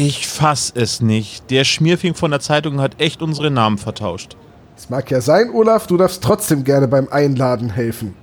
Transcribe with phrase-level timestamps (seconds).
[0.00, 1.50] Ich fass es nicht.
[1.50, 4.36] Der Schmierfing von der Zeitung hat echt unsere Namen vertauscht.
[4.76, 8.14] Es mag ja sein, Olaf, du darfst trotzdem gerne beim Einladen helfen.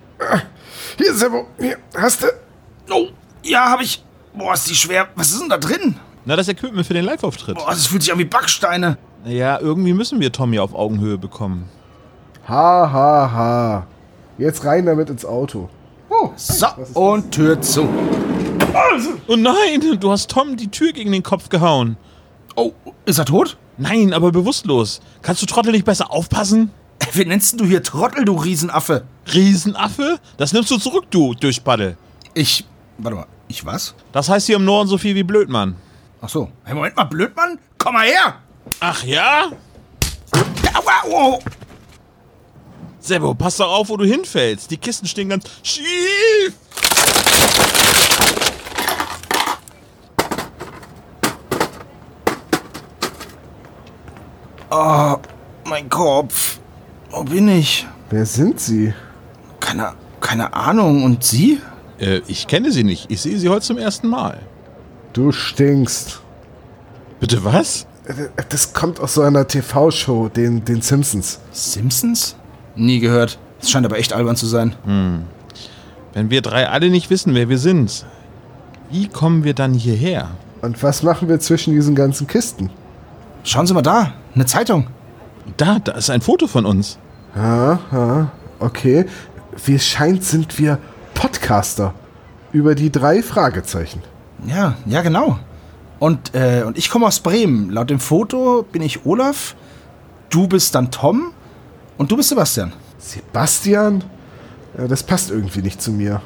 [0.98, 2.28] Hier, Sebo, hier, hast du?
[2.90, 3.08] Oh,
[3.44, 4.02] ja, hab ich.
[4.34, 5.10] Boah, ist die schwer.
[5.16, 5.98] Was ist denn da drin?
[6.24, 7.58] Na, das Equipment für den Live-Auftritt.
[7.58, 8.98] Boah, das fühlt sich an wie Backsteine.
[9.26, 11.68] Ja, irgendwie müssen wir Tommy auf Augenhöhe bekommen.
[12.48, 13.88] Ha, ha, ha.
[14.38, 15.68] Jetzt rein damit ins Auto.
[16.10, 17.90] Oh, so, und Tür zu.
[19.28, 21.98] Oh nein, du hast Tom die Tür gegen den Kopf gehauen.
[22.56, 22.74] Oh,
[23.06, 23.58] ist er tot?
[23.78, 25.02] Nein, aber bewusstlos.
[25.22, 26.72] Kannst du Trottel nicht besser aufpassen?
[27.14, 29.06] Wie nennst du hier Trottel, du Riesenaffe?
[29.34, 30.20] Riesenaffe?
[30.38, 31.98] Das nimmst du zurück, du Durchpaddel.
[32.34, 32.66] Ich.
[32.98, 33.96] Warte mal, ich was?
[34.12, 35.76] Das heißt hier im Norden so viel wie Blödmann.
[36.22, 36.50] Ach so.
[36.64, 37.60] Hey, Moment mal, Blödmann?
[37.78, 38.36] Komm mal her!
[38.80, 39.52] Ach ja?
[40.74, 41.40] Aua.
[43.00, 44.72] Sebo, pass doch auf, wo du hinfällst.
[44.72, 46.54] Die Kisten stehen ganz schief.
[54.70, 55.16] Oh,
[55.66, 56.60] mein Kopf.
[57.12, 57.88] Wo bin ich?
[58.10, 58.94] Wer sind Sie?
[59.60, 61.04] Keine, keine Ahnung.
[61.04, 61.60] Und Sie?
[62.00, 63.10] Äh, ich kenne sie nicht.
[63.10, 64.40] Ich sehe sie heute zum ersten Mal.
[65.14, 66.22] Du stinkst.
[67.20, 67.88] Bitte was?
[68.50, 71.40] Das kommt aus so einer TV-Show, den, den Simpsons.
[71.52, 72.36] Simpsons?
[72.76, 73.40] Nie gehört.
[73.60, 74.76] Das scheint aber echt albern zu sein.
[76.14, 78.06] Wenn wir drei alle nicht wissen, wer wir sind,
[78.92, 80.30] wie kommen wir dann hierher?
[80.62, 82.70] Und was machen wir zwischen diesen ganzen Kisten?
[83.46, 84.14] Schauen Sie mal da.
[84.34, 84.88] Eine Zeitung.
[85.58, 86.98] Da, da ist ein Foto von uns.
[87.36, 89.06] Ha, okay.
[89.64, 90.80] Wie es scheint, sind wir
[91.14, 91.94] Podcaster.
[92.52, 94.02] Über die drei Fragezeichen.
[94.48, 95.38] Ja, ja, genau.
[96.00, 97.70] Und, äh, und ich komme aus Bremen.
[97.70, 99.56] Laut dem Foto bin ich Olaf.
[100.32, 101.32] Du bist dann Tom.
[102.00, 102.74] Und du bist Sebastian.
[102.98, 104.04] Sebastian?
[104.76, 106.20] Ja, das passt irgendwie nicht zu mir.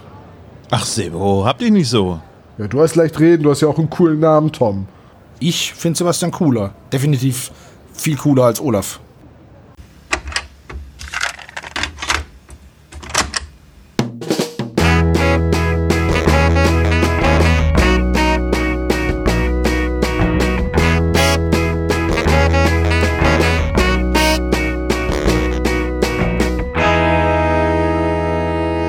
[0.72, 2.22] Ach, Sebo, hab dich nicht so.
[2.58, 4.88] Ja, du hast leicht reden, du hast ja auch einen coolen Namen, Tom.
[5.40, 6.74] Ich finde Sebastian cooler.
[6.92, 7.52] Definitiv
[7.94, 9.00] viel cooler als Olaf.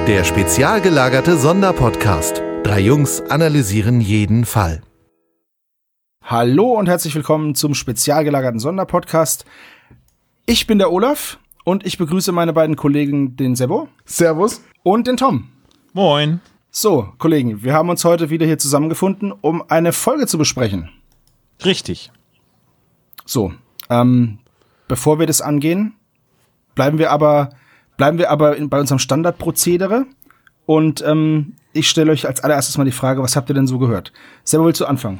[0.08, 2.42] Der spezial gelagerte Sonderpodcast.
[2.64, 4.82] Drei Jungs analysieren jeden Fall.
[6.30, 9.44] Hallo und herzlich willkommen zum spezial gelagerten Sonderpodcast.
[10.46, 14.62] Ich bin der Olaf und ich begrüße meine beiden Kollegen, den Sebo Servus.
[14.84, 15.48] und den Tom.
[15.92, 16.40] Moin.
[16.70, 20.88] So, Kollegen, wir haben uns heute wieder hier zusammengefunden, um eine Folge zu besprechen.
[21.64, 22.12] Richtig.
[23.26, 23.52] So,
[23.88, 24.38] ähm,
[24.86, 25.94] bevor wir das angehen,
[26.76, 27.50] bleiben wir aber,
[27.96, 30.06] bleiben wir aber in, bei unserem Standardprozedere.
[30.64, 33.80] Und ähm, ich stelle euch als allererstes mal die Frage, was habt ihr denn so
[33.80, 34.12] gehört?
[34.44, 35.18] Sebo, willst du anfangen?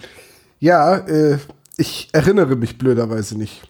[0.61, 1.39] Ja, äh,
[1.77, 3.63] ich erinnere mich blöderweise nicht.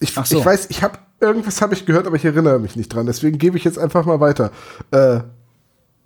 [0.00, 0.38] Ich, Ach so.
[0.38, 3.06] ich weiß, ich habe irgendwas habe ich gehört, aber ich erinnere mich nicht dran.
[3.06, 4.52] Deswegen gebe ich jetzt einfach mal weiter.
[4.92, 5.20] Äh,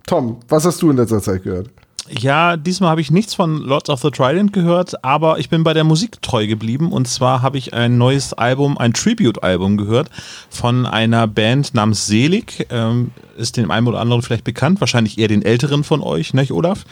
[0.07, 1.71] Tom, was hast du in letzter Zeit gehört?
[2.09, 5.73] Ja, diesmal habe ich nichts von Lords of the Trident gehört, aber ich bin bei
[5.73, 6.91] der Musik treu geblieben.
[6.91, 10.11] Und zwar habe ich ein neues Album, ein Tribute-Album gehört
[10.51, 12.67] von einer Band namens Selig.
[12.71, 16.51] Ähm, ist dem einen oder anderen vielleicht bekannt, wahrscheinlich eher den älteren von euch, nicht,
[16.51, 16.85] Olaf?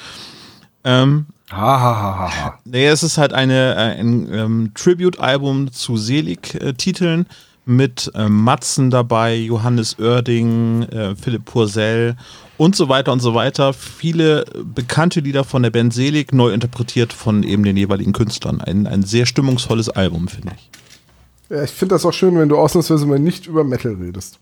[0.85, 2.59] Ähm, Ha, ha, ha, ha, ha.
[2.65, 7.27] Nee, es ist halt eine, äh, ein ähm, Tribute-Album zu Selig-Titeln
[7.67, 12.17] mit ähm, Matzen dabei, Johannes Oerding, äh, Philipp Purcell
[12.57, 13.73] und so weiter und so weiter.
[13.73, 18.61] Viele bekannte Lieder von der Band Selig, neu interpretiert von eben den jeweiligen Künstlern.
[18.61, 20.71] Ein, ein sehr stimmungsvolles Album, finde ich.
[21.51, 24.39] Ja, ich finde das auch schön, wenn du ausnahmsweise mal nicht über Metal redest.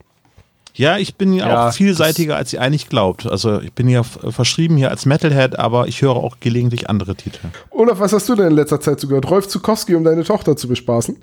[0.78, 3.26] Ja, ich bin ja Ja, auch vielseitiger, als ihr eigentlich glaubt.
[3.26, 7.48] Also ich bin ja verschrieben hier als Metalhead, aber ich höre auch gelegentlich andere Titel.
[7.70, 9.28] Olaf, was hast du denn in letzter Zeit so gehört?
[9.28, 11.16] Rolf Zukowski, um deine Tochter zu bespaßen?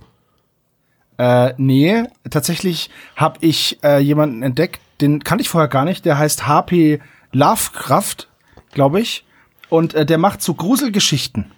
[1.18, 6.04] Äh, nee, tatsächlich habe ich äh, jemanden entdeckt, den kannte ich vorher gar nicht.
[6.04, 7.00] Der heißt HP
[7.32, 8.28] Lovecraft,
[8.74, 9.24] glaube ich.
[9.70, 11.52] Und äh, der macht so Gruselgeschichten.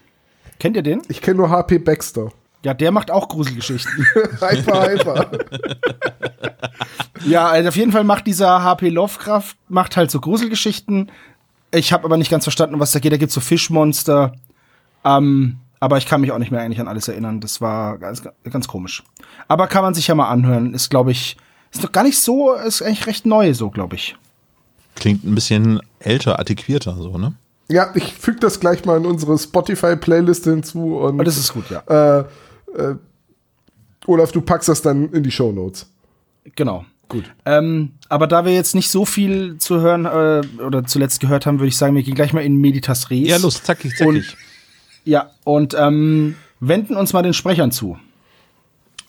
[0.59, 1.02] Kennt ihr den?
[1.09, 2.32] Ich kenne nur HP Baxter.
[2.64, 4.06] Ja, der macht auch Gruselgeschichten.
[4.40, 5.32] Hyper, hyper.
[7.26, 11.12] ja, also auf jeden Fall macht dieser HP Lovecraft, macht halt so Gruselgeschichten.
[11.72, 13.12] Ich habe aber nicht ganz verstanden, um was da geht.
[13.12, 14.34] Da gibt's so Fischmonster.
[15.04, 17.40] Ähm, aber ich kann mich auch nicht mehr eigentlich an alles erinnern.
[17.40, 19.04] Das war ganz, ganz komisch.
[19.48, 20.74] Aber kann man sich ja mal anhören.
[20.74, 21.38] Ist, glaube ich,
[21.72, 24.16] ist noch gar nicht so, ist eigentlich recht neu, so, glaube ich.
[24.96, 27.34] Klingt ein bisschen älter, antiquierter, so, ne?
[27.70, 31.66] Ja, ich füge das gleich mal in unsere Spotify-Playliste hinzu und Aber das ist gut,
[31.70, 32.20] ja.
[32.20, 32.26] äh,
[32.78, 32.96] äh,
[34.06, 35.91] Olaf, du packst das dann in die Show Notes.
[36.56, 36.85] Genau.
[37.09, 37.26] Gut.
[37.46, 41.59] Ähm, aber da wir jetzt nicht so viel zu hören äh, oder zuletzt gehört haben,
[41.59, 43.28] würde ich sagen, wir gehen gleich mal in Meditas Res.
[43.28, 44.35] Ja, los, zackig, zackig.
[45.06, 47.97] Ja, und ähm, wenden uns mal den Sprechern zu.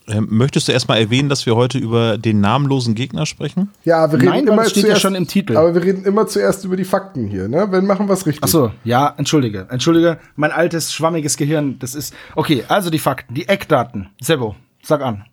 [0.08, 3.70] Ähm, möchtest du erstmal erwähnen, dass wir heute über den namenlosen Gegner sprechen?
[3.84, 5.56] Ja, wir reden Nein, immer steht ja zuerst, schon im Titel.
[5.56, 7.68] Aber wir reden immer zuerst über die Fakten hier, ne?
[7.70, 8.42] Wenn machen wir es richtig.
[8.42, 12.64] Ach so, ja, entschuldige, entschuldige, mein altes schwammiges Gehirn, das ist okay.
[12.68, 14.08] Also die Fakten, die Eckdaten.
[14.20, 15.24] Sebo, sag an.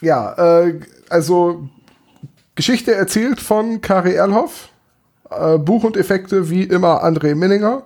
[0.00, 0.80] Ja, äh,
[1.10, 1.68] also
[2.54, 4.70] Geschichte erzählt von Kari Erlhoff,
[5.30, 7.82] äh, Buch und Effekte wie immer André Minninger,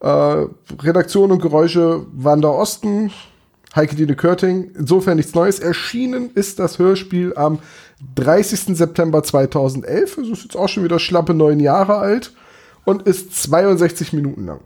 [0.00, 0.46] äh,
[0.82, 3.12] Redaktion und Geräusche Wanda Osten,
[3.74, 4.70] Heike Dine Körting.
[4.76, 5.58] Insofern nichts Neues.
[5.58, 7.58] Erschienen ist das Hörspiel am
[8.14, 8.76] 30.
[8.76, 10.18] September 2011.
[10.18, 12.32] Also ist jetzt auch schon wieder schlappe neun Jahre alt
[12.84, 14.60] und ist 62 Minuten lang.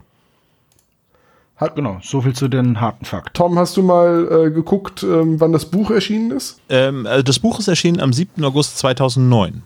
[1.75, 3.33] Genau, so viel zu den harten Fakten.
[3.33, 6.59] Tom, hast du mal äh, geguckt, ähm, wann das Buch erschienen ist?
[6.69, 8.43] Ähm, also das Buch ist erschienen am 7.
[8.43, 9.63] August 2009.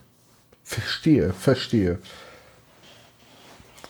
[0.64, 1.98] Verstehe, verstehe.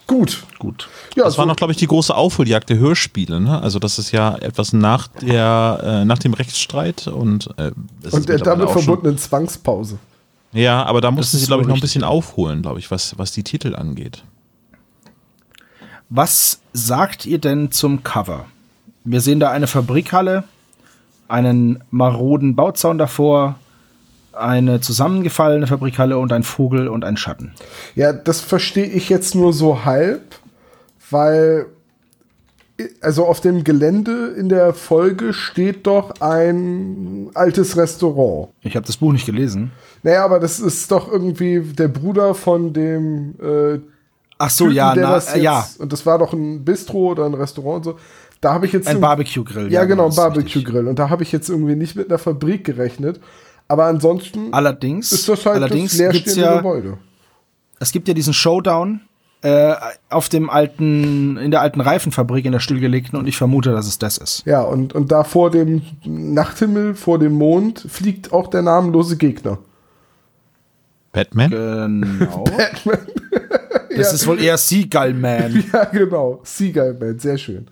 [0.06, 0.43] Gut.
[0.58, 0.88] Gut.
[1.16, 3.40] Ja, Das war so- noch, glaube ich, die große Aufholjagd der Hörspiele.
[3.40, 3.60] Ne?
[3.62, 7.70] Also das ist ja etwas nach, der, äh, nach dem Rechtsstreit und, äh,
[8.02, 9.99] es ist und der damit verbundenen Zwangspause.
[10.52, 13.32] Ja, aber da mussten sie, glaube ich, noch ein bisschen aufholen, glaube ich, was, was
[13.32, 14.22] die Titel angeht.
[16.10, 18.44] Was sagt ihr denn zum Cover?
[19.05, 20.44] Wir sehen da eine Fabrikhalle,
[21.28, 23.55] einen maroden Bauzaun davor,
[24.32, 27.52] eine zusammengefallene Fabrikhalle und ein Vogel und ein Schatten.
[27.94, 30.23] Ja, das verstehe ich jetzt nur so halb,
[31.11, 31.67] weil
[33.00, 38.49] also auf dem Gelände in der Folge steht doch ein altes Restaurant.
[38.62, 39.73] Ich habe das Buch nicht gelesen.
[40.02, 43.79] Naja, aber das ist doch irgendwie der Bruder von dem äh,
[44.38, 46.64] Ach so, Typen, ja, der na, das äh, jetzt, ja, Und das war doch ein
[46.64, 47.99] Bistro oder ein Restaurant und so.
[48.40, 49.73] Da habe ich jetzt ein irgendwie- Barbecue-Grill.
[49.73, 50.64] Ja, genau, ein das ist richtig.
[50.64, 50.88] Barbecue-Grill.
[50.88, 53.20] Und da habe ich jetzt irgendwie nicht mit einer Fabrik gerechnet.
[53.72, 56.98] Aber ansonsten Allerdings, ist das halt allerdings das gibt's leerstehende ja, Gebäude.
[57.80, 59.00] es gibt ja diesen Showdown
[59.40, 59.74] äh,
[60.10, 63.96] auf dem alten, in der alten Reifenfabrik in der stillgelegten und ich vermute, dass es
[63.96, 64.42] das ist.
[64.44, 69.56] Ja, und, und da vor dem Nachthimmel, vor dem Mond, fliegt auch der namenlose Gegner.
[71.12, 71.50] Batman?
[71.50, 72.44] Genau.
[73.94, 75.64] Das ist wohl eher Seagull Man.
[75.72, 76.40] Ja, genau.
[76.44, 77.69] Seagull Man, sehr schön.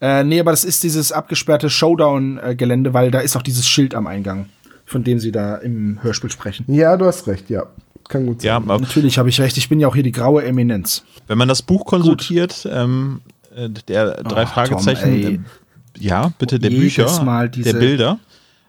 [0.00, 4.06] Äh, nee, aber das ist dieses abgesperrte Showdown-Gelände, weil da ist auch dieses Schild am
[4.06, 4.50] Eingang,
[4.86, 6.64] von dem sie da im Hörspiel sprechen.
[6.68, 7.64] Ja, du hast recht, ja.
[8.08, 8.46] Kann gut sein.
[8.46, 11.02] Ja, aber Natürlich habe ich recht, ich bin ja auch hier die graue Eminenz.
[11.26, 13.20] wenn man das Buch konsultiert, ähm,
[13.54, 15.44] äh, der drei Ach, Fragezeichen, Tom,
[15.98, 18.18] ja, bitte der Jedes Bücher, Mal diese- der Bilder,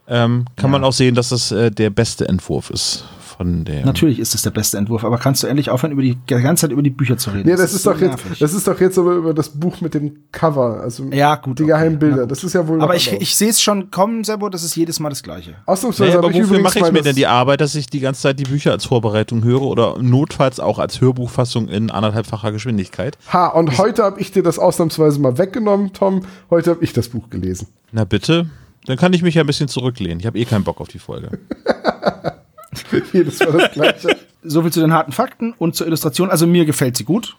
[0.08, 0.80] ähm, kann Ja.
[0.80, 3.04] man auch sehen, dass das äh, der beste Entwurf ist
[3.38, 3.86] von der.
[3.86, 6.62] Natürlich ist es der beste Entwurf, aber kannst du endlich aufhören, über die, die ganze
[6.62, 7.48] Zeit über die Bücher zu reden?
[7.48, 8.40] Nee, das, ist, so doch jetzt, nervig.
[8.40, 11.64] das ist doch jetzt aber über das Buch mit dem Cover, also Ja, gut, die
[11.64, 12.26] okay, geheimen Bilder.
[12.26, 13.22] Das ist ja wohl aber ich, anders.
[13.24, 15.56] ich sehe es schon kommen, Sebo, das ist jedes Mal das Gleiche.
[15.66, 18.00] Ausnahmsweise Naja, hab aber wofür mache ich mir das- denn die Arbeit, dass ich die
[18.00, 23.18] ganze Zeit die Bücher als Vorbereitung höre oder notfalls auch als Hörbuchfassung in anderthalbfacher Geschwindigkeit?
[23.32, 26.22] Ha, und heute habe ich dir das ausnahmsweise mal weggenommen, Tom.
[26.50, 27.68] Heute habe ich das Buch gelesen.
[27.92, 28.48] Na bitte,
[28.86, 30.20] dann kann ich mich ja ein bisschen zurücklehnen.
[30.20, 31.30] Ich habe eh keinen Bock auf die Folge.
[33.14, 34.18] Jedes Mal das Gleiche.
[34.44, 36.30] So viel zu den harten Fakten und zur Illustration.
[36.30, 37.36] Also mir gefällt sie gut.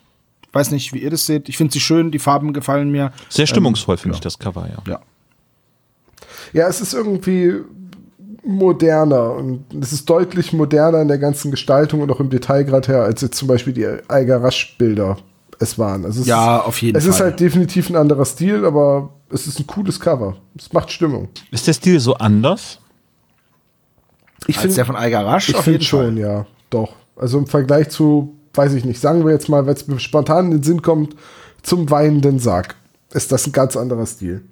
[0.46, 1.48] Ich weiß nicht, wie ihr das seht.
[1.48, 3.12] Ich finde sie schön, die Farben gefallen mir.
[3.28, 4.18] Sehr stimmungsvoll Ähm, finde ja.
[4.18, 4.82] ich das Cover, ja.
[4.92, 5.00] Ja.
[6.52, 7.54] Ja, es ist irgendwie
[8.44, 13.02] moderner und es ist deutlich moderner in der ganzen Gestaltung und auch im Detailgrad her,
[13.02, 15.18] als jetzt zum Beispiel die Eiger Rasch-Bilder
[15.58, 16.04] es waren.
[16.04, 17.12] Also es Ja, ist, auf jeden es Fall.
[17.12, 20.36] ist halt definitiv ein anderer Stil, aber es ist ein cooles Cover.
[20.56, 21.28] Es macht Stimmung.
[21.50, 22.80] Ist der Stil so anders?
[24.48, 26.18] Ich Als der finde von Eiger Rasch ich auf find jeden schon, Fall.
[26.18, 26.92] ja, doch.
[27.16, 30.46] Also im Vergleich zu, weiß ich nicht, sagen wir jetzt mal, weil es mir spontan
[30.46, 31.14] in den Sinn kommt,
[31.62, 32.74] zum weinenden Sarg,
[33.12, 34.42] ist das ein ganz anderer Stil.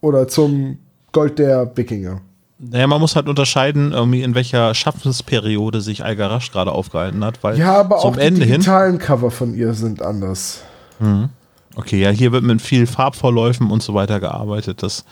[0.00, 0.78] Oder zum
[1.12, 2.20] Gold der Wikinger.
[2.58, 7.58] Naja, man muss halt unterscheiden, irgendwie in welcher Schaffensperiode sich Algarasch gerade aufgehalten hat, weil
[7.58, 8.54] Ja, aber zum auch die Ende hin.
[8.54, 10.62] digitalen Cover von ihr sind anders.
[11.76, 14.82] Okay, ja, hier wird mit viel Farbvorläufen und so weiter gearbeitet.
[14.82, 15.04] Das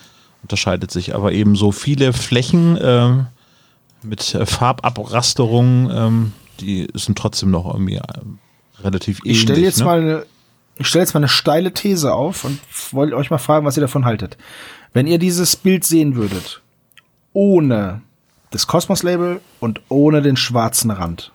[0.43, 1.15] unterscheidet sich.
[1.15, 3.27] Aber eben so viele Flächen ähm,
[4.05, 8.39] mit äh, Farbabrasterungen, ähm, die sind trotzdem noch irgendwie ähm,
[8.81, 9.33] relativ ähnlich.
[9.33, 9.85] Ich stelle jetzt ne?
[9.85, 10.27] mal eine,
[10.77, 12.61] ich stelle jetzt mal eine steile These auf und
[12.93, 14.37] wollte euch mal fragen, was ihr davon haltet.
[14.93, 16.63] Wenn ihr dieses Bild sehen würdet,
[17.33, 18.03] ohne
[18.51, 21.33] das Kosmos-Label und ohne den schwarzen Rand,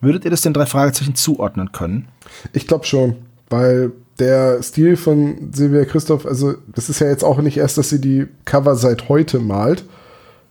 [0.00, 2.08] würdet ihr das den drei Fragezeichen zuordnen können?
[2.52, 3.16] Ich glaube schon,
[3.48, 7.90] weil der Stil von Silvia Christoph, also das ist ja jetzt auch nicht erst, dass
[7.90, 9.84] sie die Cover seit heute malt,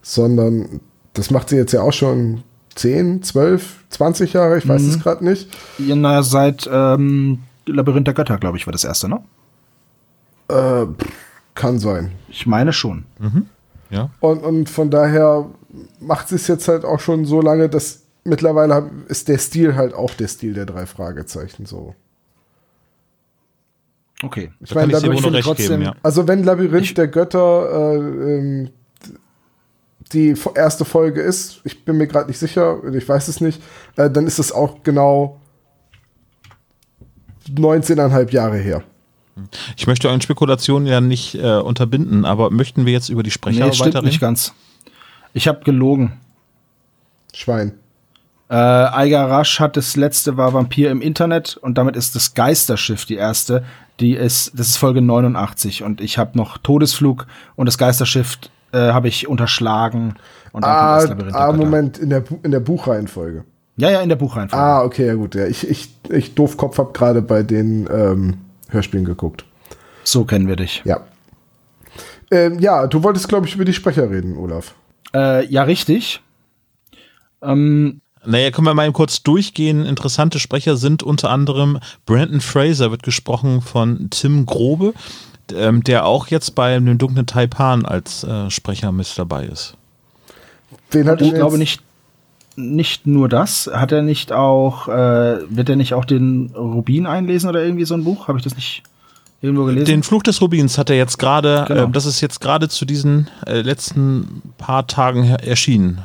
[0.02, 0.80] sondern
[1.16, 2.42] das macht sie jetzt ja auch schon
[2.74, 4.88] 10, 12, 20 Jahre, ich weiß Mhm.
[4.90, 5.48] es gerade nicht.
[5.78, 9.20] Ihr na, seit ähm, Labyrinth der Götter, glaube ich, war das erste, ne?
[10.48, 10.86] Äh,
[11.54, 12.12] kann sein.
[12.28, 13.04] Ich meine schon.
[13.90, 14.10] Ja.
[14.20, 15.46] Und, und von daher
[16.00, 19.94] macht sie es jetzt halt auch schon so lange, dass mittlerweile ist der Stil halt
[19.94, 21.94] auch der Stil der drei Fragezeichen so.
[24.22, 24.50] Okay.
[24.60, 25.94] Ich Da kann meine, ich dir wohl Labyrinth, noch recht trotzdem- geben, ja.
[26.02, 27.96] also wenn Labyrinth der Götter äh,
[28.38, 28.70] ähm,
[30.12, 33.60] die erste Folge ist, ich bin mir gerade nicht sicher, ich weiß es nicht,
[33.96, 35.40] äh, dann ist es auch genau
[37.48, 38.82] 19,5 Jahre her.
[39.76, 43.66] Ich möchte euren Spekulationen ja nicht äh, unterbinden, aber möchten wir jetzt über die Sprecher
[43.66, 44.08] Nee, stimmt weiterreden?
[44.08, 44.54] nicht ganz.
[45.34, 46.18] Ich habe gelogen.
[47.34, 47.72] Schwein.
[48.48, 53.04] Äh, Eiger Rasch hat das letzte war Vampir im Internet und damit ist das Geisterschiff
[53.04, 53.64] die erste.
[54.00, 58.38] Die ist, das ist Folge 89 und ich habe noch Todesflug und das Geisterschiff
[58.72, 60.14] äh, habe ich unterschlagen
[60.52, 61.52] und dann kommt Ah, das Labyrinth ah.
[61.52, 63.44] Moment, in der, in der Buchreihenfolge.
[63.76, 64.64] Ja, ja, in der Buchreihenfolge.
[64.64, 65.34] Ah, okay, ja gut.
[65.34, 65.46] Ja.
[65.46, 68.38] Ich, ich, ich Doofkopf habe gerade bei den ähm,
[68.70, 69.44] Hörspielen geguckt.
[70.02, 70.82] So kennen wir dich.
[70.84, 71.00] Ja.
[72.30, 74.74] Ähm, ja, du wolltest, glaube ich, über die Sprecher reden, Olaf.
[75.14, 76.22] Äh, ja, richtig.
[77.42, 79.84] Ähm, Naja, können wir mal kurz durchgehen.
[79.84, 84.94] Interessante Sprecher sind unter anderem Brandon Fraser, wird gesprochen von Tim Grobe,
[85.54, 89.74] ähm, der auch jetzt bei dem dunklen Taipan als äh, Sprecher mit dabei ist.
[90.92, 91.82] Den hat ich glaube nicht,
[92.56, 93.70] nicht nur das.
[93.72, 97.94] Hat er nicht auch, äh, wird er nicht auch den Rubin einlesen oder irgendwie so
[97.94, 98.28] ein Buch?
[98.28, 98.82] Habe ich das nicht
[99.42, 99.86] irgendwo gelesen?
[99.86, 101.84] Den Fluch des Rubins hat er jetzt gerade, Genau.
[101.84, 106.02] äh, das ist jetzt gerade zu diesen äh, letzten paar Tagen erschienen.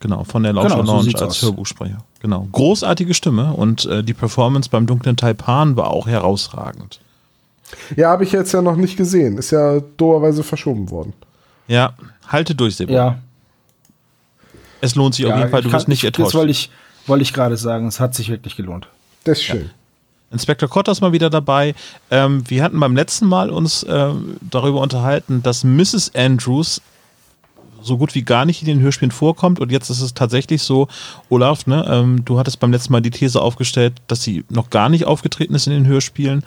[0.00, 1.42] Genau, von der Lauscher Genau, so Lounge sieht's als aus.
[1.42, 1.98] Hörbuchsprecher.
[2.20, 2.48] Genau.
[2.52, 7.00] Großartige Stimme und äh, die Performance beim dunklen Taipan war auch herausragend.
[7.96, 9.38] Ja, habe ich jetzt ja noch nicht gesehen.
[9.38, 11.12] Ist ja doberweise verschoben worden.
[11.68, 11.94] Ja,
[12.28, 12.92] halte durch, Sebo.
[12.92, 13.18] ja,
[14.80, 16.28] Es lohnt sich auf ja, jeden Fall, du wirst nicht ich- enttäuscht.
[16.28, 16.70] Das wollte ich,
[17.06, 17.86] wollte ich gerade sagen.
[17.86, 18.88] Es hat sich wirklich gelohnt.
[19.24, 19.70] Das ist schön.
[20.32, 21.74] Inspektor Cotter ist mal wieder dabei.
[22.10, 26.12] Ähm, wir hatten beim letzten Mal uns ähm, darüber unterhalten, dass Mrs.
[26.14, 26.80] Andrews
[27.82, 29.58] so gut wie gar nicht in den Hörspielen vorkommt.
[29.58, 30.86] Und jetzt ist es tatsächlich so,
[31.30, 34.88] Olaf, ne, ähm, du hattest beim letzten Mal die These aufgestellt, dass sie noch gar
[34.88, 36.44] nicht aufgetreten ist in den Hörspielen.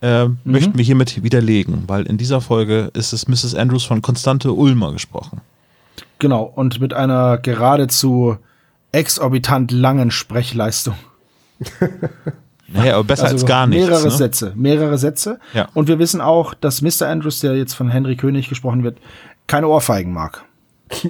[0.00, 3.54] Äh, Möchten wir hiermit widerlegen, weil in dieser Folge ist es Mrs.
[3.54, 5.40] Andrews von Konstante Ulmer gesprochen.
[6.18, 8.36] Genau, und mit einer geradezu
[8.92, 10.94] exorbitant langen Sprechleistung.
[12.70, 13.88] Naja, aber besser als gar nichts.
[13.88, 14.18] Also Mehrere ne?
[14.18, 15.38] Sätze, mehrere Sätze.
[15.54, 15.68] Ja.
[15.72, 17.08] Und wir wissen auch, dass Mr.
[17.08, 18.98] Andrews, der jetzt von Henry König gesprochen wird,
[19.46, 20.44] keine Ohrfeigen mag.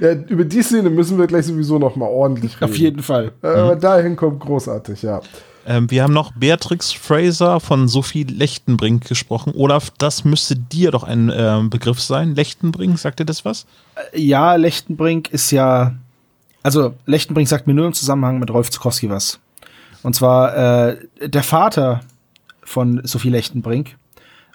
[0.00, 2.64] Ja, über die Szene müssen wir gleich sowieso noch mal ordentlich reden.
[2.72, 3.30] Auf jeden Fall.
[3.42, 5.20] Äh, Aber dahin kommt großartig, ja.
[5.68, 9.52] Ähm, wir haben noch Beatrix Fraser von Sophie Lechtenbrink gesprochen.
[9.54, 12.34] Olaf, das müsste dir doch ein ähm, Begriff sein.
[12.34, 13.66] Lechtenbrink, sagt dir das was?
[14.14, 15.92] Ja, Lechtenbrink ist ja,
[16.62, 19.40] also Lechtenbrink sagt mir nur im Zusammenhang mit Rolf Zukowski was.
[20.02, 20.96] Und zwar äh,
[21.28, 22.00] der Vater
[22.62, 23.98] von Sophie Lechtenbrink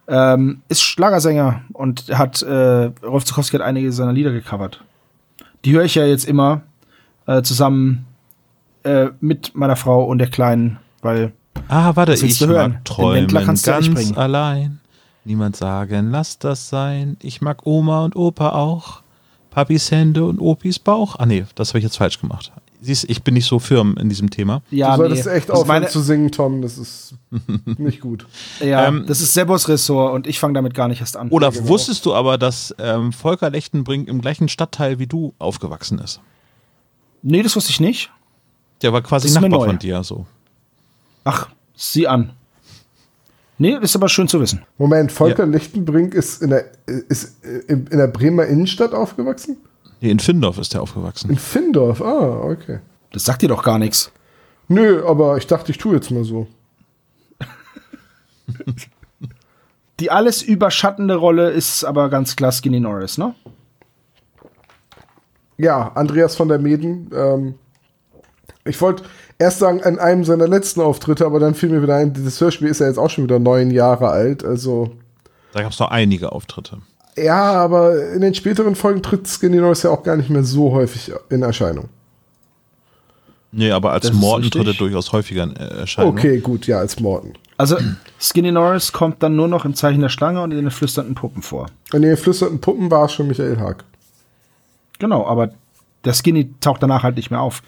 [0.07, 4.83] ähm, ist Schlagersänger und hat äh, Rolf Zukowski hat einige seiner Lieder gecovert.
[5.63, 6.63] Die höre ich ja jetzt immer
[7.27, 8.07] äh, zusammen
[8.81, 11.33] äh, mit meiner Frau und der Kleinen, weil
[11.67, 12.71] Ah, warte, ich du hören?
[12.73, 14.17] mag Den träumen kannst du nicht ganz bringen.
[14.17, 14.79] allein.
[15.25, 17.15] Niemand sagen, lass das sein.
[17.21, 19.01] Ich mag Oma und Opa auch.
[19.51, 21.15] Papis Hände und Opis Bauch.
[21.19, 22.51] Ah nee, das habe ich jetzt falsch gemacht.
[22.81, 24.61] Siehst, ich bin nicht so firm in diesem Thema.
[24.69, 25.31] ja, du solltest nee.
[25.31, 26.61] echt Also aufhören meine, zu singen, Tom.
[26.61, 27.13] Das ist
[27.77, 28.25] nicht gut.
[28.59, 31.29] ja, Ähm, das ist Sebos Ressort und ich fange damit gar nicht erst an.
[31.31, 31.69] Olaf, genau.
[31.69, 36.19] wusstest du aber, dass ähm, Volker Lechtenbrink im gleichen Stadtteil wie du aufgewachsen ist?
[37.21, 38.11] Nee, das wusste ich nicht.
[38.81, 40.25] Der war quasi Nachbar von dir, so.
[41.23, 42.33] Ach, sieh an.
[43.57, 44.65] Nee, ist aber schön zu wissen.
[44.77, 49.57] Moment, Volker Lichtenbrink ist in der, ist in in der Bremer Innenstadt aufgewachsen?
[50.01, 51.29] Nee, in Findorf ist er aufgewachsen.
[51.29, 52.79] In Findorf, ah, okay.
[53.11, 54.11] Das sagt dir doch gar nichts.
[54.67, 56.47] Nö, aber ich dachte, ich tue jetzt mal so.
[59.99, 63.35] Die alles überschattende Rolle ist aber ganz klar Skinny Norris, ne?
[65.57, 67.09] Ja, Andreas von der Meden.
[67.15, 67.53] Ähm,
[68.65, 69.03] ich wollte
[69.39, 72.67] erst sagen, an einem seiner letzten Auftritte, aber dann fiel mir wieder ein, dieses Hörspiel
[72.67, 74.43] ist ja jetzt auch schon wieder neun Jahre alt.
[74.43, 74.91] Also,
[75.53, 76.77] Da gab es noch einige Auftritte.
[77.17, 80.71] ja, aber in den späteren Folgen tritt Skinny Norris ja auch gar nicht mehr so
[80.71, 81.89] häufig in Erscheinung.
[83.55, 86.13] Nee, aber als Das Morton tritt er durchaus häufiger in äh, Erscheinung.
[86.17, 87.33] Okay, gut, ja, als Morten.
[87.55, 87.77] Also,
[88.19, 91.43] Skinny Norris kommt dann nur noch im Zeichen der Schlange und in den flüsternden Puppen
[91.43, 91.67] vor.
[91.93, 93.83] In den flüsterten Puppen war es schon Michael Haag.
[94.97, 95.51] Genau, aber
[96.03, 97.61] der Skinny taucht danach halt nicht mehr auf.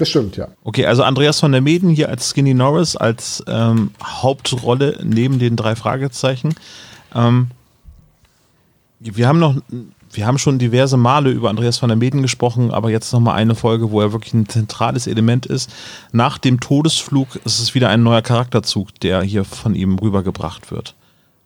[0.00, 0.48] Das stimmt, ja.
[0.64, 5.56] Okay, also Andreas von der Meden hier als Skinny Norris als ähm, Hauptrolle neben den
[5.56, 6.54] drei Fragezeichen.
[7.14, 7.48] Ähm,
[8.98, 9.56] wir haben noch,
[10.12, 13.34] wir haben schon diverse Male über Andreas von der Meden gesprochen, aber jetzt noch mal
[13.34, 15.70] eine Folge, wo er wirklich ein zentrales Element ist.
[16.12, 20.94] Nach dem Todesflug ist es wieder ein neuer Charakterzug, der hier von ihm rübergebracht wird.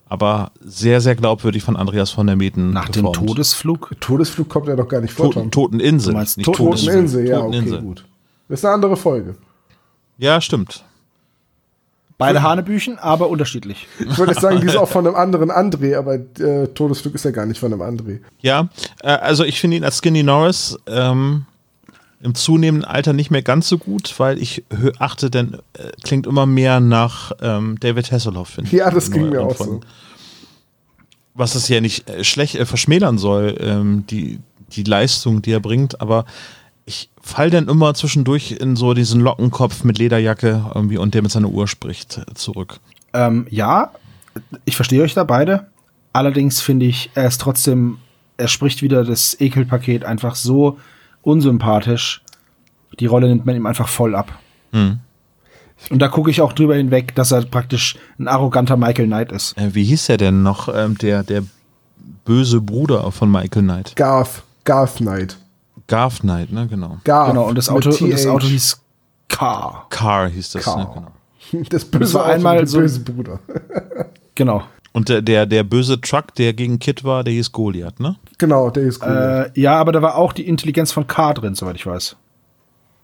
[0.07, 2.71] Aber sehr, sehr glaubwürdig von Andreas von der Meden.
[2.71, 3.27] Nach dem geformt.
[3.27, 3.91] Todesflug.
[3.99, 5.51] Todesflug kommt ja doch gar nicht vor, Toten.
[5.51, 6.13] Toteninsel.
[6.13, 6.91] Du meinst nicht Toten- Todesflug.
[6.93, 7.81] Toteninsel, ja, okay, Toteninsel.
[7.81, 8.05] gut.
[8.47, 9.35] Das ist eine andere Folge.
[10.17, 10.83] Ja, stimmt.
[12.17, 13.87] Beide Hanebüchen, aber unterschiedlich.
[13.99, 17.25] Ich würde jetzt sagen, die ist auch von einem anderen André, aber äh, Todesflug ist
[17.25, 18.19] ja gar nicht von einem André.
[18.39, 18.69] Ja,
[19.03, 21.45] äh, also ich finde ihn als Skinny Norris ähm,
[22.21, 24.63] im zunehmenden Alter nicht mehr ganz so gut, weil ich
[24.99, 28.77] achte, denn äh, klingt immer mehr nach ähm, David Hasselhoff, finde ich.
[28.77, 29.81] Ja, das in ging mir auch so.
[31.33, 35.59] Was es ja nicht äh, schlecht äh, verschmälern soll, ähm, die, die Leistung, die er
[35.59, 36.23] bringt, aber
[36.85, 41.31] ich fall dann immer zwischendurch in so diesen Lockenkopf mit Lederjacke irgendwie und der mit
[41.31, 42.79] seiner Uhr spricht zurück.
[43.13, 43.91] Ähm, ja,
[44.65, 45.67] ich verstehe euch da beide.
[46.13, 47.97] Allerdings finde ich, er ist trotzdem,
[48.37, 50.77] er spricht wieder das Ekelpaket einfach so
[51.23, 52.21] unsympathisch.
[52.99, 54.31] Die Rolle nimmt man ihm einfach voll ab.
[54.71, 54.99] Hm.
[55.89, 59.57] Und da gucke ich auch drüber hinweg, dass er praktisch ein arroganter Michael Knight ist.
[59.57, 61.43] Äh, wie hieß der denn noch, ähm, der, der
[62.23, 63.95] böse Bruder von Michael Knight?
[63.95, 65.37] Garth, Garth Knight.
[65.87, 66.97] Garth Knight, ne, genau.
[67.03, 67.29] Garth.
[67.29, 68.25] genau, und das Auto, und das.
[68.25, 68.81] Auto hieß
[69.29, 69.87] Car.
[69.89, 70.77] Car hieß das, Car.
[70.77, 71.11] ne, genau.
[71.69, 73.39] Das böse Das war Auto einmal so- böse Bruder.
[74.37, 74.63] Genau.
[74.91, 78.17] Und der, der, der böse Truck, der gegen Kid war, der hieß Goliath, ne?
[78.37, 79.09] Genau, der ist gut.
[79.09, 82.15] Äh, ja, aber da war auch die Intelligenz von Car drin, soweit ich weiß.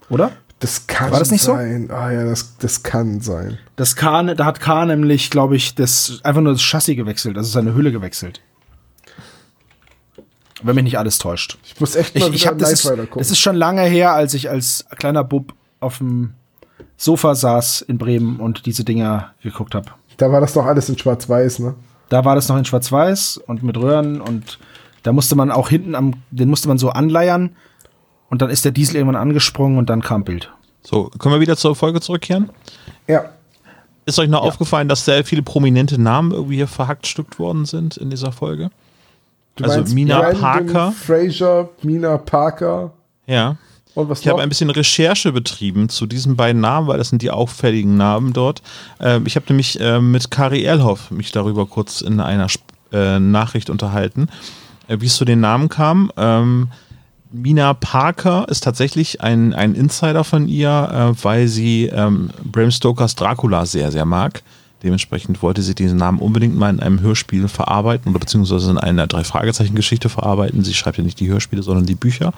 [0.10, 0.32] Oder?
[0.60, 1.54] das kann war das nicht so?
[1.54, 1.90] sein.
[1.92, 3.58] Ah ja, das, das kann sein.
[3.78, 7.50] Das K, da hat K nämlich, glaube ich, das einfach nur das Chassis gewechselt, also
[7.50, 8.42] seine Hülle gewechselt.
[10.64, 11.58] Wenn mich nicht alles täuscht.
[11.64, 12.84] Ich muss echt Ich, mal ich wieder hab, das,
[13.16, 16.34] das ist schon lange her, als ich als kleiner Bub auf dem
[16.98, 19.88] Sofa saß in Bremen und diese Dinger geguckt habe.
[20.18, 21.76] da war das doch alles in Schwarz-Weiß, ne?
[22.10, 24.60] Da war das noch in Schwarz-Weiß und mit Röhren und
[25.04, 27.56] da musste man auch hinten am, den musste man so anleiern
[28.30, 30.52] und dann ist der Diesel irgendwann angesprungen und dann kam Bild.
[30.84, 32.50] So, können wir wieder zur Folge zurückkehren?
[33.08, 33.26] Ja.
[34.06, 38.10] Ist euch noch aufgefallen, dass sehr viele prominente Namen irgendwie hier verhackstückt worden sind in
[38.10, 38.72] dieser Folge?
[39.56, 40.92] Du Also meinst Mina Brandon Parker?
[40.94, 42.92] Fraser, Mina Parker
[43.28, 43.58] Ja.
[43.96, 47.22] und was Ich habe ein bisschen Recherche betrieben zu diesen beiden Namen, weil das sind
[47.22, 48.62] die auffälligen Namen dort.
[49.00, 52.48] Ähm, ich habe nämlich äh, mit Kari Erlhoff mich darüber kurz in einer
[52.94, 54.30] äh, Nachricht unterhalten,
[54.88, 56.12] äh, wie es zu den Namen kam.
[56.18, 56.70] Ähm,
[57.34, 63.16] Mina Parker ist tatsächlich ein, ein Insider von ihr, äh, weil sie ähm, Bram Stokers
[63.16, 64.44] Dracula sehr, sehr mag.
[64.84, 69.08] Dementsprechend wollte sie diesen Namen unbedingt mal in einem Hörspiel verarbeiten oder beziehungsweise in einer
[69.08, 70.64] Drei-Fragezeichen-Geschichte verarbeiten.
[70.64, 72.34] Sie schreibt ja nicht die Hörspiele, sondern die Bücher.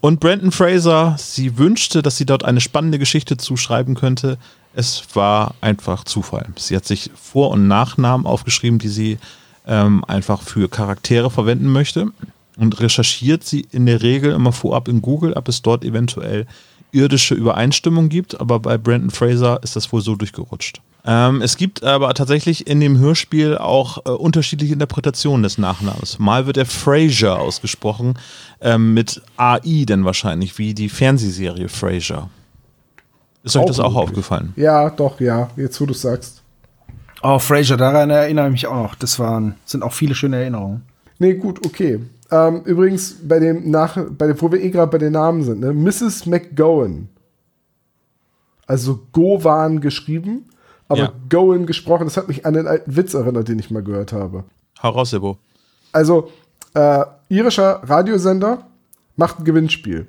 [0.00, 4.38] Und Brandon Fraser, sie wünschte, dass sie dort eine spannende Geschichte zuschreiben könnte.
[4.74, 6.46] Es war einfach Zufall.
[6.56, 9.18] Sie hat sich Vor- und Nachnamen aufgeschrieben, die sie
[9.66, 12.08] ähm, einfach für Charaktere verwenden möchte.
[12.56, 16.46] Und recherchiert sie in der Regel immer vorab in Google, ob es dort eventuell
[16.92, 18.40] irdische Übereinstimmung gibt.
[18.40, 20.80] Aber bei Brandon Fraser ist das wohl so durchgerutscht.
[21.06, 26.18] Ähm, es gibt aber tatsächlich in dem Hörspiel auch äh, unterschiedliche Interpretationen des Nachnamens.
[26.18, 28.14] Mal wird er Fraser ausgesprochen,
[28.62, 32.30] ähm, mit AI denn wahrscheinlich, wie die Fernsehserie Fraser.
[33.42, 34.08] Ist euch das auch möglich.
[34.08, 34.54] aufgefallen?
[34.56, 35.50] Ja, doch, ja.
[35.56, 36.42] Jetzt, wo du sagst.
[37.22, 38.94] Oh, Fraser, daran erinnere ich mich auch noch.
[38.94, 40.82] Das waren, sind auch viele schöne Erinnerungen.
[41.18, 42.00] Nee, gut, okay.
[42.30, 45.60] Ähm, übrigens, bei dem nach, bei dem, wo wir eh gerade bei den Namen sind,
[45.60, 45.74] ne?
[45.74, 46.24] Mrs.
[46.24, 47.08] McGowan.
[48.66, 50.46] Also Gowan geschrieben,
[50.88, 51.12] aber Ja.
[51.30, 52.04] Gowan gesprochen.
[52.04, 54.44] Das hat mich an den alten Witz erinnert, den ich mal gehört habe.
[54.82, 55.38] Hau raus, Sebo.
[55.92, 56.30] Also,
[56.74, 58.66] äh, irischer Radiosender
[59.16, 60.06] macht ein Gewinnspiel.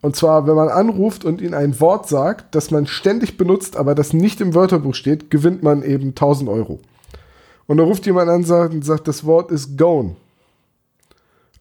[0.00, 3.94] Und zwar, wenn man anruft und ihnen ein Wort sagt, das man ständig benutzt, aber
[3.94, 6.80] das nicht im Wörterbuch steht, gewinnt man eben 1000 Euro.
[7.68, 10.16] Und da ruft jemand an und sagt, und sagt das Wort ist gone.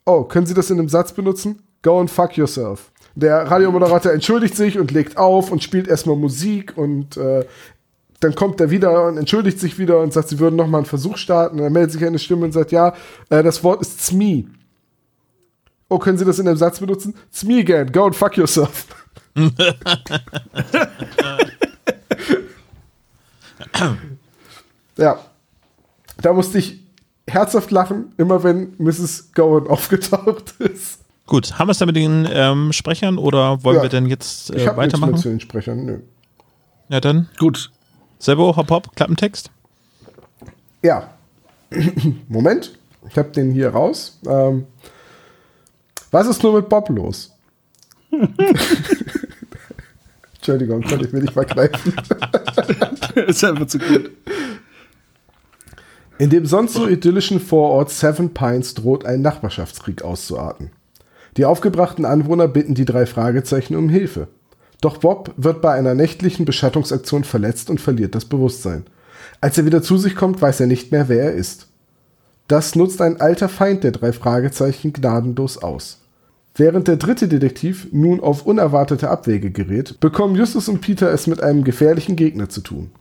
[0.05, 1.61] Oh, können Sie das in einem Satz benutzen?
[1.83, 2.91] Go and fuck yourself.
[3.13, 7.45] Der Radiomoderator entschuldigt sich und legt auf und spielt erstmal Musik und äh,
[8.21, 10.85] dann kommt er wieder und entschuldigt sich wieder und sagt, sie würden noch mal einen
[10.85, 11.57] Versuch starten.
[11.57, 12.93] Und dann meldet sich eine Stimme und sagt, ja,
[13.29, 14.47] äh, das Wort ist Zmi.
[15.89, 17.13] Oh, können Sie das in einem Satz benutzen?
[17.31, 18.85] Zmi again, go and fuck yourself.
[24.97, 25.19] ja,
[26.21, 26.79] da musste ich
[27.27, 29.31] herzhaft lachen, immer wenn Mrs.
[29.33, 30.99] Gowan aufgetaucht ist.
[31.27, 33.83] Gut, haben wir es dann mit den ähm, Sprechern oder wollen Ja.
[33.83, 35.17] wir denn jetzt Ich äh, habe nichts mehr weitermachen?
[35.17, 35.85] zu den Sprechern.
[35.85, 35.99] Nö.
[36.89, 37.29] Ja, dann.
[37.39, 37.71] Gut.
[38.21, 39.49] Sebo, hopp, hopp, Klappentext.
[40.83, 41.09] Ja.
[42.27, 42.77] Moment.
[43.09, 44.19] Ich habe den hier raus.
[44.27, 44.67] Ähm,
[46.11, 47.35] was ist nur mit Bob los?
[50.35, 51.95] Entschuldigung, konnte ich mir nicht vergreifen.
[53.25, 54.11] ist einfach zu gut.
[56.19, 60.69] In dem sonst so idyllischen Vorort Seven Pines droht ein Nachbarschaftskrieg auszuarten.
[61.37, 64.27] Die aufgebrachten Anwohner bitten die drei Fragezeichen um Hilfe.
[64.81, 68.83] Doch Bob wird bei einer nächtlichen Beschattungsaktion verletzt und verliert das Bewusstsein.
[69.39, 71.67] Als er wieder zu sich kommt, weiß er nicht mehr, wer er ist.
[72.47, 75.99] Das nutzt ein alter Feind der drei Fragezeichen gnadenlos aus.
[76.55, 81.41] Während der dritte Detektiv nun auf unerwartete Abwege gerät, bekommen Justus und Peter es mit
[81.41, 82.91] einem gefährlichen Gegner zu tun.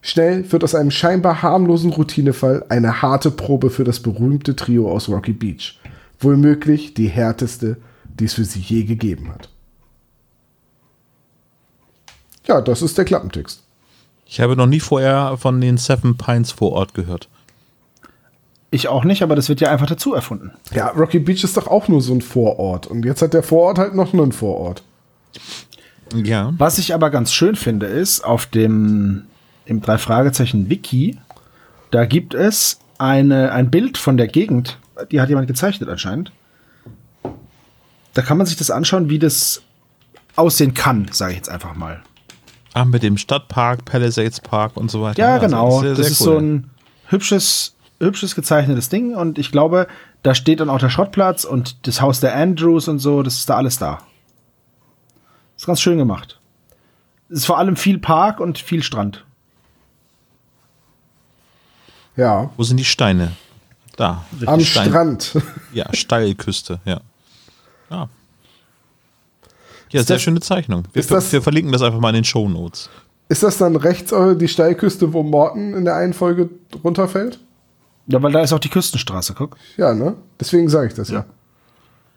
[0.00, 5.08] Schnell wird aus einem scheinbar harmlosen Routinefall eine harte Probe für das berühmte Trio aus
[5.08, 5.78] Rocky Beach.
[6.20, 7.76] Wohlmöglich die härteste,
[8.18, 9.50] die es für sie je gegeben hat.
[12.46, 13.62] Ja, das ist der Klappentext.
[14.26, 17.28] Ich habe noch nie vorher von den Seven Pines vor Ort gehört.
[18.70, 20.52] Ich auch nicht, aber das wird ja einfach dazu erfunden.
[20.72, 22.86] Ja, Rocky Beach ist doch auch nur so ein Vorort.
[22.86, 24.82] Und jetzt hat der Vorort halt noch einen Vorort.
[26.14, 26.52] Ja.
[26.58, 29.24] Was ich aber ganz schön finde, ist, auf dem
[29.64, 31.18] im drei Fragezeichen Wiki,
[31.90, 34.78] da gibt es eine, ein Bild von der Gegend,
[35.10, 36.32] die hat jemand gezeichnet anscheinend.
[38.14, 39.62] Da kann man sich das anschauen, wie das
[40.36, 42.02] aussehen kann, sage ich jetzt einfach mal.
[42.76, 45.18] Ah, mit dem Stadtpark, Palisades Park und so weiter.
[45.22, 45.80] Ja, Also, genau.
[45.80, 46.26] sehr, das sehr ist cool.
[46.26, 46.70] so ein
[47.06, 49.86] hübsches, hübsches gezeichnetes Ding und ich glaube,
[50.22, 53.48] da steht dann auch der Schrottplatz und das Haus der Andrews und so, das ist
[53.48, 54.00] da alles da.
[55.56, 56.38] Ist ganz schön gemacht.
[57.30, 59.24] Es ist vor allem viel Park und viel Strand.
[62.16, 63.32] Ja, Wo sind die Steine?
[63.96, 64.24] Da.
[64.44, 65.38] am Stein- Strand.
[65.72, 67.00] Ja, Steilküste, ja.
[67.90, 68.08] Ja.
[69.90, 70.84] Ja, sehr das- schöne Zeichnung.
[70.92, 72.90] Wir, ist das- wir verlinken das einfach mal in den Show Notes.
[73.28, 76.48] Ist das dann rechts äh, die Steilküste, wo Morton in der einen Folge
[76.84, 77.40] runterfällt?
[78.06, 79.56] Ja, weil da ist auch die Küstenstraße, guck.
[79.76, 80.14] Ja, ne?
[80.38, 81.24] Deswegen sage ich das ja.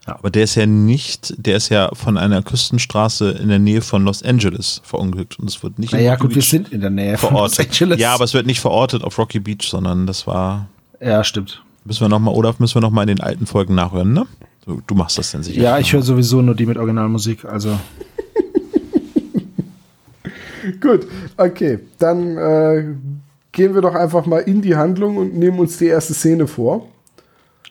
[0.05, 4.03] Aber der ist ja nicht, der ist ja von einer Küstenstraße in der Nähe von
[4.05, 7.15] Los Angeles verunglückt und es wird nicht Naja, gut, wir Beach sind in der Nähe
[7.17, 7.82] von Los verortet.
[7.82, 7.99] Angeles.
[7.99, 10.67] Ja, aber es wird nicht verortet auf Rocky Beach, sondern das war,
[10.99, 11.62] Ja, stimmt.
[11.86, 14.25] müssen wir noch mal, Olaf, müssen wir noch mal in den alten Folgen nachhören, ne?
[14.69, 15.60] Du, du machst das denn sicher.
[15.60, 17.79] Ja, ich höre sowieso nur die mit Originalmusik, also.
[20.79, 21.79] Gut, okay.
[21.97, 22.86] Dann äh,
[23.51, 26.88] gehen wir doch einfach mal in die Handlung und nehmen uns die erste Szene vor.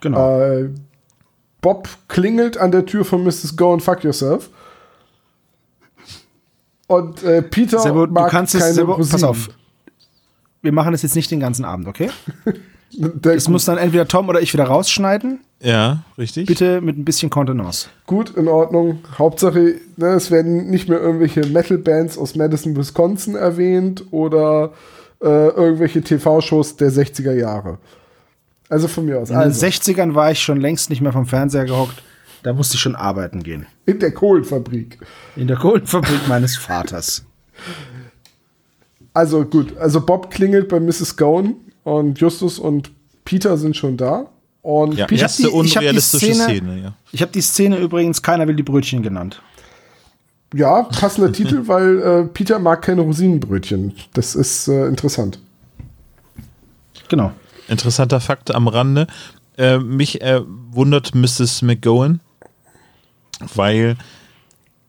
[0.00, 0.40] Genau.
[0.40, 0.70] Äh,
[1.60, 3.56] Bob klingelt an der Tür von Mrs.
[3.56, 4.50] Go and Fuck Yourself.
[6.88, 9.50] Und äh, Peter Sebo, du mag kannst es, keine Sebo, pass auf.
[10.62, 12.10] Wir machen das jetzt nicht den ganzen Abend, okay?
[12.92, 15.40] Der, Es muss dann entweder Tom oder ich wieder rausschneiden.
[15.60, 16.46] Ja, richtig.
[16.46, 17.88] Bitte mit ein bisschen Kontenance.
[18.06, 19.00] gut, in Ordnung.
[19.18, 24.72] Hauptsache, ne, es werden nicht mehr irgendwelche Metal-Bands aus Madison, Wisconsin erwähnt oder
[25.20, 27.78] äh, irgendwelche TV-Shows der 60er Jahre.
[28.68, 29.30] Also von mir aus.
[29.30, 32.02] In Also, den 60ern war ich schon längst nicht mehr vom Fernseher gehockt.
[32.44, 33.66] Da musste ich schon arbeiten gehen.
[33.84, 34.98] in der Kohlenfabrik.
[35.34, 37.24] In der Kohlenfabrik meines Vaters.
[39.12, 41.16] Also gut, also Bob klingelt bei Mrs.
[41.16, 41.56] Gowan
[41.88, 42.90] und Justus und
[43.24, 44.26] Peter sind schon da.
[44.62, 46.92] Und ja, Peter, erste die- ich hab die unrealistische Szene- Szene, ja.
[47.12, 49.40] Ich habe die Szene übrigens, keiner will die Brötchen genannt.
[50.54, 53.94] ja, passender Titel, weil äh, Peter mag keine Rosinenbrötchen.
[54.14, 55.38] Das ist äh, interessant.
[57.08, 57.32] Genau.
[57.68, 59.06] Interessanter Fakt am Rande.
[59.56, 61.62] Äh, mich äh, wundert Mrs.
[61.62, 62.20] McGowan,
[63.54, 63.96] weil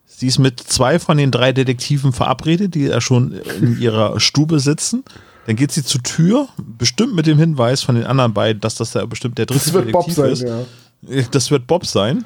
[0.05, 3.31] sie ist mit zwei von den drei Detektiven verabredet, die ja schon
[3.61, 5.03] in ihrer Stube sitzen.
[5.49, 8.91] Dann geht sie zur Tür, bestimmt mit dem Hinweis von den anderen beiden, dass das
[8.91, 10.43] da bestimmt der dritte Das wird Bob sein, ist.
[10.43, 11.23] ja.
[11.31, 12.23] Das wird Bob sein.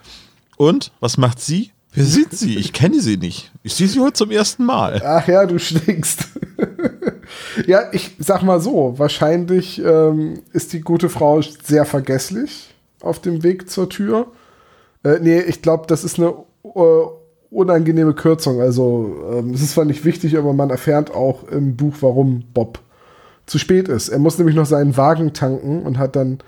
[0.57, 1.71] Und was macht sie?
[1.93, 2.57] Wer sind sie?
[2.57, 3.53] Ich kenne sie nicht.
[3.63, 5.01] Ich sehe sie heute zum ersten Mal.
[5.05, 6.27] Ach ja, du stinkst.
[7.65, 13.41] ja, ich sag mal so, wahrscheinlich ähm, ist die gute Frau sehr vergesslich auf dem
[13.41, 14.33] Weg zur Tür.
[15.05, 16.33] Äh, nee, ich glaube, das ist eine
[16.65, 17.05] äh,
[17.51, 18.59] unangenehme Kürzung.
[18.59, 22.82] Also, ähm, es ist zwar nicht wichtig, aber man erfährt auch im Buch, warum Bob
[23.45, 24.09] zu spät ist.
[24.09, 26.39] Er muss nämlich noch seinen Wagen tanken und hat dann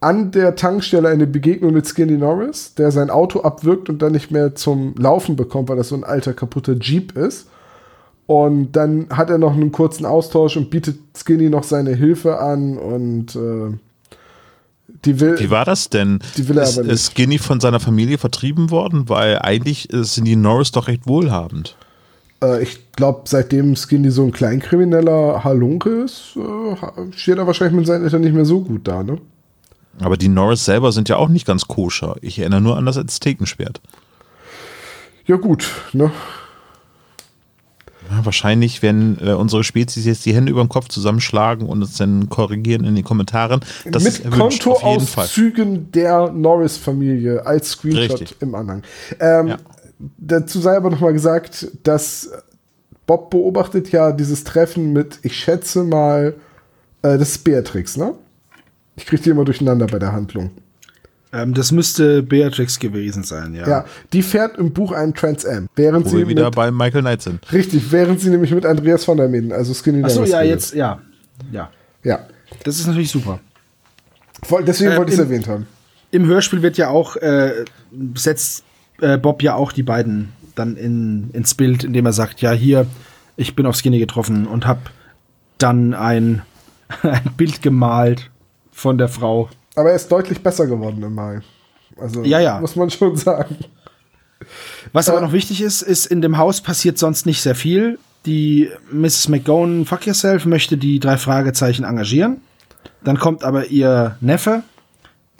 [0.00, 4.30] an der Tankstelle eine Begegnung mit Skinny Norris, der sein Auto abwirkt und dann nicht
[4.30, 7.46] mehr zum Laufen bekommt, weil das so ein alter kaputter Jeep ist.
[8.26, 12.78] Und dann hat er noch einen kurzen Austausch und bietet Skinny noch seine Hilfe an
[12.78, 13.76] und äh,
[15.04, 15.38] die will.
[15.38, 16.20] Wie war das denn?
[16.36, 16.94] Die will er ist, aber nicht.
[16.94, 19.08] ist Skinny von seiner Familie vertrieben worden?
[19.08, 21.76] Weil eigentlich äh, sind die Norris doch recht wohlhabend.
[22.42, 27.86] Äh, ich glaube, seitdem Skinny so ein kleinkrimineller Halunke ist, äh, steht er wahrscheinlich mit
[27.86, 29.18] seinen Eltern nicht mehr so gut da, ne?
[30.00, 32.16] Aber die Norris selber sind ja auch nicht ganz koscher.
[32.22, 33.80] Ich erinnere nur an das Aztekenschwert.
[35.26, 36.10] Ja, gut, ne?
[38.10, 41.96] Ja, wahrscheinlich, wenn äh, unsere Spezies jetzt die Hände über dem Kopf zusammenschlagen und uns
[41.96, 44.30] dann korrigieren in den Kommentaren, das mit.
[44.30, 48.36] Kontoauszügen der Norris-Familie als Screenshot Richtig.
[48.40, 48.82] im Anhang.
[49.20, 49.58] Ähm, Ja.
[50.18, 52.30] Dazu sei aber nochmal gesagt, dass
[53.06, 56.34] Bob beobachtet ja dieses Treffen mit, ich schätze mal,
[57.02, 58.14] äh, das ist Beatrix, ne?
[58.96, 60.50] Ich kriege die immer durcheinander bei der Handlung.
[61.32, 63.66] Ähm, das müsste Beatrix gewesen sein, ja.
[63.66, 66.70] Ja, die fährt im Buch einen Trans Am, während Wo sie wir wieder mit, bei
[66.70, 67.52] Michael Knight sind.
[67.52, 70.74] richtig, während sie nämlich mit Andreas von der Minden, also Skinny Achso, Norris ja, jetzt,
[70.74, 71.00] ja.
[71.50, 71.70] Ja.
[72.04, 72.26] Ja,
[72.64, 73.40] Das ist natürlich super.
[74.42, 75.66] Voll- deswegen Ähm, wollte ich es im- erwähnt haben.
[76.10, 77.64] Im Hörspiel wird ja auch, äh,
[78.14, 78.64] setzt
[79.00, 82.86] äh, Bob ja auch die beiden dann in, ins Bild, indem er sagt, ja, hier,
[83.36, 84.90] ich bin auf Skinny getroffen und hab
[85.58, 86.42] dann ein,
[87.02, 88.30] ein Bild gemalt
[88.70, 89.48] von der Frau.
[89.74, 91.40] Aber er ist deutlich besser geworden im Mai.
[91.98, 92.60] Also Ja, ja.
[92.60, 93.56] muss man schon sagen.
[94.92, 97.98] Was aber noch wichtig ist, ist, in dem Haus passiert sonst nicht sehr viel.
[98.26, 99.28] Die Mrs.
[99.28, 102.40] McGowan, fuck yourself, möchte die drei Fragezeichen engagieren.
[103.04, 104.62] Dann kommt aber ihr Neffe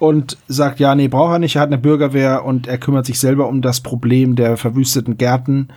[0.02, 3.20] und sagt, ja, nee, braucht er nicht, er hat eine Bürgerwehr und er kümmert sich
[3.20, 5.68] selber um das Problem der verwüsteten Gärten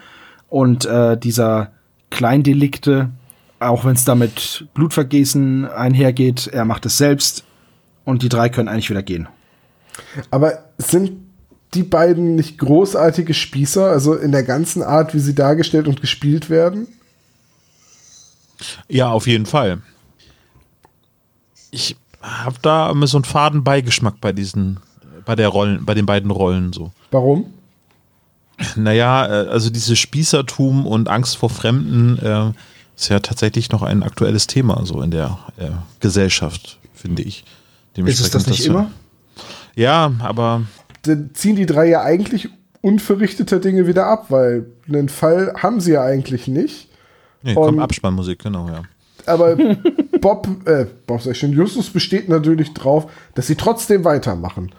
[0.50, 1.74] und äh, dieser
[2.10, 3.12] Kleindelikte,
[3.60, 7.44] auch wenn es damit Blutvergießen einhergeht, er macht es selbst
[8.04, 9.28] und die drei können eigentlich wieder gehen.
[10.32, 11.12] Aber sind
[11.76, 16.50] die beiden nicht großartige Spießer, also in der ganzen Art, wie sie dargestellt und gespielt
[16.50, 16.88] werden?
[18.88, 19.84] Ja, auf jeden Fall.
[21.70, 24.80] Ich habe da immer so einen faden Beigeschmack bei diesen,
[25.26, 26.92] bei der Rollen, bei den beiden Rollen so.
[27.12, 27.46] Warum?
[28.76, 32.52] Naja, äh, also dieses Spießertum und Angst vor Fremden äh,
[32.96, 37.44] ist ja tatsächlich noch ein aktuelles Thema so in der äh, Gesellschaft, finde ich.
[37.96, 38.92] Ist es das nicht das- immer?
[39.76, 40.64] Ja, aber
[41.04, 42.50] Dann ziehen die drei ja eigentlich
[42.82, 46.88] unverrichteter Dinge wieder ab, weil einen Fall haben sie ja eigentlich nicht.
[47.42, 48.84] nee, kommt Abspannmusik, genau, ja.
[49.28, 49.58] Aber
[50.22, 54.72] Bob, äh, Bob sag ich schon, Justus besteht natürlich drauf, dass sie trotzdem weitermachen.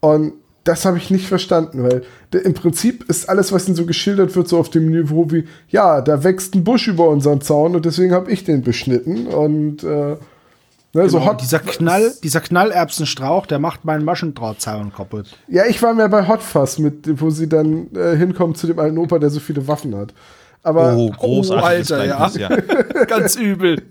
[0.00, 0.32] Und
[0.68, 4.36] das habe ich nicht verstanden, weil der, im Prinzip ist alles, was ihnen so geschildert
[4.36, 7.86] wird, so auf dem Niveau wie, ja, da wächst ein Busch über unseren Zaun und
[7.86, 9.26] deswegen habe ich den beschnitten.
[9.28, 15.38] Und äh, ne, so Genau, Hot, dieser Knall, dieser Knallerbsenstrauch, der macht meinen Maschendrahtzaun kaputt.
[15.48, 18.78] Ja, ich war mehr bei Hot Fuzz, mit, wo sie dann äh, hinkommen zu dem
[18.78, 20.12] alten Opa, der so viele Waffen hat.
[20.62, 22.48] Aber Oh, großartiges Oh, Alter, ja.
[22.48, 23.04] Ja.
[23.06, 23.82] Ganz übel.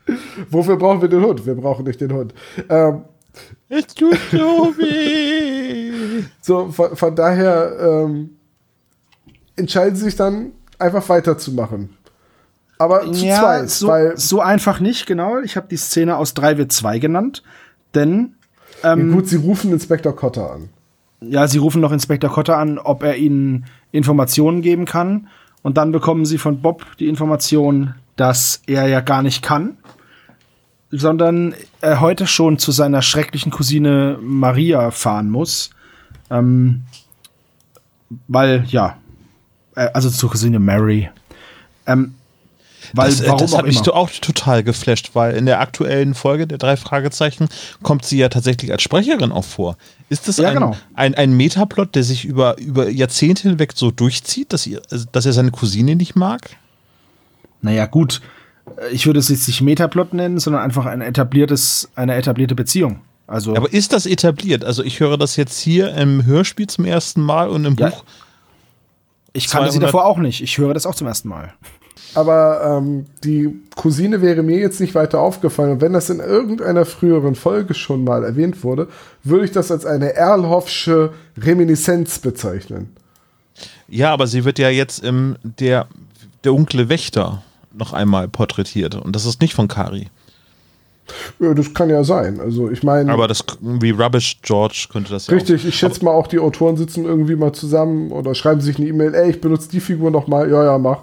[0.50, 1.44] wofür brauchen wir den Hund?
[1.46, 2.34] Wir brauchen nicht den Hund.
[2.68, 3.02] Ähm,
[3.68, 6.22] Es tut so weh.
[6.40, 8.30] So, von, von daher ähm,
[9.56, 11.90] entscheiden sie sich dann einfach weiterzumachen.
[12.78, 15.38] Aber zu zweit, so, weil so einfach nicht, genau.
[15.40, 17.42] Ich habe die Szene aus 3W2 genannt,
[17.94, 18.34] denn
[18.82, 20.68] ähm, gut, sie rufen Inspektor Cotter an.
[21.20, 25.28] ja, sie rufen noch Inspektor Cotter an, ob er ihnen Informationen geben kann.
[25.62, 29.76] Und dann bekommen sie von Bob die Information, dass er ja gar nicht kann,
[30.90, 35.70] sondern er heute schon zu seiner schrecklichen Cousine Maria fahren muss.
[36.30, 36.82] Ähm,
[38.28, 38.98] weil, ja,
[39.74, 41.10] äh, also zur Cousine Mary.
[41.86, 42.14] Ähm,
[42.94, 43.94] weil, Das, äh, warum das hat mich immer.
[43.94, 47.48] auch total geflasht, weil in der aktuellen Folge der drei Fragezeichen
[47.82, 49.76] kommt sie ja tatsächlich als Sprecherin auch vor.
[50.12, 50.76] Ist das Ja, ein, genau.
[50.92, 55.24] ein, ein Metaplot, der sich über, über Jahrzehnte hinweg so durchzieht, dass, ihr, also, dass
[55.24, 56.50] er seine Cousine nicht mag?
[57.62, 58.20] Naja, gut.
[58.92, 63.00] Ich würde es jetzt nicht Metaplot nennen, sondern einfach ein etabliertes, eine etablierte Beziehung.
[63.26, 64.64] Also, Aber ist das etabliert?
[64.66, 67.88] Also ich höre das jetzt hier im Hörspiel zum ersten Mal und im Ja.
[67.88, 68.04] Buch.
[69.32, 70.42] ich kannte sie 200 davor auch nicht.
[70.42, 71.54] Ich höre das auch zum ersten Mal.
[72.14, 75.72] Aber ähm, die Cousine wäre mir jetzt nicht weiter aufgefallen.
[75.72, 78.88] Und wenn das in irgendeiner früheren Folge schon mal erwähnt wurde,
[79.24, 82.94] würde ich das als eine Erlhoffsche Reminiszenz bezeichnen.
[83.88, 85.86] Ja, aber sie wird ja jetzt im der,
[86.44, 88.94] der dunkle Wächter noch einmal porträtiert.
[88.94, 90.08] Und das ist nicht von Kari.
[91.40, 92.40] Ja, das kann ja sein.
[92.40, 95.68] Also ich meine, Aber das wie Rubbish George könnte das ja richtig, auch.
[95.68, 99.14] ich schätze mal auch, die Autoren sitzen irgendwie mal zusammen oder schreiben sich eine E-Mail,
[99.14, 100.50] ey, ich benutze die Figur noch mal.
[100.50, 100.98] Ja, ja, mach.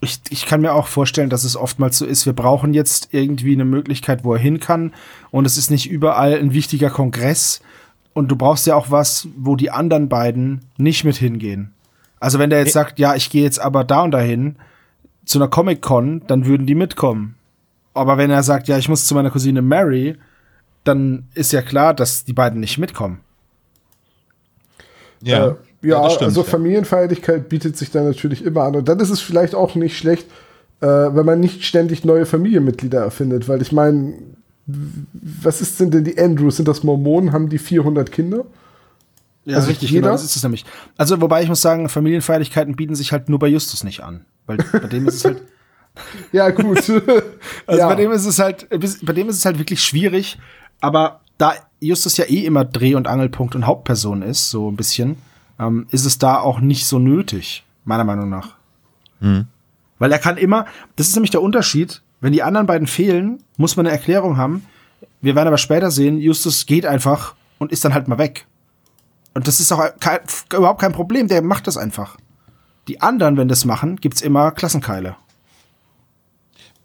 [0.00, 3.54] Ich, ich kann mir auch vorstellen, dass es oftmals so ist, wir brauchen jetzt irgendwie
[3.54, 4.92] eine Möglichkeit, wo er hin kann.
[5.30, 7.62] Und es ist nicht überall ein wichtiger Kongress.
[8.12, 11.72] Und du brauchst ja auch was, wo die anderen beiden nicht mit hingehen.
[12.20, 14.56] Also wenn der jetzt sagt, ja, ich gehe jetzt aber da und dahin
[15.24, 17.34] zu einer Comic-Con, dann würden die mitkommen.
[17.94, 20.16] Aber wenn er sagt, ja, ich muss zu meiner Cousine Mary,
[20.84, 23.20] dann ist ja klar, dass die beiden nicht mitkommen.
[25.22, 26.46] Ja, Äh, ja, das stimmt, also ja.
[26.46, 28.76] Familienfeierlichkeit bietet sich da natürlich immer an.
[28.76, 30.26] Und dann ist es vielleicht auch nicht schlecht,
[30.80, 33.48] äh, wenn man nicht ständig neue Familienmitglieder erfindet.
[33.48, 34.14] Weil ich meine,
[34.66, 36.56] was ist denn denn die Andrews?
[36.56, 37.32] Sind das Mormonen?
[37.32, 38.44] Haben die 400 Kinder?
[39.44, 40.64] Ja, Also richtig, jeder- genau, das ist es nämlich.
[40.96, 44.24] Also, wobei ich muss sagen, Familienfeierlichkeiten bieten sich halt nur bei Justus nicht an.
[44.46, 45.42] Weil bei dem ist es halt,
[46.32, 46.78] Ja, gut.
[47.66, 47.88] also ja.
[47.88, 50.38] bei dem ist es halt, bei dem ist es halt wirklich schwierig.
[50.80, 55.16] Aber da Justus ja eh immer Dreh- und Angelpunkt und Hauptperson ist, so ein bisschen,
[55.58, 58.56] ähm, ist es da auch nicht so nötig, meiner Meinung nach.
[59.98, 60.66] Weil er kann immer,
[60.96, 64.64] das ist nämlich der Unterschied, wenn die anderen beiden fehlen, muss man eine Erklärung haben.
[65.20, 68.46] Wir werden aber später sehen, Justus geht einfach und ist dann halt mal weg.
[69.34, 70.20] Und das ist auch kein,
[70.54, 72.16] überhaupt kein Problem, der macht das einfach.
[72.88, 75.16] Die anderen, wenn das machen, gibt's immer Klassenkeile.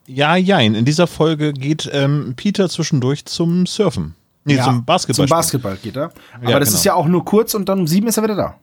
[0.07, 0.75] Ja, jein.
[0.75, 4.15] In dieser Folge geht ähm, Peter zwischendurch zum Surfen.
[4.43, 5.27] Nee, zum Basketball.
[5.27, 6.12] Zum Basketball geht er.
[6.34, 6.77] Aber Ja, das genau.
[6.79, 8.55] ist ja auch nur kurz und dann um sieben ist er wieder da.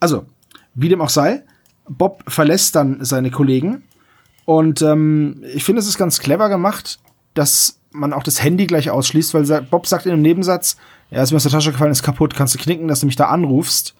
[0.00, 0.26] Also,
[0.74, 1.42] wie dem auch sei,
[1.88, 3.84] Bob verlässt dann seine Kollegen
[4.44, 6.98] Und ähm, ich finde, es ist ganz clever gemacht,
[7.34, 10.76] dass man auch das Handy gleich ausschließt, weil Bob sagt in einem Nebensatz,
[11.10, 13.16] ja, ist mir aus der Tasche gefallen, ist kaputt, kannst du knicken, dass du mich
[13.16, 13.94] da anrufst.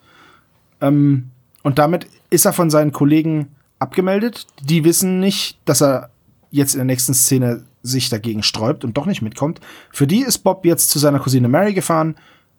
[0.81, 1.31] Ähm,
[1.63, 4.47] und damit ist er von seinen Kollegen abgemeldet.
[4.63, 6.11] Die wissen nicht, dass er
[6.51, 9.61] jetzt in der nächsten Szene sich dagegen sträubt und doch nicht mitkommt.
[9.91, 12.17] Für die ist Bob jetzt zu seiner Cousine Mary gefahren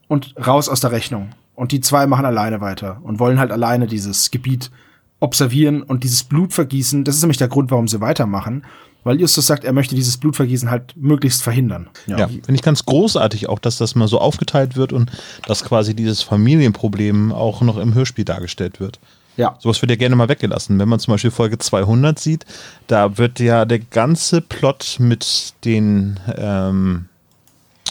[0.08, 1.30] und raus aus der Rechnung.
[1.58, 4.70] Und die zwei machen alleine weiter und wollen halt alleine dieses Gebiet
[5.20, 7.04] observieren und dieses Blutvergießen.
[7.04, 8.64] Das ist nämlich der Grund, warum sie weitermachen,
[9.04, 11.90] weil Justus sagt, er möchte dieses Blutvergießen halt möglichst verhindern.
[12.06, 15.10] Ja, ja finde ich ganz großartig auch, dass das mal so aufgeteilt wird und
[15.48, 19.00] dass quasi dieses Familienproblem auch noch im Hörspiel dargestellt wird.
[19.36, 19.56] Ja.
[19.58, 20.78] Sowas wird ja gerne mal weggelassen.
[20.78, 22.46] Wenn man zum Beispiel Folge 200 sieht,
[22.86, 27.06] da wird ja der ganze Plot mit den, ähm,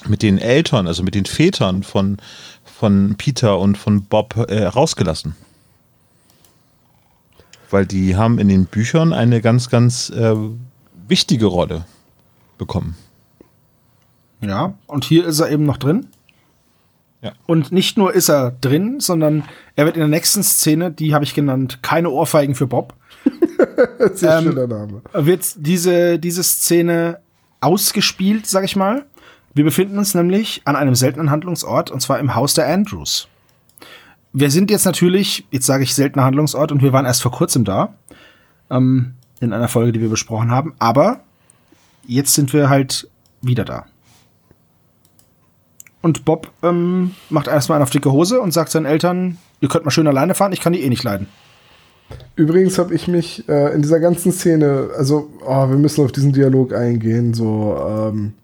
[0.07, 2.19] mit den Eltern, also mit den Vätern von,
[2.79, 5.35] von Peter und von Bob äh, rausgelassen.
[7.71, 10.35] Weil die haben in den Büchern eine ganz, ganz äh,
[11.09, 11.87] wichtige Rolle
[12.59, 12.97] bekommen.
[14.41, 16.09] Ja, und hier ist er eben noch drin.
[17.23, 17.33] Ja.
[17.47, 21.25] Und nicht nur ist er drin, sondern er wird in der nächsten Szene, die habe
[21.25, 22.95] ich genannt, keine Ohrfeigen für Bob.
[24.13, 25.01] Sehr ähm, schöner Name.
[25.15, 27.21] Wird diese, diese Szene
[27.61, 29.07] ausgespielt, sag ich mal.
[29.57, 33.27] Wir befinden uns nämlich an einem seltenen Handlungsort und zwar im Haus der Andrews.
[34.35, 37.65] Wir sind jetzt natürlich, jetzt sage ich seltener Handlungsort und wir waren erst vor kurzem
[37.65, 37.95] da.
[38.69, 40.75] Ähm, in einer Folge, die wir besprochen haben.
[40.79, 41.21] Aber
[42.07, 43.09] jetzt sind wir halt
[43.41, 43.87] wieder da.
[46.03, 49.87] Und Bob ähm, macht erstmal einen auf dicke Hose und sagt seinen Eltern, ihr könnt
[49.87, 51.29] mal schön alleine fahren, ich kann die eh nicht leiden.
[52.35, 56.35] Übrigens habe ich mich äh, in dieser ganzen Szene, also oh, wir müssen auf diesen
[56.35, 58.35] Dialog eingehen, so ähm,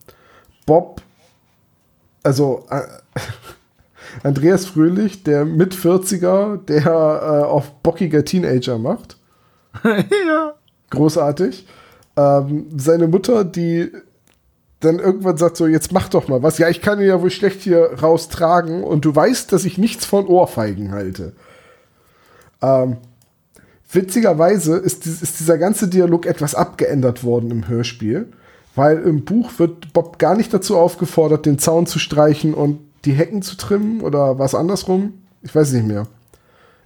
[0.67, 1.03] Bob,
[2.23, 2.83] also äh,
[4.23, 9.17] Andreas Fröhlich, der mit 40er, der äh, auf bockiger Teenager macht.
[9.85, 10.55] ja.
[10.91, 11.67] Großartig.
[12.17, 13.91] Ähm, seine Mutter, die
[14.81, 16.59] dann irgendwann sagt so, jetzt mach doch mal was.
[16.59, 20.05] Ja, ich kann ihn ja wohl schlecht hier raustragen und du weißt, dass ich nichts
[20.05, 21.33] von Ohrfeigen halte.
[22.61, 22.97] Ähm,
[23.91, 28.33] witzigerweise ist, ist, dieser ganze Dialog etwas abgeändert worden im Hörspiel,
[28.75, 33.13] weil im Buch wird Bob gar nicht dazu aufgefordert, den Zaun zu streichen und die
[33.13, 35.15] Hecken zu trimmen oder was andersrum.
[35.43, 36.07] Ich weiß nicht mehr.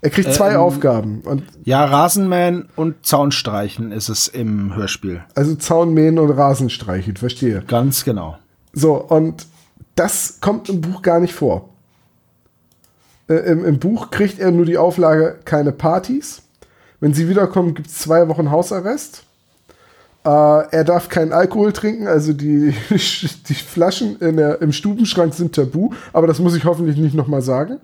[0.01, 1.21] Er kriegt zwei ähm, Aufgaben.
[1.23, 5.25] Und ja, Rasenmähen und Zaunstreichen ist es im Hörspiel.
[5.35, 7.63] Also Zaunmähen und Rasenstreichen, verstehe.
[7.67, 8.39] Ganz genau.
[8.73, 9.47] So, und
[9.95, 11.71] das kommt im Buch gar nicht vor.
[13.29, 16.43] Äh, im, Im Buch kriegt er nur die Auflage keine Partys.
[17.01, 19.26] Wenn sie wiederkommen, gibt es zwei Wochen Hausarrest.
[20.27, 25.91] Äh, er darf keinen Alkohol trinken, also die, die Flaschen der, im Stubenschrank sind tabu,
[26.13, 27.79] aber das muss ich hoffentlich nicht nochmal sagen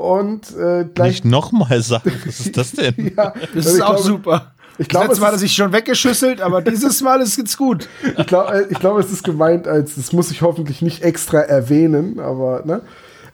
[0.00, 1.22] und äh, gleich.
[1.22, 3.12] Nicht nochmal sagen, was ist das denn?
[3.16, 4.52] ja, das ist auch glaube, super.
[4.78, 7.86] Ich glaube, letztes Mal hat er sich schon weggeschüsselt, aber dieses Mal ist es gut.
[8.16, 11.40] ich glaube, äh, ich glaub, es ist gemeint als, das muss ich hoffentlich nicht extra
[11.40, 12.80] erwähnen, aber ne.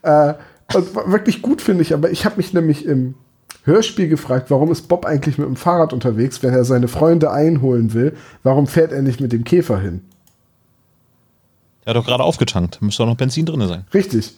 [0.03, 0.35] Äh,
[0.75, 3.15] und wirklich gut finde ich, aber ich habe mich nämlich im
[3.66, 7.92] Hörspiel gefragt, warum ist Bob eigentlich mit dem Fahrrad unterwegs, wenn er seine Freunde einholen
[7.94, 8.16] will?
[8.44, 10.02] Warum fährt er nicht mit dem Käfer hin?
[11.85, 12.81] Er hat doch gerade aufgetankt.
[12.81, 13.85] Müsste doch noch Benzin drin sein.
[13.92, 14.35] Richtig.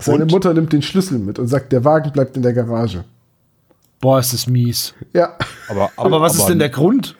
[0.00, 0.32] Seine und?
[0.32, 3.04] Mutter nimmt den Schlüssel mit und sagt, der Wagen bleibt in der Garage.
[4.00, 4.94] Boah, ist das mies.
[5.12, 5.36] Ja.
[5.68, 7.16] Aber, aber, aber was aber ist denn der Grund?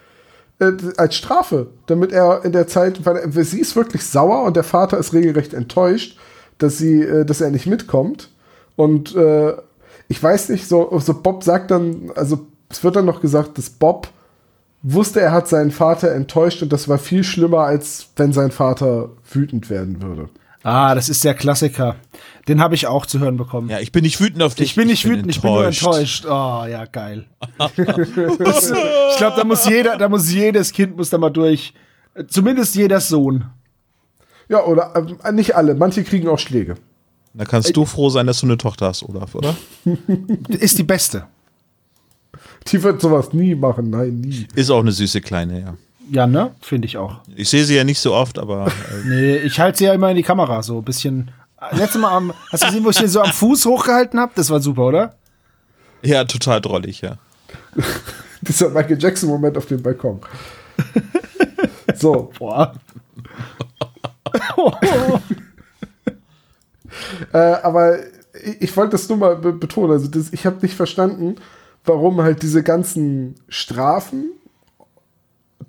[0.59, 4.55] Äh, als Strafe, damit er in der Zeit, weil er, sie ist wirklich sauer und
[4.55, 6.17] der Vater ist regelrecht enttäuscht,
[6.57, 8.29] dass sie, äh, dass er nicht mitkommt.
[8.75, 9.53] Und äh,
[10.11, 13.69] ich weiß nicht, so, so Bob sagt dann, also es wird dann noch gesagt, dass
[13.69, 14.09] Bob
[14.83, 19.11] wusste, er hat seinen Vater enttäuscht und das war viel schlimmer, als wenn sein Vater
[19.31, 20.27] wütend werden würde.
[20.63, 21.95] Ah, das ist der Klassiker.
[22.49, 23.69] Den habe ich auch zu hören bekommen.
[23.69, 24.71] Ja, ich bin nicht wütend auf dich.
[24.71, 25.77] Ich bin nicht ich bin wütend, enttäuscht.
[25.77, 26.25] ich bin nur enttäuscht.
[26.25, 27.25] Oh, ja, geil.
[28.37, 28.71] das,
[29.11, 31.73] ich glaube, da muss jeder, da muss jedes Kind muss da mal durch.
[32.27, 33.45] Zumindest jeder Sohn.
[34.49, 34.93] Ja, oder
[35.23, 35.73] äh, nicht alle.
[35.73, 36.75] Manche kriegen auch Schläge.
[37.33, 39.55] Da kannst du froh sein, dass du eine Tochter hast, Olaf, oder?
[40.49, 41.27] ist die beste.
[42.67, 44.47] Die wird sowas nie machen, nein, nie.
[44.55, 45.77] Ist auch eine süße Kleine, ja.
[46.09, 46.51] Ja, ne?
[46.59, 47.21] Finde ich auch.
[47.35, 48.67] Ich sehe sie ja nicht so oft, aber.
[48.67, 48.71] Äh
[49.07, 51.31] nee, ich halte sie ja immer in die Kamera, so ein bisschen.
[51.71, 54.31] Letztes Mal am, hast du gesehen, wo ich sie so am Fuß hochgehalten habe?
[54.35, 55.15] Das war super, oder?
[56.01, 57.17] Ja, total drollig, ja.
[58.41, 60.19] Dieser Michael Jackson-Moment auf dem Balkon.
[61.95, 62.31] So.
[62.39, 62.73] Boah.
[67.33, 67.99] Äh, aber
[68.33, 69.91] ich, ich wollte das nur mal be betonen.
[69.91, 71.35] Also, das, ich habe nicht verstanden,
[71.85, 74.31] warum halt diese ganzen Strafen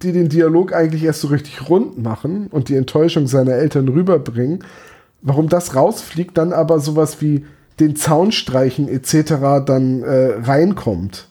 [0.02, 4.64] die den Dialog eigentlich erst so richtig rund machen und die Enttäuschung seiner Eltern rüberbringen,
[5.20, 7.46] warum das rausfliegt, dann aber sowas wie
[7.80, 9.64] den Zaun streichen etc.
[9.64, 11.28] dann äh, reinkommt.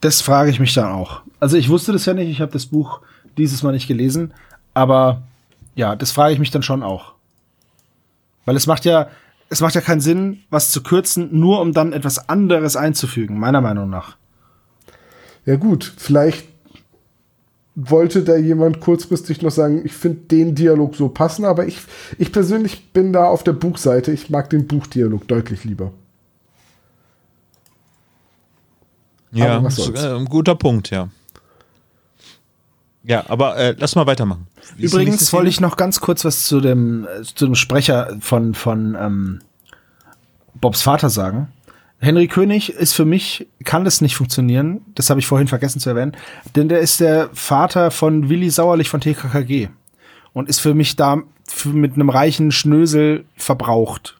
[0.00, 1.22] Das frage ich mich dann auch.
[1.40, 3.00] Also ich wusste das ja nicht, ich habe das Buch
[3.38, 4.34] dieses Mal nicht gelesen,
[4.74, 5.22] aber
[5.74, 7.13] ja, das frage ich mich dann schon auch.
[8.44, 9.08] Weil es macht ja,
[9.48, 13.60] es macht ja keinen Sinn, was zu kürzen, nur um dann etwas anderes einzufügen, meiner
[13.60, 14.16] Meinung nach.
[15.46, 16.48] Ja gut, vielleicht
[17.74, 21.78] wollte da jemand kurzfristig noch sagen, ich finde den Dialog so passend, aber ich,
[22.18, 24.12] ich persönlich bin da auf der Buchseite.
[24.12, 25.92] Ich mag den Buchdialog deutlich lieber.
[29.32, 31.08] Ja, äh, ein guter Punkt, ja.
[33.06, 34.46] Ja, aber äh, lass mal weitermachen.
[34.76, 38.54] Wie Übrigens wollte ich noch ganz kurz was zu dem, äh, zu dem Sprecher von,
[38.54, 39.40] von ähm,
[40.54, 41.48] Bobs Vater sagen.
[41.98, 45.88] Henry König ist für mich, kann das nicht funktionieren, das habe ich vorhin vergessen zu
[45.90, 46.12] erwähnen,
[46.56, 49.68] denn der ist der Vater von Willi Sauerlich von TKKG
[50.32, 51.22] und ist für mich da
[51.66, 54.18] mit einem reichen Schnösel verbraucht.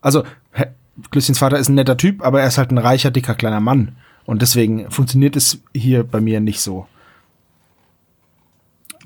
[0.00, 0.66] Also, He-
[1.10, 3.96] Glüsschens Vater ist ein netter Typ, aber er ist halt ein reicher, dicker, kleiner Mann.
[4.24, 6.86] Und deswegen funktioniert es hier bei mir nicht so.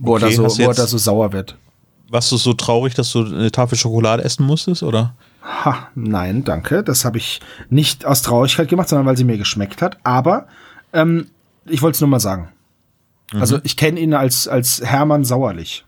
[0.01, 1.57] Wo, Okay, er, da so, wo er so sauer wird.
[2.09, 5.15] Warst du so traurig, dass du eine Tafel Schokolade essen musstest, oder?
[5.43, 6.83] Ha, nein, danke.
[6.83, 9.99] Das habe ich nicht aus Traurigkeit gemacht, sondern weil sie mir geschmeckt hat.
[10.03, 10.47] Aber
[10.93, 11.27] ähm,
[11.67, 12.49] ich wollte es nur mal sagen.
[13.33, 15.85] Also ich kenne ihn als, als Hermann Sauerlich.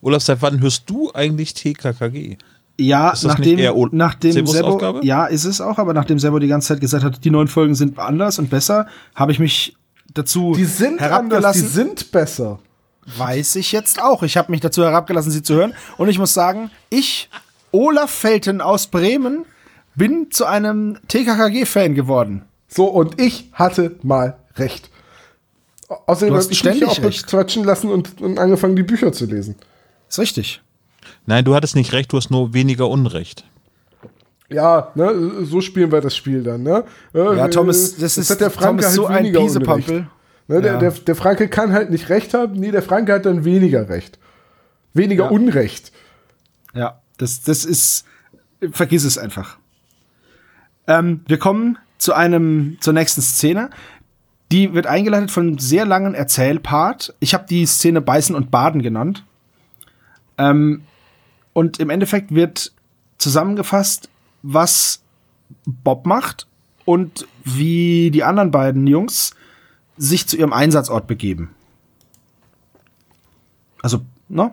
[0.00, 2.38] Olaf, seit wann hörst du eigentlich TKKG?
[2.78, 5.04] Ja, Ist das nachdem, nicht eher O- nachdem Sebos Sebo, Aufgabe?
[5.04, 7.74] ja, ist es auch, aber nachdem Sebo die ganze Zeit gesagt hat, die neuen Folgen
[7.74, 9.76] sind anders und besser, habe ich mich
[10.14, 11.68] dazu Die sind anders, die herabgelassen.
[11.68, 12.58] sind besser.
[13.16, 14.22] Weiß ich jetzt auch.
[14.22, 15.74] Ich habe mich dazu herabgelassen, sie zu hören.
[15.96, 17.28] Und ich muss sagen, ich,
[17.72, 19.44] Olaf Felten aus Bremen,
[19.94, 22.44] bin zu einem TKKG-Fan geworden.
[22.68, 24.90] So, und ich hatte mal recht.
[25.88, 27.26] Au- Außerdem habe ich mich ständig auch recht.
[27.26, 29.56] quatschen lassen und, und angefangen, die Bücher zu lesen.
[30.08, 30.62] Ist richtig.
[31.26, 33.44] Nein, du hattest nicht recht, du hast nur weniger Unrecht.
[34.48, 36.84] Ja, ne, so spielen wir das Spiel dann, ne?
[37.12, 40.08] Ja, Äh, Thomas, das jetzt ist, hat der Thomas halt so ein Piesepampel.
[40.50, 40.78] Ne, der, Ja.
[40.80, 44.18] der, der Franke kann halt nicht recht haben, nee, der Franke hat dann weniger Recht.
[44.94, 45.30] Weniger Ja.
[45.30, 45.92] Unrecht.
[46.74, 48.04] Ja, das, das ist,
[48.72, 49.58] vergiss es einfach.
[50.88, 53.70] Ähm, wir kommen zu einem, zur nächsten Szene.
[54.50, 57.14] Die wird eingeleitet von einem sehr langen Erzählpart.
[57.20, 59.24] Ich habe die Szene Beißen und Baden genannt.
[60.36, 60.82] Ähm,
[61.52, 62.72] und im Endeffekt wird
[63.18, 64.08] zusammengefasst,
[64.42, 65.00] was
[65.64, 66.48] Bob macht
[66.84, 69.32] und wie die anderen beiden Jungs
[70.00, 71.50] sich zu ihrem Einsatzort begeben.
[73.82, 74.52] Also, ne?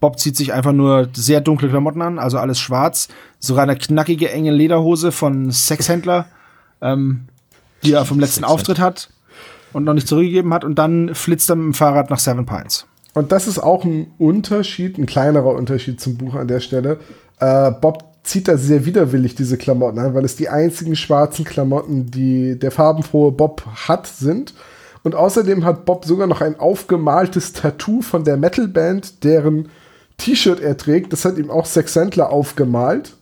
[0.00, 3.08] Bob zieht sich einfach nur sehr dunkle Klamotten an, also alles schwarz.
[3.38, 6.26] Sogar eine knackige, enge Lederhose von Sexhändler,
[6.80, 7.26] ähm,
[7.82, 8.44] die er vom letzten.
[8.44, 9.10] Auftritt hat
[9.72, 10.64] und noch nicht zurückgegeben hat.
[10.64, 12.86] Und dann flitzt er mit dem Fahrrad nach Seven Pines.
[13.14, 16.98] Und das ist auch ein Unterschied, ein kleinerer Unterschied zum Buch an der Stelle.
[17.40, 22.10] Äh, Bob zieht da sehr widerwillig diese Klamotten an, weil es die einzigen schwarzen Klamotten,
[22.10, 24.54] die der farbenfrohe Bob hat, sind.
[25.08, 29.70] Und außerdem hat Bob sogar noch ein aufgemaltes Tattoo von der Metalband, deren
[30.18, 31.14] T-Shirt er trägt.
[31.14, 33.14] Das hat ihm auch Sex Sandler aufgemalt.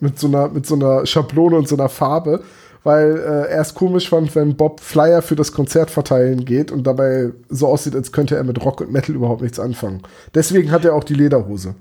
[0.00, 2.42] Mit so einer, mit so einer Schablone und so einer Farbe.
[2.84, 6.86] Weil äh, er es komisch fand, wenn Bob Flyer für das Konzert verteilen geht und
[6.86, 10.02] dabei so aussieht, als könnte er mit Rock und Metal überhaupt nichts anfangen.
[10.34, 11.74] Deswegen hat er auch die Lederhose.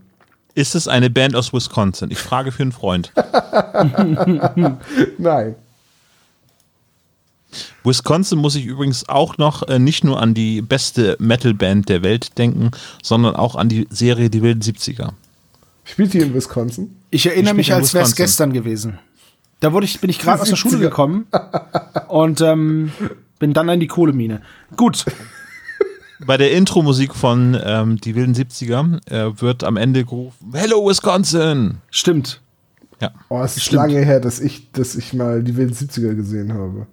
[0.56, 2.12] Ist es eine Band aus Wisconsin?
[2.12, 3.12] Ich frage für einen Freund.
[5.18, 5.56] Nein.
[7.84, 12.38] Wisconsin muss ich übrigens auch noch äh, nicht nur an die beste Metalband der Welt
[12.38, 12.72] denken,
[13.02, 15.12] sondern auch an die Serie Die wilden 70er.
[15.84, 16.96] Spielt die in Wisconsin?
[17.10, 19.00] Ich erinnere Ich mich, als wäre es gestern gewesen.
[19.60, 20.82] Da wurde ich, bin ich gerade aus der Schule 70er.
[20.82, 21.28] gekommen
[22.08, 22.92] und ähm,
[23.40, 24.42] bin dann in die Kohlemine.
[24.78, 25.06] Gut,
[26.26, 31.78] Bei der Intro-Musik von ähm, Die wilden 70er äh, wird am Ende gerufen, Hello Wisconsin!
[31.90, 32.42] stimmt.
[33.02, 33.12] Ja.
[33.30, 33.78] Oh, es ist Stimmt.
[33.84, 36.86] lange her, dass ich, dass ich mal die wilden 70er gesehen habe.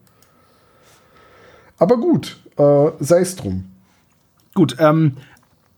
[1.78, 3.64] Aber gut, äh, sei es drum.
[4.54, 5.16] Gut, ähm,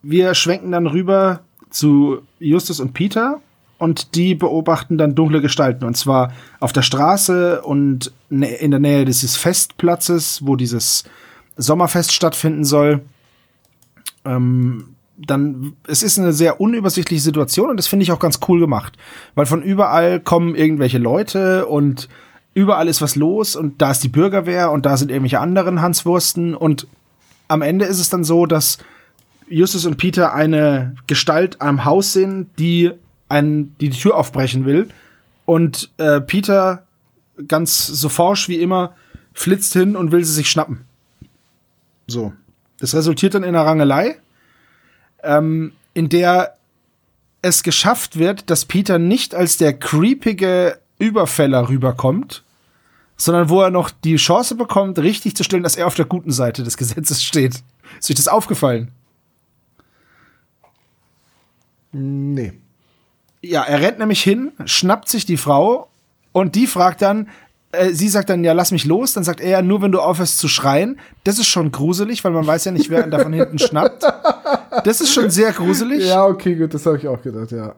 [0.02, 1.40] wir schwenken dann rüber
[1.70, 3.40] zu Justus und Peter
[3.78, 9.04] und die beobachten dann dunkle Gestalten und zwar auf der Straße und in der Nähe
[9.04, 11.04] dieses Festplatzes, wo dieses
[11.56, 13.02] Sommerfest stattfinden soll.
[14.24, 18.60] Ähm, dann, es ist eine sehr unübersichtliche Situation und das finde ich auch ganz cool
[18.60, 18.96] gemacht,
[19.34, 22.08] weil von überall kommen irgendwelche Leute und
[22.54, 26.54] überall ist was los und da ist die Bürgerwehr und da sind irgendwelche anderen Hanswursten
[26.54, 26.86] und
[27.48, 28.78] am Ende ist es dann so, dass
[29.48, 32.92] Justus und Peter eine Gestalt am Haus sehen, die
[33.28, 34.88] einen, die, die Tür aufbrechen will.
[35.46, 36.86] Und äh, Peter,
[37.46, 38.94] ganz so forsch wie immer,
[39.32, 40.84] flitzt hin und will sie sich schnappen.
[42.06, 42.32] So.
[42.80, 44.18] Das resultiert dann in einer Rangelei,
[45.22, 46.56] ähm, in der
[47.42, 52.44] es geschafft wird, dass Peter nicht als der creepige Überfäller rüberkommt,
[53.16, 56.30] sondern wo er noch die Chance bekommt, richtig zu stellen, dass er auf der guten
[56.30, 57.62] Seite des Gesetzes steht.
[57.98, 58.90] Ist euch das aufgefallen?
[61.92, 62.52] Nee.
[63.40, 65.88] Ja, er rennt nämlich hin, schnappt sich die Frau
[66.32, 67.28] und die fragt dann,
[67.72, 69.12] äh, sie sagt dann, ja, lass mich los.
[69.12, 70.98] Dann sagt er, ja, nur wenn du aufhörst zu schreien.
[71.24, 74.04] Das ist schon gruselig, weil man weiß ja nicht, wer ihn da von hinten schnappt.
[74.84, 76.06] Das ist schon sehr gruselig.
[76.06, 77.74] Ja, okay, gut, das habe ich auch gedacht, ja.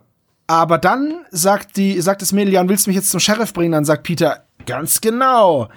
[0.50, 3.70] Aber dann sagt die, sagt das Mädel, Jan, willst du mich jetzt zum Sheriff bringen?
[3.70, 5.68] Dann sagt Peter, ganz genau.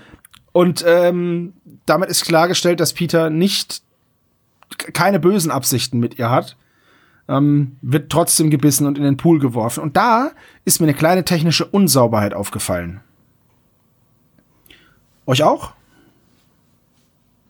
[0.51, 1.53] Und ähm,
[1.85, 3.83] damit ist klargestellt, dass Peter nicht
[4.93, 6.57] keine bösen Absichten mit ihr hat.
[7.27, 9.83] Ähm, wird trotzdem gebissen und in den Pool geworfen.
[9.83, 10.31] Und da
[10.65, 13.01] ist mir eine kleine technische Unsauberheit aufgefallen.
[15.27, 15.73] Euch auch?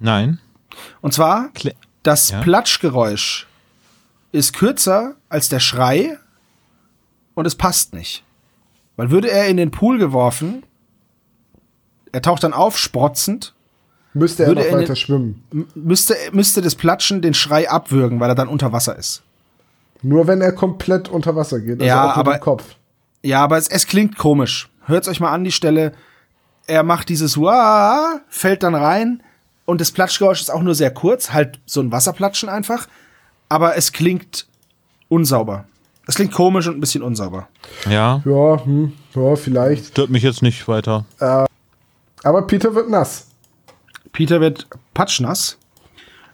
[0.02, 0.40] Nein.
[1.00, 1.52] Und zwar,
[2.04, 2.42] das Ja.
[2.42, 3.48] Platschgeräusch
[4.34, 6.18] ist kürzer als der Schrei
[7.36, 8.24] und es passt nicht.
[8.96, 10.64] Weil würde er in den Pool geworfen,
[12.12, 13.54] er taucht dann auf, sprotzend,
[14.14, 15.44] Müsste er noch er weiter den- schwimmen.
[15.74, 19.24] müsste, müsste das Platschen den Schrei abwürgen, weil er dann unter Wasser ist.
[20.04, 21.74] Nur wenn er komplett unter Wasser geht.
[21.80, 22.76] Also Ja, aber- dem Kopf.
[23.24, 24.70] Ja, aber es, es klingt komisch.
[24.86, 25.94] Hört's euch mal an, die Stelle.
[26.68, 29.24] Er macht dieses Wah, fällt dann rein
[29.66, 32.88] und das Platschgeräusch ist auch nur sehr kurz, halt so ein Wasserplatschen einfach.
[33.50, 34.46] Aber es klingt
[35.10, 35.66] unsauber.
[36.06, 37.48] Es klingt komisch und ein bisschen unsauber.
[37.90, 38.22] Ja.
[38.26, 39.88] Ja, hm, ja, vielleicht.
[39.88, 41.06] Stört mich jetzt nicht weiter.
[41.20, 43.28] Aber Peter wird nass.
[44.12, 45.58] Peter wird patschnass.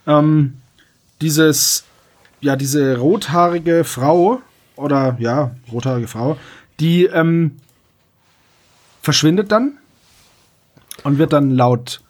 [0.08, 0.56] Ähm,
[1.22, 1.84] dieses,
[2.42, 4.42] ja, diese rothaarige Frau,
[4.76, 6.38] oder ja, rothaarige Frau,
[6.80, 7.58] die ähm,
[9.02, 9.78] verschwindet dann
[11.04, 12.02] und wird dann laut,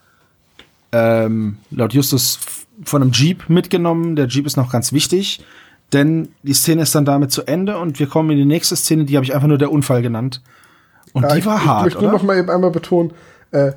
[0.91, 2.39] ähm, laut Justus
[2.83, 4.15] von einem Jeep mitgenommen.
[4.15, 5.43] Der Jeep ist noch ganz wichtig,
[5.93, 9.05] denn die Szene ist dann damit zu Ende und wir kommen in die nächste Szene,
[9.05, 10.41] die habe ich einfach nur der Unfall genannt.
[11.13, 13.11] Und Ja, die ich, war ich hart, möchte nur noch mal eben einmal betonen,
[13.51, 13.71] äh,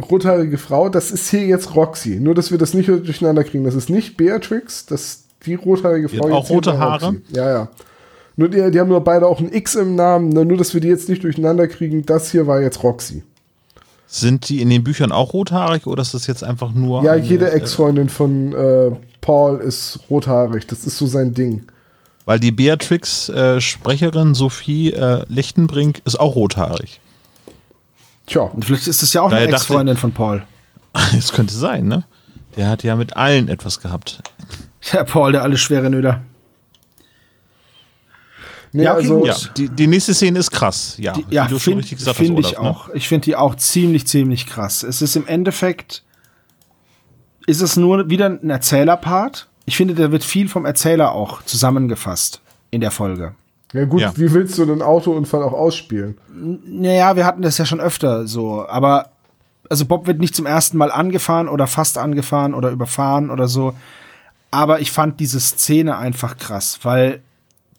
[0.00, 2.18] rothaarige Frau, das ist hier jetzt Roxy.
[2.20, 3.64] Nur, dass wir das nicht durcheinander kriegen.
[3.64, 6.26] Das ist nicht Beatrix, das die rothaarige Die Frau.
[6.26, 7.06] hat auch jetzt hier rote Haare?
[7.06, 7.22] Roxy.
[7.32, 7.68] Ja, ja.
[8.36, 10.28] Nur die, die haben nur beide auch ein X im Namen.
[10.30, 12.04] ne, Nur, dass wir die jetzt nicht durcheinander kriegen.
[12.04, 13.22] Das hier war jetzt Roxy.
[14.08, 17.02] Sind die in den Büchern auch rothaarig oder ist das jetzt einfach nur.
[17.02, 20.66] Ja, eine, jede äh, Ex-Freundin von äh, Paul ist rothaarig.
[20.66, 21.66] Das ist so sein Ding.
[22.24, 27.00] Weil die Beatrix-Sprecherin Sophie äh, Lichtenbrink ist auch rothaarig.
[28.26, 30.42] Tja, Und vielleicht ist es ja auch Daher eine Ex-Freundin von Paul.
[31.14, 32.04] Das könnte sein, ne?
[32.56, 34.22] Der hat ja mit allen etwas gehabt.
[34.92, 36.22] Der Paul, der alle schwere Nöder.
[38.76, 39.26] Nee, Ja, okay, also gut.
[39.28, 40.96] Ja, die, die nächste Szene ist krass.
[40.98, 42.60] Ja, Die, ja, finde find ich ne?
[42.60, 42.88] auch.
[42.94, 44.82] Ich finde die auch ziemlich, ziemlich krass.
[44.82, 46.04] Es ist im Endeffekt,
[47.46, 49.48] ist es nur wieder ein Erzählerpart.
[49.64, 53.34] Ich finde, da wird viel vom Erzähler auch zusammengefasst in der Folge.
[53.72, 54.12] ja gut, Ja.
[54.16, 56.16] wie willst du einen Autounfall auch ausspielen?
[56.66, 59.10] Naja, wir hatten das ja schon öfter so, aber
[59.68, 63.74] also Bob wird nicht zum ersten Mal angefahren oder fast angefahren oder überfahren oder so.
[64.52, 67.20] Aber ich fand diese Szene einfach krass, weil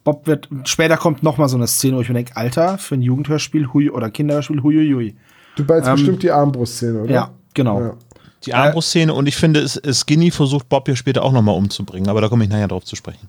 [0.04, 2.94] Bob wird, später kommt noch mal so eine Szene, wo ich mir denke, Alter, für
[2.94, 5.16] ein Jugendhörspiel, hui, oder Kinderhörspiel, huiuiui.
[5.56, 7.12] Du meinst Ähm, bestimmt die Armbrustszene, oder?
[7.12, 7.80] Ja, genau.
[7.80, 7.94] Ja.
[8.46, 12.28] Die Armbrustszene und ich finde, Skinny versucht Bob hier später auch nochmal umzubringen, aber da
[12.28, 13.28] komme ich nachher drauf zu sprechen.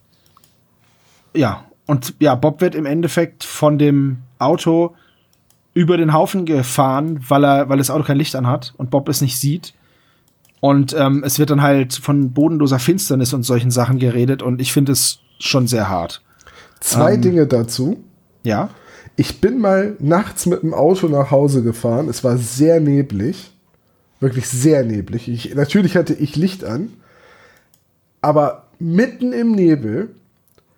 [1.33, 4.95] Ja, und ja, Bob wird im Endeffekt von dem Auto
[5.73, 9.21] über den Haufen gefahren, weil er, weil das Auto kein Licht anhat und Bob es
[9.21, 9.73] nicht sieht.
[10.59, 14.73] Und ähm, es wird dann halt von bodenloser Finsternis und solchen Sachen geredet und ich
[14.73, 16.21] finde es schon sehr hart.
[16.79, 17.21] Zwei Ähm.
[17.21, 18.03] Dinge dazu.
[18.43, 18.69] Ja.
[19.15, 22.07] Ich bin mal nachts mit dem Auto nach Hause gefahren.
[22.07, 23.51] Es war sehr neblig.
[24.19, 25.27] Wirklich sehr neblig.
[25.27, 26.93] Ich, natürlich hatte ich Licht an.
[28.21, 30.15] Aber mitten im Nebel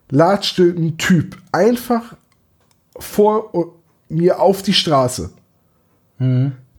[0.10, 2.16] latschte ein Typ einfach
[2.98, 3.74] vor
[4.10, 5.32] mir auf die Straße.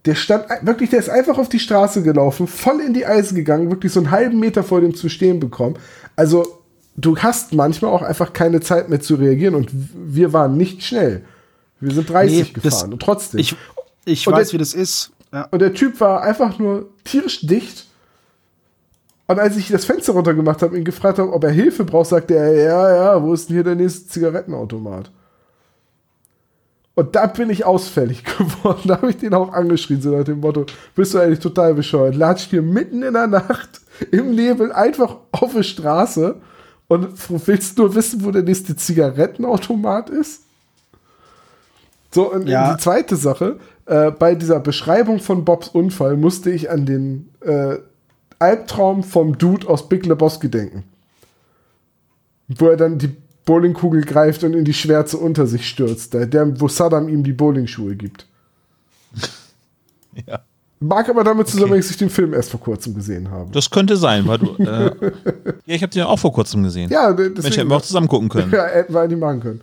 [0.05, 3.71] Der stand wirklich, der ist einfach auf die Straße gelaufen, voll in die Eisen gegangen,
[3.71, 5.77] wirklich so einen halben Meter vor dem zu stehen bekommen.
[6.15, 6.62] Also,
[6.97, 11.25] du hast manchmal auch einfach keine Zeit mehr zu reagieren und wir waren nicht schnell.
[11.81, 13.41] Wir sind 30 Nee, das- gefahren und trotzdem.
[13.41, 13.57] Ich,
[14.05, 15.11] ich Und weiß, der- wie das ist.
[15.33, 15.49] Ja.
[15.51, 17.87] und der Typ war einfach nur tierisch dicht.
[19.27, 22.11] Und als ich das Fenster runtergemacht habe und ihn gefragt habe, ob er Hilfe braucht,
[22.11, 25.11] sagte er, ja, ja, wo ist denn hier der nächste Zigarettenautomat?
[26.95, 28.83] Und da bin ich ausfällig geworden.
[28.85, 32.15] Da habe ich den auch angeschrien, so nach dem Motto, bist du eigentlich total bescheuert?
[32.15, 33.81] Latscht hier mitten in der Nacht
[34.11, 36.37] im Nebel einfach auf der Straße
[36.93, 40.43] und willst nur wissen, wo der nächste Zigarettenautomat ist?
[42.11, 42.75] So, und Ja.
[42.75, 47.77] die zweite Sache, äh, bei dieser Beschreibung von Bobs Unfall musste ich an den äh,
[48.39, 50.85] Albtraum vom Dude aus Big Lebowski denken.
[52.49, 56.15] Wo er dann die Bowlingkugel greift und in die Schwärze unter sich stürzt.
[56.15, 58.27] Der, der, wo Saddam ihm die Bowlingschuhe gibt.
[60.27, 60.41] Ja.
[60.83, 63.51] Mag aber damit zusammenhängen, dass ich den Film erst vor kurzem gesehen habe.
[63.53, 64.57] Das könnte sein, weil du.
[64.57, 64.91] Äh,
[65.67, 66.91] ja, ich habe den auch vor kurzem gesehen.
[66.91, 67.55] Ja, Mensch, deswegen.
[67.55, 68.51] hätten wir auch zusammen gucken können.
[68.53, 69.61] Ja, hätten wir eigentlich machen können.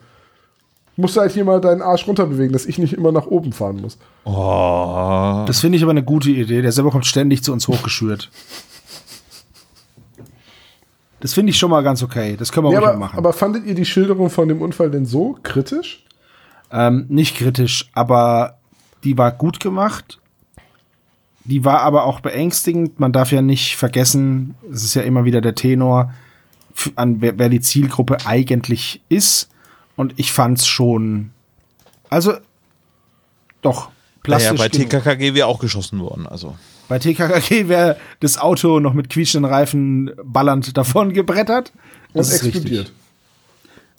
[0.95, 3.51] Musst du halt hier mal deinen Arsch runter bewegen, dass ich nicht immer nach oben
[3.53, 3.97] fahren muss.
[4.25, 5.43] Oh.
[5.47, 6.61] Das finde ich aber eine gute Idee.
[6.61, 8.29] Der selber kommt ständig zu uns hochgeschürt.
[11.21, 12.35] Das finde ich schon mal ganz okay.
[12.37, 13.17] Das können wir Ja, mal aber, machen.
[13.17, 16.05] aber fandet ihr die Schilderung von dem Unfall denn so kritisch?
[16.71, 18.57] Ähm, nicht kritisch, aber
[19.03, 20.18] die war gut gemacht.
[21.49, 22.99] Die war aber auch beängstigend.
[22.99, 26.13] Man darf ja nicht vergessen, es ist ja immer wieder der Tenor,
[26.95, 29.49] an wer, wer die Zielgruppe eigentlich ist.
[29.95, 31.31] Und ich fand's schon,
[32.09, 32.33] also
[33.61, 33.85] doch
[34.27, 34.57] Naja, plastisch.
[34.59, 34.89] bei genug.
[34.91, 36.27] TKKG wäre auch geschossen worden.
[36.27, 36.55] Also.
[36.87, 41.71] Bei TKKG wäre das Auto noch mit quietschenden Reifen ballernd davon gebrettert.
[42.13, 42.79] Und Das ist explodiert.
[42.87, 42.93] richtig.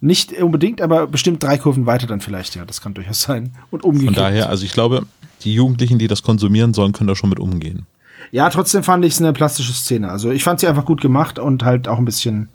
[0.02, 2.64] Nicht unbedingt, aber bestimmt drei Kurven weiter dann vielleicht, ja.
[2.64, 3.54] Das kann durchaus sein.
[3.70, 4.16] Und Von umgekehrt.
[4.16, 5.04] daher, also ich glaube,
[5.44, 7.86] die Jugendlichen, die das konsumieren sollen, können da schon mit umgehen.
[8.30, 10.10] Ja, trotzdem fand ich es eine plastische Szene.
[10.10, 12.48] Also ich fand sie einfach gut gemacht und halt auch ein bisschen.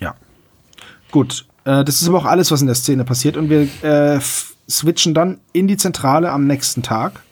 [0.00, 0.14] Ja.
[1.10, 1.46] Gut.
[1.64, 3.36] Äh, das ist aber auch alles, was in der Szene passiert.
[3.36, 4.20] Und wir äh,
[4.68, 7.22] switchen dann in die Zentrale am nächsten Tag.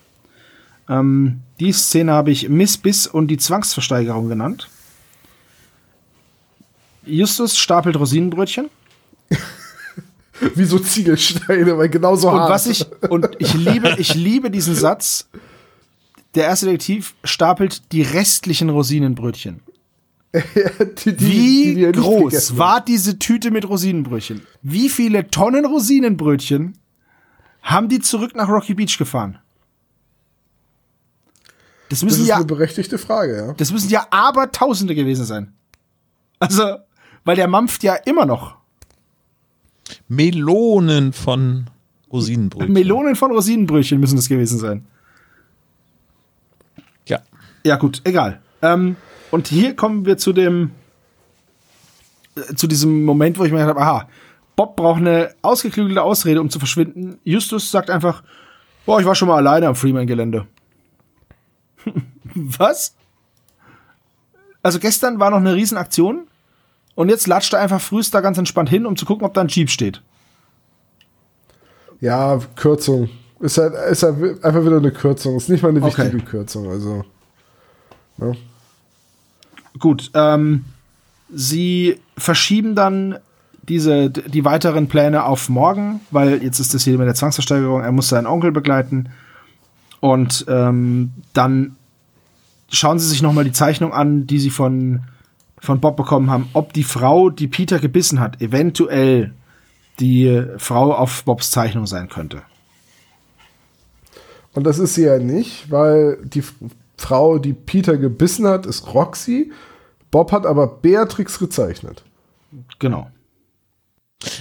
[0.89, 4.69] Ähm, die Szene habe ich Miss Biss und die Zwangsversteigerung genannt.
[7.05, 8.71] Justus stapelt Rosinenbrötchen.
[10.55, 12.51] Wie so Ziegelsteine, weil genauso Und hart.
[12.51, 15.29] was ich, und ich liebe, ich liebe diesen Satz.
[16.35, 19.61] Der erste Detektiv stapelt die restlichen Rosinenbrötchen.
[20.33, 24.47] die, die, Wie die groß war diese Tüte mit Rosinenbrötchen?
[24.63, 26.79] Wie viele Tonnen Rosinenbrötchen
[27.61, 29.39] haben die zurück nach Rocky Beach gefahren?
[31.91, 33.53] Das Das müssen ist ja, eine berechtigte Frage, ja.
[33.53, 35.53] das müssen ja Abertausende gewesen sein.
[36.39, 36.79] Also,
[37.25, 38.62] weil der mampft ja immer noch.
[40.15, 41.71] Melonen von
[42.13, 42.73] Rosinenbrötchen.
[42.73, 44.85] Melonen von Rosinenbrötchen müssen das gewesen sein.
[47.09, 47.21] Ja.
[47.65, 48.43] Ja, gut, egal.
[48.61, 48.97] Ähm,
[49.31, 50.73] und hier kommen wir zu dem,
[52.37, 54.09] äh, zu diesem Moment, wo ich mir gedacht habe, aha,
[54.55, 57.19] Bob braucht eine ausgeklügelte Ausrede, um zu verschwinden.
[57.25, 58.23] Justus sagt einfach,
[58.85, 60.47] boah, ich war schon mal alleine am Freeman-Gelände.
[62.35, 62.95] Was?
[64.63, 66.27] Also gestern war noch eine Riesenaktion
[66.95, 69.41] und jetzt latscht er einfach frühst da ganz entspannt hin, um zu gucken, ob da
[69.41, 70.03] ein Jeep steht.
[72.01, 73.09] Ja, Kürzung.
[73.41, 75.37] Ist halt, ist halt einfach wieder eine Kürzung.
[75.37, 76.05] Ist nicht mal eine Okay.
[76.05, 76.71] wichtige Kürzung.
[76.71, 77.05] Also.
[78.17, 78.37] Ne?
[79.79, 80.65] Gut, ähm,
[81.33, 83.19] sie verschieben dann
[83.69, 87.93] diese, die weiteren Pläne auf morgen, weil jetzt ist das hier mit der Zwangsversteigerung, er
[87.93, 89.11] muss seinen Onkel begleiten.
[90.01, 91.77] Und ähm, dann
[92.69, 95.03] schauen sie sich nochmal die Zeichnung an, die sie von,
[95.63, 99.33] von Bob bekommen haben, ob die Frau, die Peter gebissen hat, eventuell
[100.01, 102.43] die Frau auf Bobs Zeichnung sein könnte.
[104.55, 106.43] Und das ist sie ja nicht, weil die
[106.99, 109.53] Frau, die Peter gebissen hat, ist Roxy.
[110.11, 112.03] Bob hat aber Beatrix gezeichnet.
[112.81, 113.09] Genau.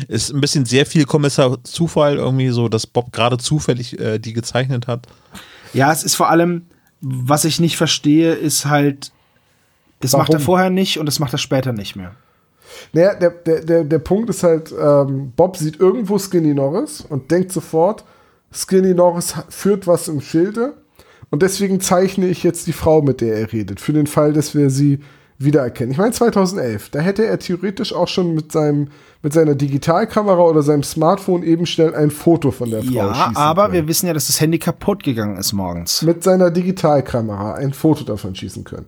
[0.07, 4.33] Ist ein bisschen sehr viel Kommissar Zufall, irgendwie so, dass Bob gerade zufällig äh, die
[4.33, 5.07] gezeichnet hat.
[5.73, 6.65] Ja, es ist vor allem,
[6.99, 9.11] was ich nicht verstehe, ist halt,
[10.01, 10.45] das macht er Warum?
[10.45, 12.11] vorher nicht und das macht er später nicht mehr.
[12.93, 17.29] Naja, der, der, der, der Punkt ist halt, ähm, Bob sieht irgendwo Skinny Norris und
[17.31, 18.03] denkt sofort,
[18.53, 20.73] Skinny Norris führt was im Schilde.
[21.29, 24.53] Und deswegen zeichne ich jetzt die Frau, mit der er redet, für den Fall, dass
[24.53, 24.99] wir sie
[25.37, 25.91] wiedererkennen.
[25.91, 28.89] Ich meine 2011, da hätte er theoretisch auch schon mit seinem
[29.23, 33.37] mit seiner Digitalkamera oder seinem Smartphone eben schnell ein Foto von der Frau Ja, schießen
[33.37, 33.73] aber können.
[33.75, 36.01] wir wissen ja, dass das Handy kaputt gegangen ist morgens.
[36.01, 38.87] mit seiner Digitalkamera ein Foto davon schießen können.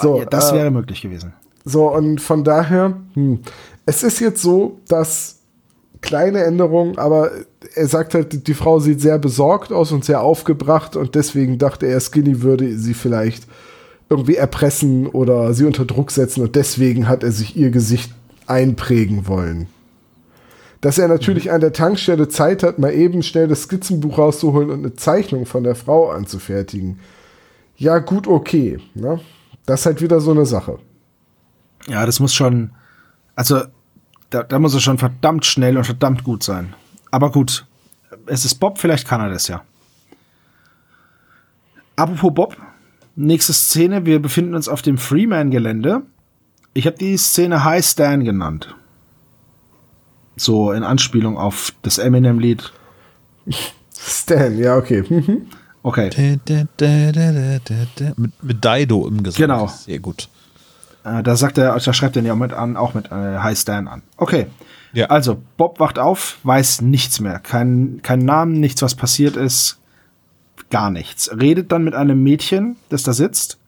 [0.00, 1.32] So, ja, das äh, wäre möglich gewesen.
[1.64, 3.40] so, und von daher, hm,
[3.86, 5.40] es ist jetzt so, dass
[6.00, 7.30] kleine Änderungen, aber
[7.74, 11.86] er sagt halt, die Frau sieht sehr besorgt aus und sehr aufgebracht und deswegen dachte
[11.86, 13.46] er, Skinny würde sie vielleicht
[14.10, 18.12] irgendwie erpressen oder sie unter Druck setzen und deswegen hat er sich ihr Gesicht
[18.46, 19.68] einprägen wollen.
[20.82, 24.80] Dass er natürlich an der Tankstelle Zeit hat, mal eben schnell das Skizzenbuch rauszuholen und
[24.80, 26.98] eine Zeichnung von der Frau anzufertigen.
[27.76, 28.80] Ja, gut, okay.
[28.94, 29.20] Ne?
[29.66, 30.78] Das ist halt wieder so eine Sache.
[31.88, 32.70] Ja, das muss schon,
[33.34, 33.62] also
[34.30, 36.74] da, da muss er schon verdammt schnell und verdammt gut sein.
[37.10, 37.66] Aber gut,
[38.26, 39.62] es ist Bob, vielleicht kann er das ja.
[41.96, 42.56] Apropos Bob,
[43.16, 46.02] nächste Szene, wir befinden uns auf dem Freeman-Gelände.
[46.74, 48.74] Ich habe die Szene High Stan genannt.
[50.36, 52.72] So in Anspielung auf das Eminem-Lied.
[53.94, 55.04] Stan, ja, okay.
[55.82, 56.38] Okay.
[56.44, 58.12] Da, da, da.
[58.16, 59.38] Mit, mit Dido im Gesang.
[59.38, 59.66] Genau.
[59.66, 60.28] Sehr gut.
[61.04, 63.58] Äh, da sagt er, da schreibt er ja auch mit an, auch mit äh, High
[63.58, 64.02] Stan an.
[64.16, 64.46] Okay.
[64.92, 65.06] Ja.
[65.06, 67.38] Also, Bob wacht auf, weiß nichts mehr.
[67.40, 69.78] Kein, kein Namen, nichts, was passiert ist.
[70.70, 71.30] gar nichts.
[71.38, 73.58] Redet dann mit einem Mädchen, das da sitzt.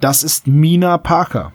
[0.00, 1.52] Das ist Mina Parker.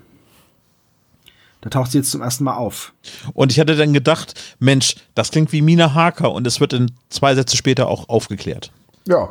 [1.61, 2.93] Da taucht sie jetzt zum ersten Mal auf.
[3.33, 6.91] Und ich hatte dann gedacht, Mensch, das klingt wie Mina Harker und es wird in
[7.09, 8.71] zwei Sätze später auch aufgeklärt.
[9.07, 9.29] Ja.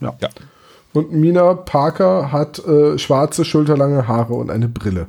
[0.00, 0.14] Ja.
[0.20, 0.28] Ja.
[0.92, 5.06] Und Mina Parker hat äh, schwarze, schulterlange Haare und eine Brille.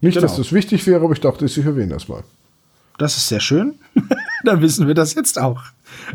[0.00, 0.26] Nicht, Genau.
[0.26, 2.22] dass das wichtig wäre, aber ich dachte, ich erwähne das mal.
[2.98, 3.74] Das ist sehr schön.
[4.44, 5.62] Dann wissen wir das jetzt auch.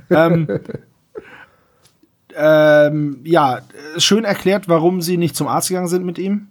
[0.10, 0.48] ähm,
[2.36, 3.60] ähm, ja,
[3.98, 6.48] schön erklärt, warum sie nicht zum Arzt gegangen sind mit ihm.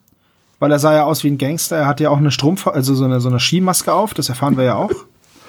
[0.59, 1.77] Weil er sah ja aus wie ein Gangster.
[1.77, 4.15] Er hatte ja auch eine Strumpf, also so eine, so eine Skimaske auf.
[4.15, 4.93] Das erfahren wir ja auch.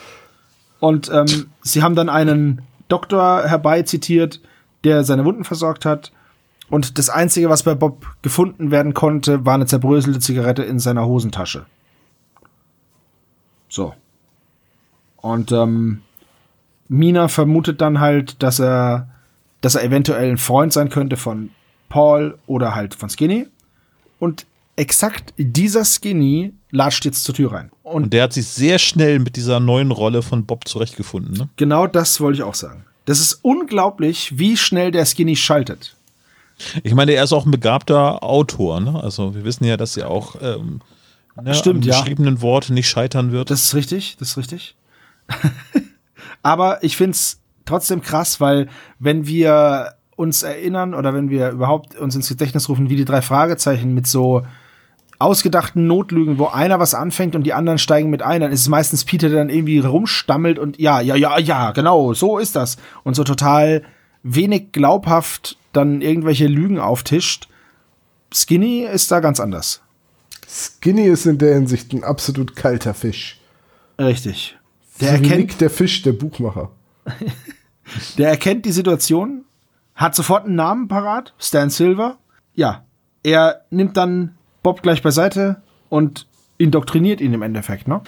[0.79, 4.41] Und ähm, sie haben dann einen Doktor herbeizitiert,
[4.83, 6.11] der seine Wunden versorgt hat.
[6.69, 11.05] Und das Einzige, was bei Bob gefunden werden konnte, war eine zerbröselte Zigarette in seiner
[11.05, 11.65] Hosentasche.
[13.69, 13.93] So.
[15.17, 16.01] Und ähm,
[16.87, 19.09] Mina vermutet dann halt, dass er,
[19.61, 21.49] dass er eventuell ein Freund sein könnte von
[21.89, 23.47] Paul oder halt von Skinny.
[24.19, 27.71] Und exakt dieser Skinny latscht jetzt zur Tür rein.
[27.83, 31.37] Und Und der hat sich sehr schnell mit dieser neuen Rolle von Bob zurechtgefunden.
[31.37, 31.49] Ne?
[31.55, 32.85] genau das wollte ich auch sagen.
[33.05, 35.95] Das ist unglaublich, wie schnell der Skinny schaltet.
[36.83, 38.79] Ich meine, er ist auch ein begabter Autor.
[38.79, 39.01] Ne?
[39.01, 40.81] Also wir wissen ja, dass er auch ähm,
[41.41, 41.99] ne, Stimmt, ja.
[41.99, 43.49] geschriebenen Wort nicht scheitern wird.
[43.49, 44.75] Das ist richtig, das ist richtig.
[46.43, 52.15] Aber ich find's trotzdem krass, weil wenn wir uns erinnern oder wenn wir überhaupt uns
[52.15, 54.45] ins Gedächtnis rufen, wie die drei Fragezeichen mit so
[55.19, 58.69] ausgedachten Notlügen, wo einer was anfängt und die anderen steigen mit ein, dann ist es
[58.69, 62.77] meistens Peter, der dann irgendwie rumstammelt und ja, ja, ja, ja, genau, so ist das.
[63.03, 63.83] Und so total
[64.23, 67.47] wenig glaubhaft dann irgendwelche Lügen auftischt.
[68.33, 69.81] Skinny ist da ganz anders.
[70.47, 73.39] Skinny ist in der Hinsicht ein absolut kalter Fisch.
[73.99, 74.57] Richtig.
[74.99, 76.71] Der so erkennt, Nick der Fisch, der Buchmacher.
[78.17, 79.43] Der erkennt die Situation,
[79.93, 82.17] hat sofort einen Namen parat, Stan Silver.
[82.53, 82.85] Ja,
[83.23, 86.25] er nimmt dann Bob gleich beiseite und
[86.57, 88.01] indoktriniert ihn im Endeffekt, ne?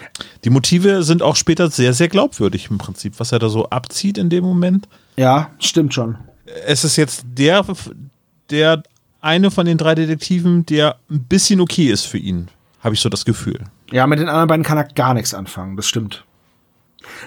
[0.43, 4.17] Die Motive sind auch später sehr, sehr glaubwürdig im Prinzip, was er da so abzieht
[4.17, 4.87] in dem Moment.
[5.17, 6.17] Ja, stimmt schon.
[6.65, 7.65] Es ist jetzt der,
[8.49, 8.83] der
[9.21, 12.47] eine von den drei Detektiven, der ein bisschen okay ist für ihn,
[12.81, 13.59] habe ich so das Gefühl.
[13.91, 16.23] Ja, mit den anderen beiden kann er gar nichts anfangen, das stimmt.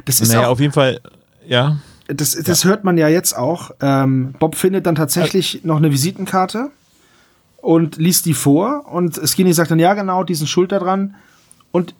[0.04, 1.00] Das ist naja, auf jeden Fall,
[1.46, 1.78] ja.
[2.06, 3.72] das, das hört man ja jetzt auch.
[3.80, 6.70] Ähm, Bob findet dann tatsächlich noch eine Visitenkarte
[7.58, 11.14] und liest die vor und Skinny sagt dann, ja genau, diesen Schulter dran
[11.72, 11.94] und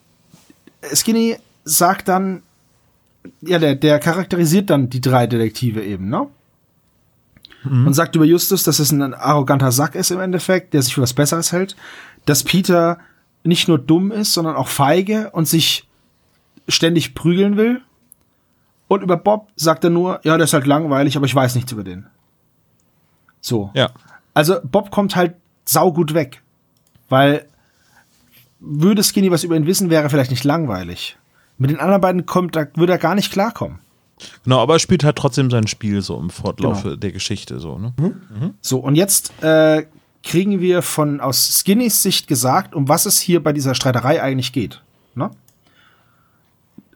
[0.94, 2.42] Skinny sagt dann,
[3.40, 6.28] ja, der, der charakterisiert dann die drei Detektive eben, ne?
[7.64, 11.02] Und sagt über Justus, dass es ein arroganter Sack ist im Endeffekt, der sich für
[11.02, 11.76] was Besseres hält,
[12.24, 12.98] dass Peter
[13.42, 15.88] nicht nur dumm ist, sondern auch feige und sich
[16.68, 17.82] ständig prügeln will.
[18.86, 21.72] Und über Bob sagt er nur, ja, der ist halt langweilig, aber ich weiß nichts
[21.72, 22.06] über den.
[23.40, 23.70] So.
[23.74, 23.90] Ja.
[24.34, 25.34] Also Bob kommt halt
[25.68, 26.42] saugut weg.
[27.08, 27.46] Weil
[28.60, 31.16] würde Skinny was über ihn wissen, wäre vielleicht nicht langweilig.
[31.58, 33.78] Mit den anderen beiden kommt, da würde er gar nicht klarkommen.
[34.44, 36.96] Genau, aber er spielt halt trotzdem sein Spiel so im Fortlauf Genau.
[36.96, 37.92] der Geschichte so, ne?
[38.60, 39.86] So, und jetzt äh,
[40.24, 44.52] kriegen wir von aus Skinnys Sicht gesagt, um was es hier bei dieser Streiterei eigentlich
[44.52, 44.82] geht.
[45.14, 45.30] Ne?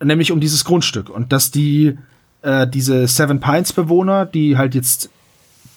[0.03, 1.09] Nämlich um dieses Grundstück.
[1.11, 1.97] Und dass die,
[2.43, 5.09] äh, diese Seven Pines Bewohner, die halt jetzt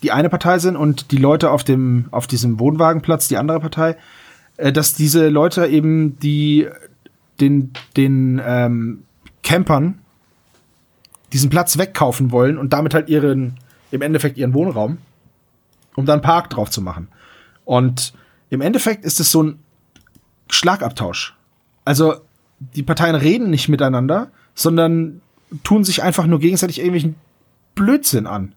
[0.05, 3.97] die eine Partei sind und die Leute auf dem, auf diesem Wohnwagenplatz, die andere Partei,
[4.57, 6.67] äh, dass diese Leute eben die
[7.39, 9.03] den, den ähm,
[9.41, 9.97] Campern
[11.33, 13.55] diesen Platz wegkaufen wollen und damit halt ihren,
[13.89, 14.99] im Endeffekt ihren Wohnraum,
[15.95, 17.07] um dann Park drauf zu machen.
[17.65, 18.13] Und
[18.51, 19.59] im Endeffekt ist es so ein
[20.51, 21.35] Schlagabtausch.
[21.83, 22.13] Also
[22.59, 25.21] die Parteien reden nicht miteinander, sondern
[25.63, 27.15] tun sich einfach nur gegenseitig irgendwelchen
[27.73, 28.53] Blödsinn an.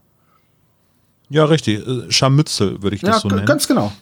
[1.31, 1.87] Ja, richtig.
[1.87, 3.47] Äh, Scharmützel würde ich das Ja, so nennen.
[3.47, 3.93] ganz genau.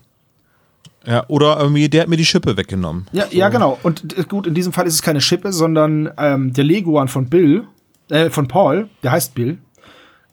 [1.04, 3.06] Ja, oder irgendwie, der hat mir die Schippe weggenommen.
[3.12, 3.78] Ja, ja, genau.
[3.82, 7.64] Und gut, in diesem Fall ist es keine Schippe, sondern ähm, der Leguan von Bill,
[8.10, 9.58] äh, von Paul, der heißt Bill.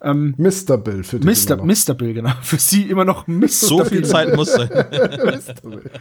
[0.05, 0.77] Mr.
[0.77, 1.53] Bill für dich Mr.
[1.53, 1.87] immer noch.
[1.87, 1.93] Mr.
[1.93, 2.31] Bill, genau.
[2.41, 3.47] Für sie immer noch Mr.
[3.47, 4.09] So viel Bill.
[4.09, 4.67] Zeit muss sein.
[4.91, 5.53] Mr.
[5.63, 5.91] Bill.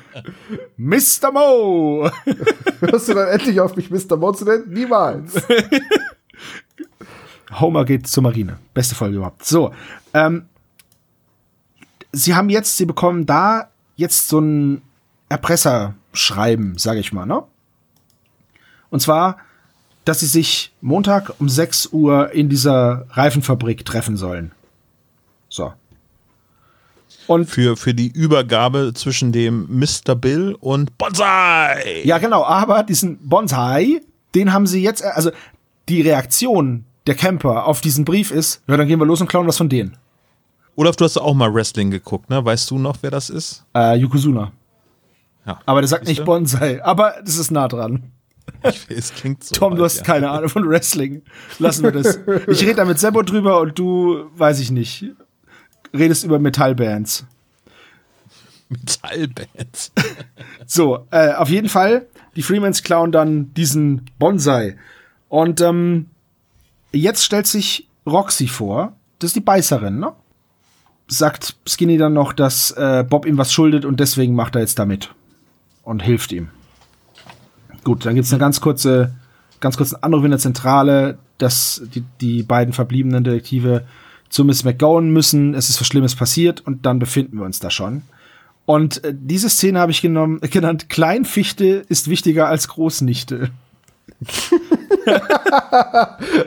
[0.77, 1.31] Mr.
[1.33, 2.11] Mo!
[2.81, 4.17] Hörst du dann endlich auf mich Mr.
[4.17, 4.65] Mo zu nennen?
[4.73, 5.35] Niemals.
[7.61, 8.59] Homer geht zur Marine.
[8.75, 9.45] Beste Folge überhaupt.
[9.45, 9.73] So,
[10.15, 10.47] ähm,
[12.13, 14.83] sie haben jetzt, sie bekommen da jetzt so ein
[15.29, 17.43] Erpresserschreiben, sage ich mal, ne?
[18.91, 19.39] Und zwar,
[20.05, 24.53] dass sie sich Montag um 6 Uhr in dieser Reifenfabrik treffen sollen.
[25.49, 25.73] So.
[27.27, 30.15] Und Für, für die Übergabe zwischen dem Mr.
[30.15, 32.03] Bill und Bonsai.
[32.05, 34.01] Ja, genau, aber diesen Bonsai,
[34.35, 35.31] den haben sie jetzt, also
[35.89, 39.47] die Reaktion der Camper auf diesen Brief ist, ja, dann gehen wir los und klauen
[39.47, 39.97] was von denen.
[40.77, 42.45] Olaf, du hast auch mal Wrestling geguckt, ne?
[42.45, 43.65] Weißt du noch, wer das ist?
[43.75, 44.53] Äh, Yokozuna.
[45.47, 45.61] Ja.
[45.67, 46.25] Aber der sagt nicht du?
[46.25, 46.83] Bonsai.
[46.83, 48.13] Aber das ist nah dran.
[48.89, 49.55] Es klingt so.
[49.55, 50.03] Tom, du weit, hast ja.
[50.05, 51.23] keine Ahnung von Wrestling.
[51.59, 52.19] Lassen wir das.
[52.49, 55.07] Ich rede da mit Sebo drüber und du, weiß ich nicht,
[55.93, 57.27] redest über Metallbands.
[58.69, 59.93] Metallbands.
[60.65, 64.79] So, äh, auf jeden Fall, die Freemans klauen dann diesen Bonsai.
[65.29, 66.07] Und ähm,
[66.93, 70.15] jetzt stellt sich Roxy vor, das ist die Beißerin, ne?
[71.13, 74.79] Sagt Skinny dann noch, dass äh, Bob ihm was schuldet und deswegen macht er jetzt
[74.79, 75.15] damit.
[75.83, 76.49] Und hilft ihm.
[77.85, 79.13] Gut, dann gibt's eine ganz kurze,
[79.61, 83.85] ganz kurzen Anruf in der Zentrale, dass die, die beiden verbliebenen Detektive
[84.29, 85.55] zu Miss McGowan müssen.
[85.55, 88.03] Es ist was Schlimmes passiert und dann befinden wir uns da schon.
[88.65, 93.51] Und äh, diese Szene habe ich genommen, genannt, Kleinfichte ist wichtiger als Großnichte.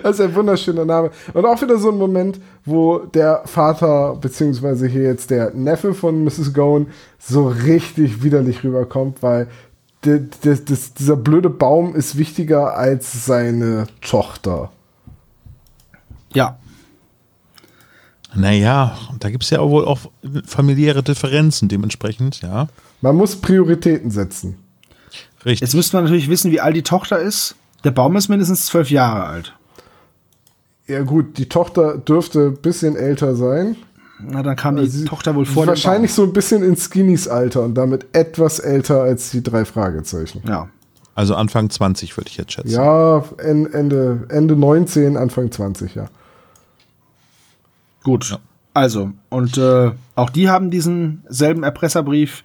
[0.03, 1.11] Das ist ein wunderschöner Name.
[1.33, 6.23] Und auch wieder so ein Moment, wo der Vater, beziehungsweise hier jetzt der Neffe von
[6.23, 6.53] Mrs.
[6.53, 6.87] Gowan,
[7.19, 9.47] so richtig widerlich rüberkommt, weil
[10.05, 14.71] di- di- dis- dieser blöde Baum ist wichtiger als seine Tochter.
[16.33, 16.57] Ja,
[18.37, 19.99] Naja, da gibt es ja wohl auch
[20.45, 22.67] familiäre Differenzen dementsprechend, ja.
[23.01, 24.57] Man muss Prioritäten setzen.
[25.45, 25.61] Richtig.
[25.61, 27.55] jetzt müsste man natürlich wissen, wie alt die Tochter ist.
[27.83, 29.53] Der Baum ist mindestens zwölf Jahre alt.
[30.87, 33.75] Ja gut, die Tochter dürfte ein bisschen älter sein.
[34.19, 37.27] Na, dann kam die Also sie- Tochter wohl vor Wahrscheinlich so ein bisschen in Skinnys
[37.27, 40.41] Alter und damit etwas älter als die drei Fragezeichen.
[40.47, 40.69] Ja.
[41.15, 42.69] Also Anfang 20 würde ich jetzt schätzen.
[42.71, 46.07] Ja, en- Ende, Ende 19, Anfang 20, ja.
[48.03, 48.29] Gut.
[48.31, 48.37] Ja.
[48.73, 52.43] Also, und äh, auch die haben diesen selben Erpresserbrief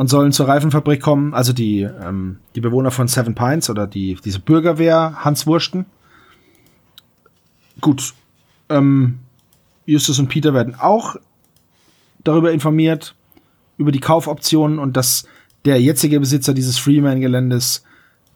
[0.00, 1.34] und sollen zur Reifenfabrik kommen.
[1.34, 5.84] Also die, ähm, die Bewohner von Seven Pines oder die, diese Bürgerwehr Hans Wursten.
[7.82, 8.14] Gut.
[8.70, 9.18] Ähm,
[9.84, 11.16] Justus und Peter werden auch
[12.24, 13.14] darüber informiert,
[13.76, 15.28] über die Kaufoptionen und dass
[15.66, 17.84] der jetzige Besitzer dieses Freeman-Geländes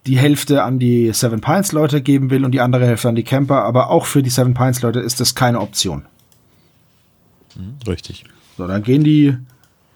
[0.05, 3.63] die Hälfte an die Seven Pines-Leute geben will und die andere Hälfte an die Camper.
[3.65, 6.05] Aber auch für die Seven Pines-Leute ist das keine Option.
[7.89, 8.25] Richtig.
[8.59, 9.35] So, dann gehen die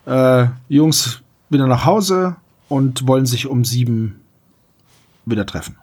[0.07, 1.21] äh, Jungs
[1.51, 2.37] wieder nach Hause
[2.69, 4.21] und wollen sich um sieben
[5.25, 5.77] wieder treffen.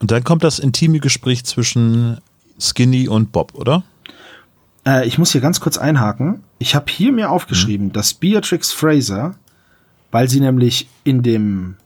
[0.00, 2.18] Und dann kommt das intime Gespräch zwischen
[2.58, 3.82] Skinny und Bob, oder?
[4.86, 6.42] Äh, ich muss hier ganz kurz einhaken.
[6.58, 9.34] Ich habe hier mir aufgeschrieben, dass Beatrix Fraser,
[10.10, 11.76] weil sie nämlich in dem,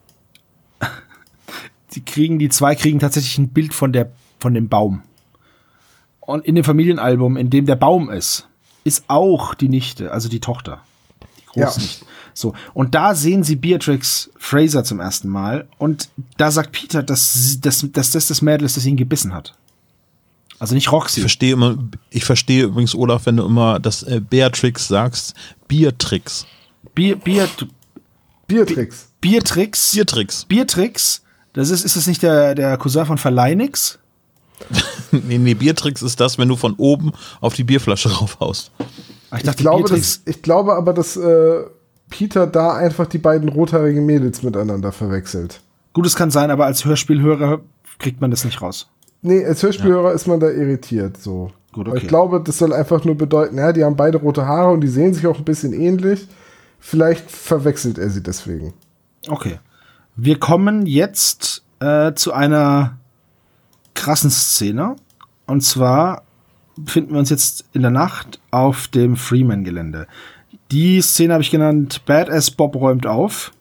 [1.95, 5.03] die kriegen, die zwei kriegen tatsächlich ein Bild von der, von dem Baum.
[6.21, 8.49] Und in dem Familienalbum, in dem der Baum ist,
[8.85, 10.81] ist auch die Nichte, also die Tochter.
[11.55, 11.67] Die Ja.
[11.67, 12.04] Großnichte.
[12.35, 12.55] So.
[12.75, 15.67] Und da sehen sie Beatrix Fraser zum ersten Mal.
[15.79, 19.55] Und da sagt Peter, dass, dass, dass das das Mädel ist, das ihn gebissen hat.
[20.59, 21.21] Also nicht Ich Roxy.
[21.21, 21.77] verstehe immer,
[22.11, 25.35] ich verstehe übrigens, Olaf, wenn du immer das äh, Beatrix sagst,
[25.69, 26.47] Biertricks.
[26.95, 27.49] Bier, Bier,
[28.47, 29.09] Biertricks.
[29.21, 29.93] Biertricks.
[29.93, 30.45] Biertricks.
[30.45, 31.23] Biertricks.
[31.55, 33.99] Das ist, ist das nicht der, der Cousin von Verleinix?
[35.13, 38.73] Nee, nee, Biertricks ist das, wenn du von oben auf die Bierflasche raufhaust.
[39.31, 40.23] Ah, Ich glaube, Biertricks.
[40.25, 41.63] dass, ich glaube aber, dass äh,
[42.11, 45.61] Peter da einfach die beiden rothaarigen Mädels miteinander verwechselt.
[45.93, 47.61] Gut, es kann sein, aber als Hörspielhörer
[47.99, 48.89] kriegt man das nicht raus.
[49.23, 51.17] Nee, als Hörspielhörer ist man da irritiert.
[51.17, 51.51] So.
[51.73, 51.99] Gut, okay.
[51.99, 54.89] Ich glaube, das soll einfach nur bedeuten, ja, die haben beide rote Haare und die
[54.89, 56.29] sehen sich auch ein bisschen ähnlich.
[56.79, 58.75] Vielleicht verwechselt er sie deswegen.
[59.29, 59.59] Okay.
[60.17, 62.99] Wir kommen jetzt äh, zu einer
[63.95, 64.97] krassen Szene.
[65.47, 66.23] Und zwar
[66.77, 70.07] befinden wir uns jetzt in der Nacht auf dem Freeman-Gelände.
[70.71, 73.53] Die Szene habe ich genannt, Badass Bob räumt auf.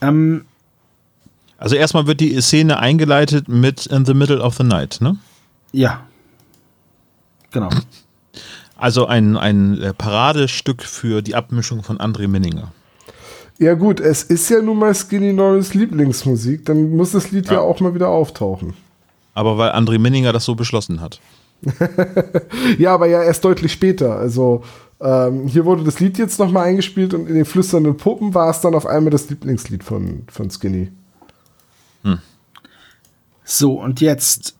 [0.00, 0.44] Ähm,
[1.58, 5.16] Also erstmal wird die Szene eingeleitet mit In the Middle of the Night, ne?
[5.72, 6.06] ja.
[7.50, 7.68] Genau.
[8.76, 12.72] Also ein, ein äh, Paradestück für die Abmischung von André Minninger.
[13.60, 17.52] Ja gut, es ist ja nun mal Skinny Norris Lieblingsmusik, dann muss das Lied ja,
[17.54, 17.60] Ja.
[17.60, 18.74] auch mal wieder auftauchen.
[19.34, 21.20] Aber weil André Minninger das so beschlossen hat.
[22.78, 24.16] Ja, aber ja erst deutlich später.
[24.16, 24.64] Also
[25.04, 28.60] ähm, hier wurde das Lied jetzt nochmal eingespielt und in den flüsternden Puppen war es
[28.60, 30.90] dann auf einmal das Lieblingslied von, von Skinny.
[33.44, 34.56] So, und jetzt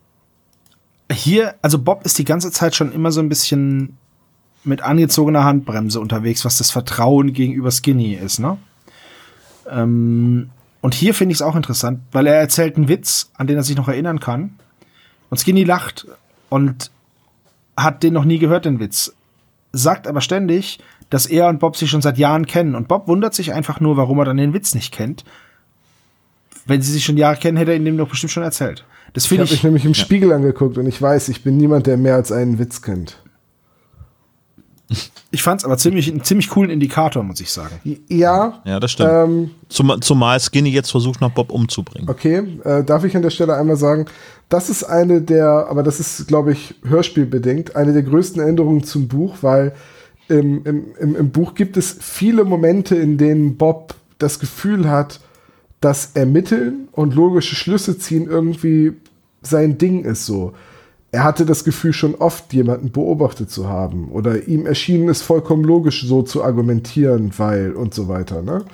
[1.11, 3.97] hier, also Bob ist die ganze Zeit schon immer so ein bisschen
[4.63, 8.57] mit angezogener Handbremse unterwegs, was das Vertrauen gegenüber Skinny ist, ne?
[9.69, 10.49] Ähm,
[10.81, 13.63] und hier finde ich es auch interessant, weil er erzählt einen Witz, an den er
[13.63, 14.59] sich noch erinnern kann.
[15.31, 16.05] Und Skinny lacht
[16.49, 16.91] und
[17.75, 19.15] hat den noch nie gehört, den Witz.
[19.77, 22.75] Sagt aber ständig, dass er und Bob sich schon seit Jahren kennen.
[22.75, 25.25] Und Bob wundert sich einfach nur, warum er dann den Witz nicht kennt.
[26.65, 28.85] Wenn sie sich schon Jahre kennen, hätte er ihn dem doch bestimmt schon erzählt.
[29.13, 29.51] Das Ich finde habe ich.
[29.59, 32.57] mich nämlich im Spiegel angeguckt und ich weiß, ich bin niemand, der mehr als einen
[32.57, 33.17] Witz kennt.
[35.31, 37.79] Ich fand es aber ziemlich, einen ziemlich coolen Indikator, muss ich sagen.
[38.07, 38.61] Ja.
[38.65, 39.09] Ja, das stimmt.
[39.11, 42.07] Ähm, Zum, zumal Skinny jetzt versucht, noch Bob umzubringen.
[42.07, 44.05] Okay, äh, darf ich an der Stelle einmal sagen,
[44.49, 49.07] das ist eine der, aber das ist, glaube ich, hörspielbedingt, eine der größten Änderungen zum
[49.07, 49.73] Buch, weil
[50.27, 55.19] im, im, im, im Buch gibt es viele Momente, in denen Bob das Gefühl hat,
[55.81, 58.93] dass Ermitteln und logische Schlüsse ziehen irgendwie
[59.41, 60.53] sein Ding ist so.
[61.11, 64.09] Er hatte das Gefühl, schon oft jemanden beobachtet zu haben.
[64.11, 68.41] Oder ihm erschienen es vollkommen logisch, so zu argumentieren, weil und so weiter.
[68.41, 68.65] Ne?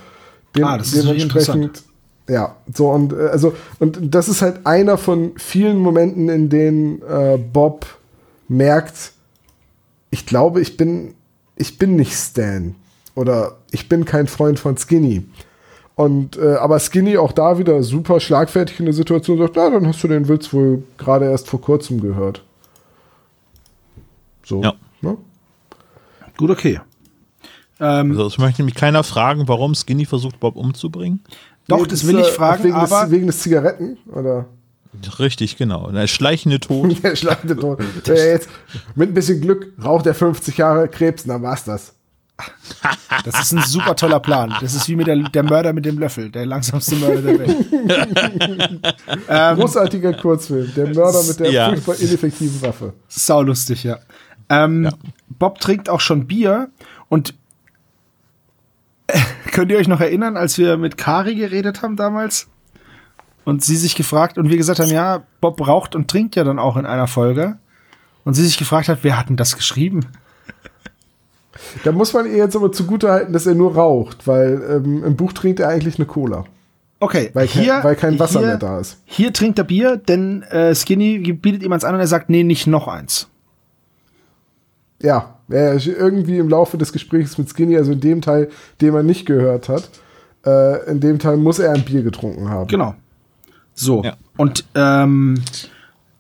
[0.56, 1.84] Dem, Ah, das ist natürlich interessant.
[2.28, 7.02] ja, so und äh, also und das ist halt einer von vielen Momenten, in denen
[7.04, 7.86] äh, Bob
[8.48, 9.12] merkt,
[10.10, 11.14] ich glaube, ich bin
[11.56, 12.76] ich bin nicht Stan
[13.14, 15.24] oder ich bin kein Freund von Skinny.
[16.02, 19.86] Und äh, aber Skinny auch da wieder super schlagfertig in der Situation sagt, na, dann
[19.86, 22.44] hast du den Witz wohl gerade erst vor kurzem gehört.
[24.44, 24.64] So.
[24.64, 24.74] Ja.
[25.02, 25.16] Ne?
[26.38, 26.80] Gut, okay.
[27.80, 31.20] Ähm, Also, es möchte nämlich keiner fragen, warum Skinny versucht, Bob umzubringen.
[31.68, 34.48] doch, Nee, das will ich äh, fragen, wegen aber des, wegen des Zigaretten oder
[35.20, 35.92] Richtig, genau.
[35.92, 37.04] Der schleichende Tod.
[37.04, 37.80] der schlagende Tod.
[38.08, 38.50] Äh, jetzt
[38.96, 41.94] mit ein bisschen Glück raucht er 50 Jahre Krebs, dann war's das.
[43.26, 44.54] Das ist ein super toller Plan.
[44.62, 47.66] Das ist wie mit der, der Mörder mit dem Löffel, der langsamste Mörder der Welt.
[49.30, 50.72] ähm, Großartiger Kurzfilm.
[50.76, 51.70] Der Mörder mit der Ja.
[51.70, 52.94] furchtbar ineffektiven Waffe.
[53.08, 54.00] Saulustig, ja.
[54.50, 54.90] Ähm,
[55.30, 56.70] Bob trinkt auch schon Bier
[57.10, 57.34] und
[59.52, 62.48] könnt ihr euch noch erinnern, als wir mit Kari geredet haben damals?
[63.44, 66.60] Und sie sich gefragt, und wir gesagt haben, ja, Bob raucht und trinkt ja dann
[66.60, 67.58] auch in einer Folge.
[68.24, 70.06] Und sie sich gefragt hat, wer hat denn das geschrieben?
[71.84, 75.34] Da muss man ihr jetzt aber zugutehalten, dass er nur raucht, weil ähm, im Buch
[75.34, 76.46] trinkt er eigentlich eine Cola.
[77.00, 78.98] Okay, Weil kein- hier, weil kein Wasser hier, mehr da ist.
[79.06, 82.44] Hier trinkt er Bier, denn äh, Skinny bietet ihm eins an und er sagt, nee,
[82.44, 83.28] nicht noch eins.
[85.02, 88.50] Ja, er ist irgendwie im Laufe des Gesprächs mit Skinny, also in dem Teil,
[88.82, 89.90] den man nicht gehört hat,
[90.46, 92.68] äh, in dem Teil muss er ein Bier getrunken haben.
[92.68, 92.94] Genau.
[93.74, 94.04] So.
[94.04, 94.16] Ja.
[94.38, 95.42] Und ähm,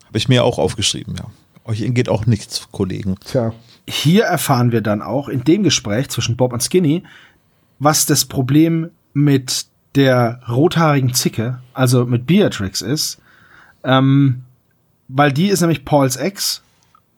[0.08, 1.26] Habe ich mir auch aufgeschrieben, ja.
[1.64, 3.18] Euch geht auch nichts, Kollegen.
[3.24, 3.54] Tja.
[3.92, 7.04] Hier erfahren wir dann auch in dem Gespräch zwischen Bob und Skinny,
[7.80, 9.66] was das Problem mit
[9.96, 13.20] der rothaarigen Zicke, also mit Beatrix ist.
[13.84, 14.44] Ähm,
[15.08, 16.62] weil die ist nämlich Pauls Ex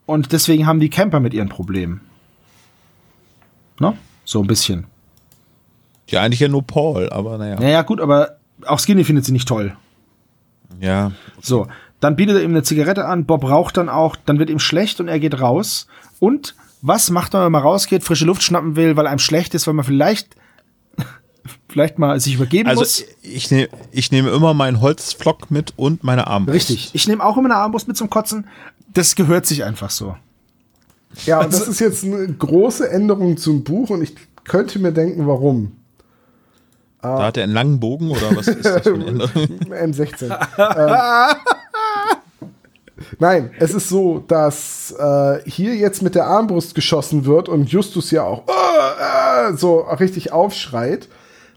[0.05, 2.01] und deswegen haben die Camper mit ihren Problemen.
[3.79, 3.95] Ne?
[4.25, 4.85] So ein bisschen.
[6.07, 7.59] Ja, eigentlich ja nur Paul, aber naja.
[7.59, 9.75] Naja, gut, aber auch Skinny findet sie nicht toll.
[10.79, 11.11] Ja.
[11.41, 11.67] So,
[11.99, 14.99] dann bietet er ihm eine Zigarette an, Bob raucht dann auch, dann wird ihm schlecht
[14.99, 15.87] und er geht raus.
[16.19, 16.55] Und
[16.85, 19.73] was macht man, wenn man rausgeht, frische Luft schnappen will, weil einem schlecht ist, weil
[19.73, 20.35] man vielleicht
[21.69, 23.03] vielleicht mal sich übergeben Also muss?
[23.21, 26.55] ich, nehme ich nehme immer meinen Holzflock mit und meine Armbrust.
[26.69, 26.89] Richtig.
[26.93, 28.47] Ich nehme auch immer eine Armbrust mit zum Kotzen.
[28.93, 30.15] Das gehört sich einfach so.
[31.25, 34.13] Ja, und Also das ist jetzt eine große Änderung zum Buch und ich
[34.43, 35.77] könnte mir denken, warum.
[37.01, 39.31] Da hat er einen langen Bogen oder was ist das für eine Änderung?
[39.69, 40.25] M16.
[40.57, 41.37] ähm,
[43.19, 48.11] nein, es ist so, dass äh, hier jetzt mit der Armbrust geschossen wird und Justus
[48.11, 51.07] ja auch äh, äh, so richtig aufschreit.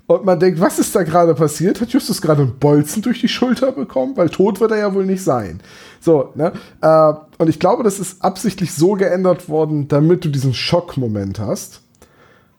[0.08, 1.80] Und man denkt, was ist da gerade passiert?
[1.80, 4.16] Hat Justus gerade einen Bolzen durch die Schulter bekommen?
[4.16, 5.60] Weil tot wird er ja wohl nicht sein.
[6.00, 6.52] So, ne?
[6.80, 11.82] Äh, und ich glaube, das ist absichtlich so geändert worden, damit du diesen Schockmoment hast.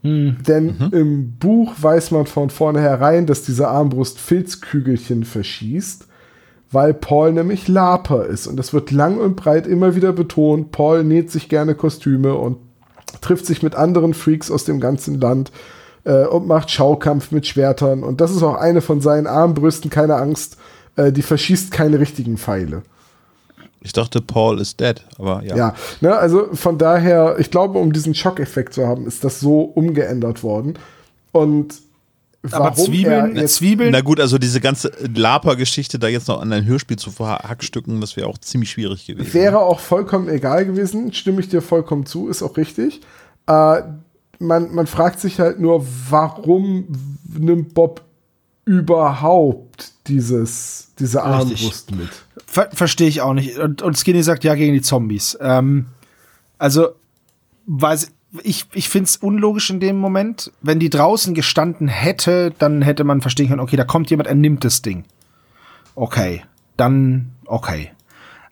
[0.03, 6.06] Denn im Buch weiß man von vornherein, dass diese Armbrust Filzkügelchen verschießt,
[6.71, 8.47] weil Paul nämlich Laper ist.
[8.47, 10.71] Und das wird lang und breit immer wieder betont.
[10.71, 12.57] Paul näht sich gerne Kostüme und
[13.21, 15.51] trifft sich mit anderen Freaks aus dem ganzen Land
[16.03, 18.03] äh, und macht Schaukampf mit Schwertern.
[18.03, 20.57] Und das ist auch eine von seinen Armbrüsten, keine Angst,
[20.97, 22.83] äh, die verschießt keine richtigen Pfeile.
[23.79, 25.55] Ich dachte, Paul ist dead, aber ja.
[25.55, 29.61] Ja, ne, also von daher, ich glaube, um diesen Schockeffekt zu haben, ist das so
[29.61, 30.77] umgeändert worden.
[31.31, 31.75] Und
[32.53, 36.41] Aber warum Zwiebeln, er jetzt Zwiebeln, Na gut, also diese ganze Laper-Geschichte da jetzt noch
[36.41, 39.33] an ein Hörspiel zu verhackstücken, das wäre auch ziemlich schwierig gewesen.
[39.33, 43.01] wäre auch vollkommen egal gewesen, stimme ich dir vollkommen zu, ist auch richtig.
[43.47, 43.81] Äh,
[44.39, 46.87] man, man fragt sich halt nur, warum
[47.27, 48.01] nimmt Bob
[48.65, 51.33] überhaupt dieses, diese Richtig.
[51.33, 52.09] Armbrust mit?
[52.45, 53.57] ver verstehe ich auch nicht.
[53.57, 55.37] Und, und Skinny sagt ja gegen die Zombies.
[55.41, 55.87] Ähm,
[56.57, 56.89] also,
[57.65, 58.11] weiß,
[58.43, 60.51] ich, ich finde es unlogisch in dem Moment.
[60.61, 64.35] Wenn die draußen gestanden hätte, dann hätte man verstehen können, okay, da kommt jemand, er
[64.35, 65.05] nimmt das Ding.
[65.95, 66.43] Okay,
[66.75, 67.91] dann okay.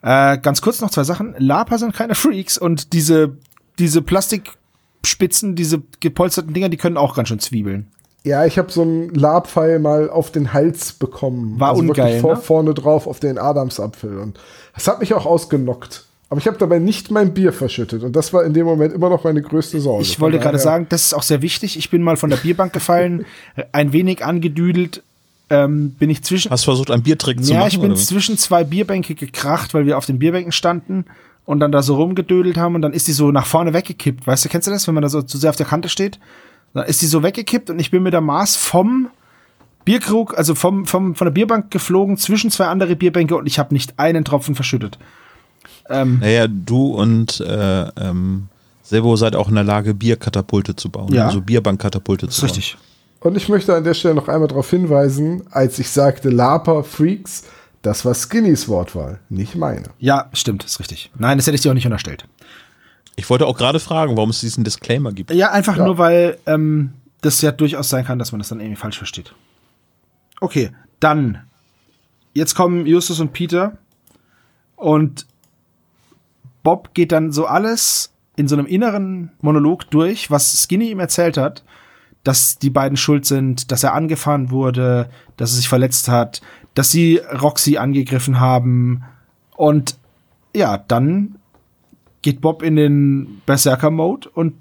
[0.02, 1.34] Äh, ganz kurz noch zwei Sachen.
[1.38, 3.36] Lapa sind keine Freaks und diese,
[3.78, 7.90] diese Plastikspitzen, diese gepolsterten Dinger, die können auch ganz schön zwiebeln.
[8.24, 11.60] Ja, ich habe so einen Labpfeil mal auf den Hals bekommen.
[11.60, 12.40] War also wirklich ungeil, Vor, ne?
[12.40, 14.18] Vorne drauf auf den Adamsapfel.
[14.18, 14.40] Und
[14.74, 16.05] das hat mich auch ausgenockt.
[16.28, 19.08] Aber ich habe dabei nicht mein Bier verschüttet und das war in dem Moment immer
[19.08, 20.02] noch meine größte Sorge.
[20.02, 21.78] Ich wollte gerade sagen, das ist auch sehr wichtig.
[21.78, 23.24] Ich bin mal von der Bierbank gefallen,
[23.72, 25.02] ein wenig angedüdelt,
[25.50, 26.50] ähm, bin ich zwischen.
[26.50, 27.68] Hast du versucht, einen Biertrick zu ja, machen?
[27.68, 28.00] ich bin oder?
[28.00, 31.04] zwischen zwei Bierbänke gekracht, weil wir auf den Bierbänken standen
[31.44, 34.26] und dann da so rumgedödelt haben und dann ist die so nach vorne weggekippt.
[34.26, 36.18] Weißt du, kennst du das, wenn man da so zu sehr auf der Kante steht?
[36.74, 39.08] Dann ist die so weggekippt und ich bin mit der Maß vom
[39.84, 43.72] Bierkrug, also vom, vom, von der Bierbank geflogen zwischen zwei andere Bierbänke und ich habe
[43.72, 44.98] nicht einen Tropfen verschüttet.
[45.88, 48.48] Ähm, Naja, du und äh, ähm,
[48.82, 51.12] Servo seid auch in der Lage, Bierkatapulte zu bauen.
[51.12, 51.26] Ja.
[51.26, 52.56] Also Bierbankkatapulte das zu ist bauen.
[52.56, 52.76] richtig.
[53.20, 57.44] Und ich möchte an der Stelle noch einmal darauf hinweisen, als ich sagte Laper Freaks,
[57.82, 59.84] das war Skinnys Wortwahl, nicht meine.
[59.98, 61.10] Ja, stimmt, ist richtig.
[61.18, 62.26] Nein, das hätte ich dir auch nicht unterstellt.
[63.16, 65.30] Ich wollte auch gerade fragen, warum es diesen Disclaimer gibt.
[65.32, 65.86] Ja, einfach Ja.
[65.86, 66.92] nur, weil ähm,
[67.22, 69.34] das ja durchaus sein kann, dass man das dann irgendwie falsch versteht.
[70.40, 71.38] Okay, dann.
[72.34, 73.78] Jetzt kommen Justus und Peter
[74.76, 75.26] und
[76.66, 81.36] Bob geht dann so alles in so einem inneren Monolog durch, was Skinny ihm erzählt
[81.36, 81.62] hat,
[82.24, 86.40] dass die beiden schuld sind, dass er angefahren wurde, dass er sich verletzt hat,
[86.74, 89.04] dass sie Roxy angegriffen haben
[89.54, 89.96] und
[90.56, 91.36] ja, dann
[92.20, 94.54] geht Bob in den Berserker-Mode und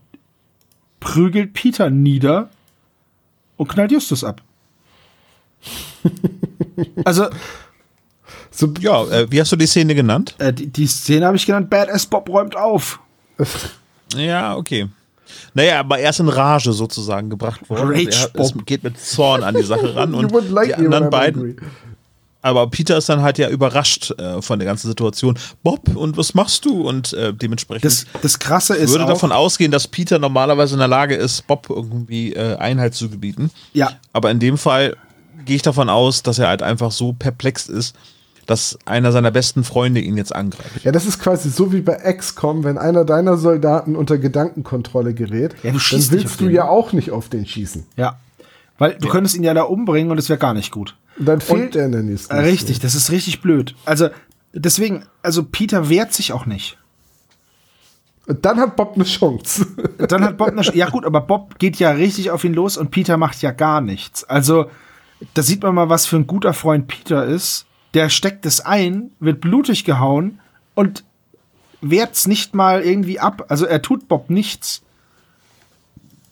[0.99, 2.51] prügelt Peter nieder
[3.58, 4.43] und knallt Justus ab.
[7.03, 7.30] also,
[8.56, 10.36] So, Ja, äh, wie hast du die Szene genannt?
[10.39, 12.99] äh, die, die Szene habe ich genannt, Badass Bob räumt auf.
[14.16, 14.88] Ja, okay.
[15.53, 17.89] Naja, aber er ist in Rage sozusagen gebracht worden.
[17.89, 18.66] Rage er, Bob.
[18.66, 21.41] geht mit Zorn an die Sache ran und like die anderen beiden.
[21.41, 21.56] angry.
[22.41, 25.36] Aber Peter ist dann halt ja überrascht äh, von der ganzen Situation.
[25.64, 26.88] Bob, und was machst du?
[26.88, 30.80] Und äh, dementsprechend Das, das Krasse ist würde auch, davon ausgehen, dass Peter normalerweise in
[30.80, 33.49] der Lage ist, Bob irgendwie äh, Einhalt zu gebieten.
[33.74, 34.95] ja, Aber in dem Fall
[35.45, 37.95] gehe ich davon aus, dass er halt einfach so perplex ist,
[38.45, 40.83] dass einer seiner besten Freunde ihn jetzt angreift.
[40.83, 45.55] Ja, das ist quasi so wie bei XCOM, wenn einer deiner Soldaten unter Gedankenkontrolle gerät,
[45.63, 46.53] Ja, du dann willst du den.
[46.53, 47.85] ja auch nicht auf den schießen.
[47.97, 48.17] ja.
[48.77, 50.97] Weil du könntest ihn ja da umbringen und es wäre gar nicht gut.
[51.17, 52.33] Und dann fehlt er in der nächsten.
[52.33, 53.73] Äh, richtig, das ist richtig blöd.
[53.85, 54.09] Also,
[54.51, 56.77] deswegen, also Peter wehrt sich auch nicht.
[58.27, 59.65] Und dann hat Bob eine Chance.
[60.09, 62.91] Dann hat Bob eine, ja gut, aber Bob geht ja richtig auf ihn los und
[62.91, 64.23] Peter macht ja gar nichts.
[64.25, 64.65] Also,
[65.35, 67.65] da sieht man mal, was für ein guter Freund Peter ist.
[67.95, 70.39] Der steckt es ein, wird blutig gehauen
[70.75, 71.03] und
[71.81, 73.45] wehrt's nicht mal irgendwie ab.
[73.47, 74.83] Also, er tut Bob nichts.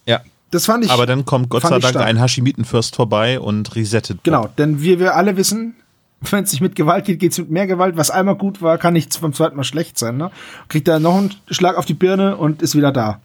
[0.05, 0.21] Ja.
[0.51, 0.91] Das fand ich.
[0.91, 2.05] Aber dann kommt Gott sei Dank stark.
[2.05, 4.17] ein Hashimitenfürst vorbei und resettet.
[4.17, 4.23] Bob.
[4.25, 5.75] Genau, denn wie wir alle wissen,
[6.31, 7.97] wenn es nicht mit Gewalt geht, geht's mit mehr Gewalt.
[7.97, 10.17] Was einmal gut war, kann nicht beim zweiten Mal schlecht sein.
[10.17, 10.31] Ne?
[10.67, 13.21] Kriegt er noch einen Schlag auf die Birne und ist wieder da.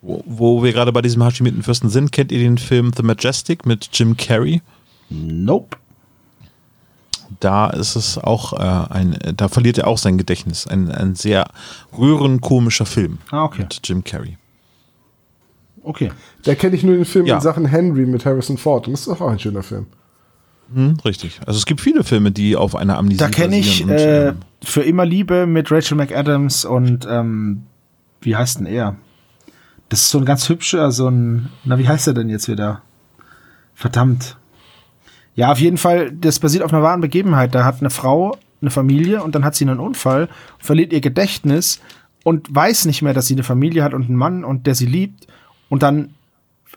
[0.00, 3.90] Wo, wo wir gerade bei diesem Hashimitenfürsten sind, kennt ihr den Film The Majestic mit
[3.92, 4.62] Jim Carrey?
[5.12, 5.76] Nope.
[7.40, 10.66] Da ist es auch äh, ein, da verliert er auch sein Gedächtnis.
[10.66, 11.46] Ein, ein sehr
[11.96, 13.62] rührend komischer Film Ah, okay.
[13.62, 14.36] mit Jim Carrey.
[15.82, 16.12] Okay.
[16.44, 17.36] Da kenne ich nur den Film Ja.
[17.36, 18.86] in Sachen Henry mit Harrison Ford.
[18.86, 19.86] Und das ist doch auch ein schöner Film.
[20.74, 21.40] Hm, richtig.
[21.46, 24.36] Also es gibt viele Filme, die auf einer Amnesie Da kenne ich und, äh, ähm,
[24.62, 27.64] für immer Liebe mit Rachel McAdams und ähm,
[28.20, 28.96] wie heißt denn er?
[29.88, 32.80] Das ist so ein ganz hübscher, so ein, na wie heißt er denn jetzt wieder?
[33.74, 34.36] Verdammt.
[35.34, 37.54] Ja, auf jeden Fall, das basiert auf einer wahren Begebenheit.
[37.54, 40.28] Da hat eine Frau eine Familie und dann hat sie einen Unfall,
[40.58, 41.80] verliert ihr Gedächtnis
[42.24, 44.86] und weiß nicht mehr, dass sie eine Familie hat und einen Mann und der sie
[44.86, 45.26] liebt.
[45.68, 46.14] Und dann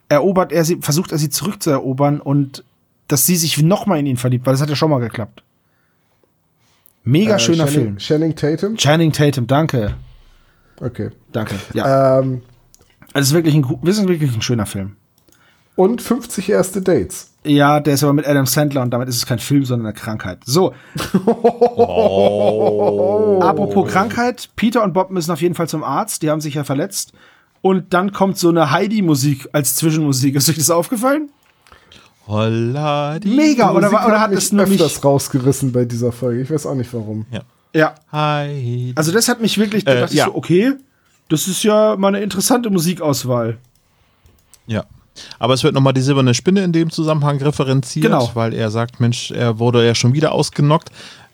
[0.10, 2.64] erobert er sie, versucht er sie zurückzuerobern und
[3.08, 5.44] dass sie sich nochmal in ihn verliebt, weil das hat ja schon mal geklappt.
[7.04, 7.98] Mega Äh, schöner Channing, Film.
[7.98, 8.78] Channing Tatum.
[8.78, 9.96] Channing Tatum, danke.
[10.82, 11.12] Okay.
[11.32, 11.56] Danke.
[11.74, 12.20] Ja.
[12.20, 12.42] Ähm,
[13.14, 14.96] also es ist wirklich ein, es ist wirklich ein schöner Film.
[15.76, 17.32] Und 50 erste Dates.
[17.44, 19.94] Ja, der ist aber mit Adam Sandler und damit ist es kein Film, sondern eine
[19.96, 20.40] Krankheit.
[20.46, 20.74] So.
[23.42, 26.64] Apropos Krankheit, Peter und Bob müssen auf jeden Fall zum Arzt, die haben sich ja
[26.64, 27.14] verletzt.
[27.62, 30.36] Und dann kommt so eine Heidi-Musik als Zwischenmusik.
[30.36, 31.30] Ist euch das aufgefallen?
[32.28, 34.82] Holla die Mega, oder, Musik war- oder hat es nur mich.
[34.82, 36.42] öfters rausgerissen bei dieser Folge.
[36.42, 37.26] Ich weiß auch nicht warum.
[37.32, 37.42] Ja.
[37.74, 38.94] Ja, Hi.
[38.96, 40.26] also das hat mich wirklich, da Äh, dachte ich ja.
[40.26, 40.74] so, okay,
[41.28, 43.58] das ist ja mal eine interessante Musikauswahl.
[44.66, 44.86] Ja.
[45.40, 48.30] Aber es wird nochmal die silberne Spinne in dem Zusammenhang referenziert, Genau.
[48.34, 50.90] weil er sagt, Mensch, er wurde ja schon wieder ausgenockt.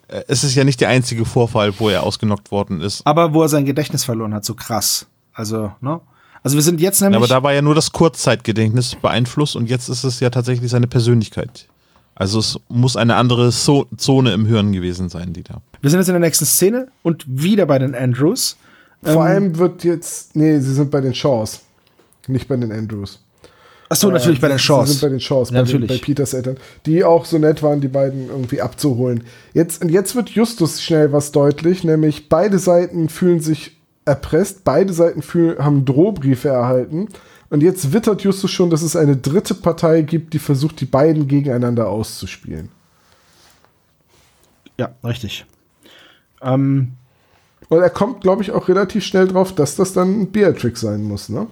[0.07, 3.01] Äh, Es ist ja nicht der einzige Vorfall, wo er ausgenockt worden ist.
[3.05, 5.05] Aber wo er sein Gedächtnis verloren hat, so krass.
[5.33, 5.99] Also, ne?
[6.43, 7.17] Also wir sind jetzt nämlich.
[7.17, 10.87] Aber da war ja nur das Kurzzeitgedächtnis beeinflusst und jetzt ist es ja tatsächlich seine
[10.87, 11.67] Persönlichkeit.
[12.15, 15.61] Also es muss eine andere so Zone im Hirn gewesen sein, die da.
[15.81, 18.57] Wir sind jetzt in der nächsten Szene und wieder bei den Andrews.
[19.03, 21.61] Vor Ähm, allem wird jetzt, nee, sie sind bei den Shaws,
[22.27, 23.19] nicht bei den Andrews.
[23.91, 24.89] Ach so, natürlich bei den Shaws.
[24.89, 25.89] sind bei den Shaws, bei, Natürlich.
[25.89, 26.55] bei Peters Eltern,
[26.85, 29.25] die auch so nett waren, die beiden irgendwie abzuholen.
[29.53, 34.93] Jetzt, und jetzt wird Justus schnell was deutlich, nämlich beide Seiten fühlen sich erpresst, beide
[34.93, 37.09] Seiten fühlen, haben Drohbriefe erhalten.
[37.49, 41.27] Und jetzt wittert Justus schon, dass es eine dritte Partei gibt, die versucht, die beiden
[41.27, 42.69] gegeneinander auszuspielen.
[44.79, 45.45] Ja, richtig.
[46.41, 46.93] Ähm,
[47.67, 51.27] Und er kommt, glaube ich, auch relativ schnell drauf, dass das dann Beatrix sein muss,
[51.27, 51.47] ne?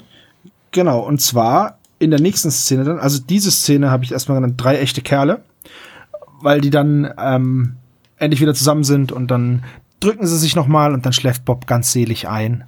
[0.72, 4.56] genau, und zwar in der nächsten Szene dann, also diese Szene habe ich erstmal genannt,
[4.58, 5.42] drei echte Kerle,
[6.42, 7.76] weil die dann ähm,
[8.18, 9.64] endlich wieder zusammen sind und dann
[10.00, 12.64] drücken sie sich nochmal und dann schläft Bob ganz selig ein.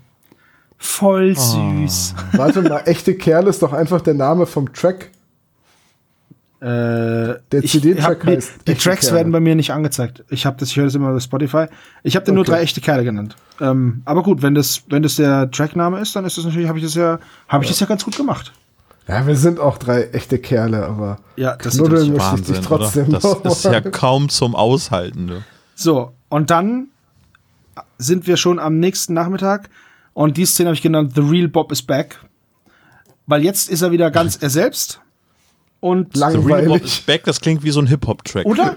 [0.77, 2.15] Voll süß.
[2.33, 5.11] Warte mal, echte Kerle ist doch einfach der Name vom Track.
[6.59, 6.65] Äh,
[7.51, 9.15] Der CD-Track heißt Die Tracks Kerle.
[9.17, 10.23] werden bei mir nicht angezeigt.
[10.29, 11.65] Ich habe das, ich höre das immer über Spotify.
[12.03, 12.51] Ich habe den nur Okay.
[12.51, 13.35] drei echte Kerle genannt.
[13.59, 16.77] Ähm, aber gut, wenn das, wenn das der Trackname ist, dann ist das natürlich, habe
[16.77, 18.51] ich das ja, habe ich das ja ganz gut gemacht.
[19.07, 22.59] Ja, wir sind auch drei echte Kerle, aber Ja, das ist knuddeln möchte ich dich
[22.61, 23.19] trotzdem oder?
[23.19, 25.25] Das noch ist ja kaum zum Aushalten.
[25.25, 25.43] Ne?
[25.75, 26.87] So, und dann
[27.97, 29.69] sind wir schon am nächsten Nachmittag
[30.13, 32.19] und die Szene habe ich genannt The Real Bob is Back.
[33.27, 35.01] Weil jetzt ist er wieder ganz er selbst.
[35.79, 36.83] Und The Real Bob langweilig.
[36.83, 38.45] is Back, das klingt wie so ein Hip-Hop-Track.
[38.45, 38.75] oder?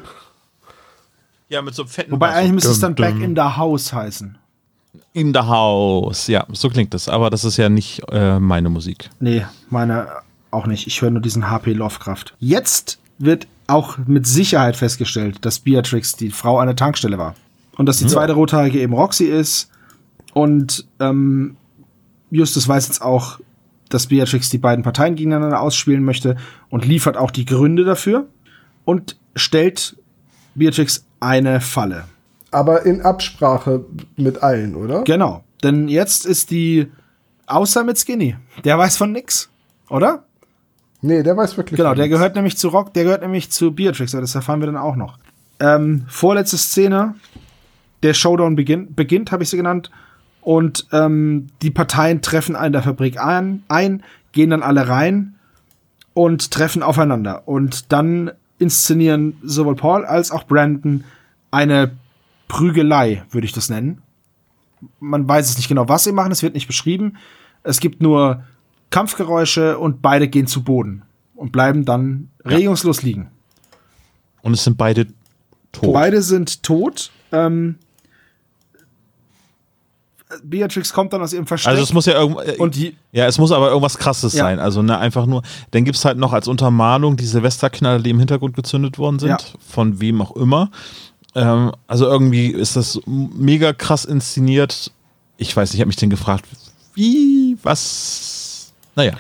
[1.48, 2.36] Ja, mit so einem fetten Wobei Bass.
[2.36, 2.94] eigentlich müsste es dann.
[2.94, 4.38] Back in the House heißen.
[5.12, 6.27] In the House.
[6.27, 7.09] Ja, so klingt das.
[7.09, 9.11] Aber das ist ja nicht äh, meine Musik.
[9.21, 10.09] Nee, meine
[10.51, 10.87] auch nicht.
[10.87, 12.27] Ich höre nur diesen HP Lovecraft.
[12.39, 17.35] Jetzt wird auch mit Sicherheit festgestellt, dass Beatrix die Frau an der Tankstelle war.
[17.77, 19.69] Und dass die zweite Rothaarige eben Roxy ist.
[20.33, 21.57] Und ähm,
[22.31, 23.41] Justus weiß jetzt auch,
[23.89, 26.37] dass Beatrix die beiden Parteien gegeneinander ausspielen möchte
[26.71, 28.27] und liefert auch die Gründe dafür
[28.85, 29.97] und stellt
[30.55, 32.05] Beatrix eine Falle.
[32.55, 33.85] Aber in Absprache
[34.16, 35.02] mit allen, oder?
[35.02, 35.43] Genau.
[35.64, 36.86] Denn jetzt ist die,
[37.47, 39.51] außer mit Skinny, der weiß von nix,
[39.89, 40.24] oder?
[41.01, 41.76] Nee, der weiß wirklich.
[41.76, 42.16] Genau, von der nichts.
[42.16, 45.18] gehört nämlich zu Rock, der gehört nämlich zu Beatrix, das erfahren wir dann auch noch.
[45.59, 47.16] Ähm, vorletzte Szene,
[48.05, 49.90] der Showdown beginnt, beginnt habe ich sie genannt.
[50.40, 55.35] Und ähm, die Parteien treffen an der Fabrik ein, ein, gehen dann alle rein
[56.12, 57.48] und treffen aufeinander.
[57.48, 61.02] Und dann inszenieren sowohl Paul als auch Brandon
[61.51, 61.90] eine
[62.55, 64.01] Prügelei, würde ich das nennen.
[65.01, 67.16] Man weiß es nicht genau, was sie machen, es wird nicht beschrieben.
[67.64, 68.44] Es gibt nur
[68.90, 71.02] Kampfgeräusche und beide gehen zu Boden
[71.35, 73.28] und bleiben dann regungslos liegen.
[74.43, 75.09] Und es sind beide
[75.72, 75.93] tot.
[75.94, 77.10] Beide sind tot.
[77.32, 77.74] Ähm,
[80.43, 81.70] Beatrix kommt dann aus ihrem Versteck.
[81.70, 84.44] also es muss ja irgend, äh, und die, ja, es muss aber irgendwas krasses Ja.
[84.44, 84.59] sein.
[84.59, 88.55] Also ne, einfach nur, dann gibt's halt noch als Untermalung die Silvesterknaller, die im Hintergrund
[88.56, 89.39] gezündet worden sind, Ja.
[89.68, 90.70] von wem auch immer.
[91.35, 94.93] Ähm, also irgendwie ist das mega krass inszeniert.
[95.36, 96.47] Ich weiß ich habe mich den gefragt,
[96.94, 99.15] wie, was, naja.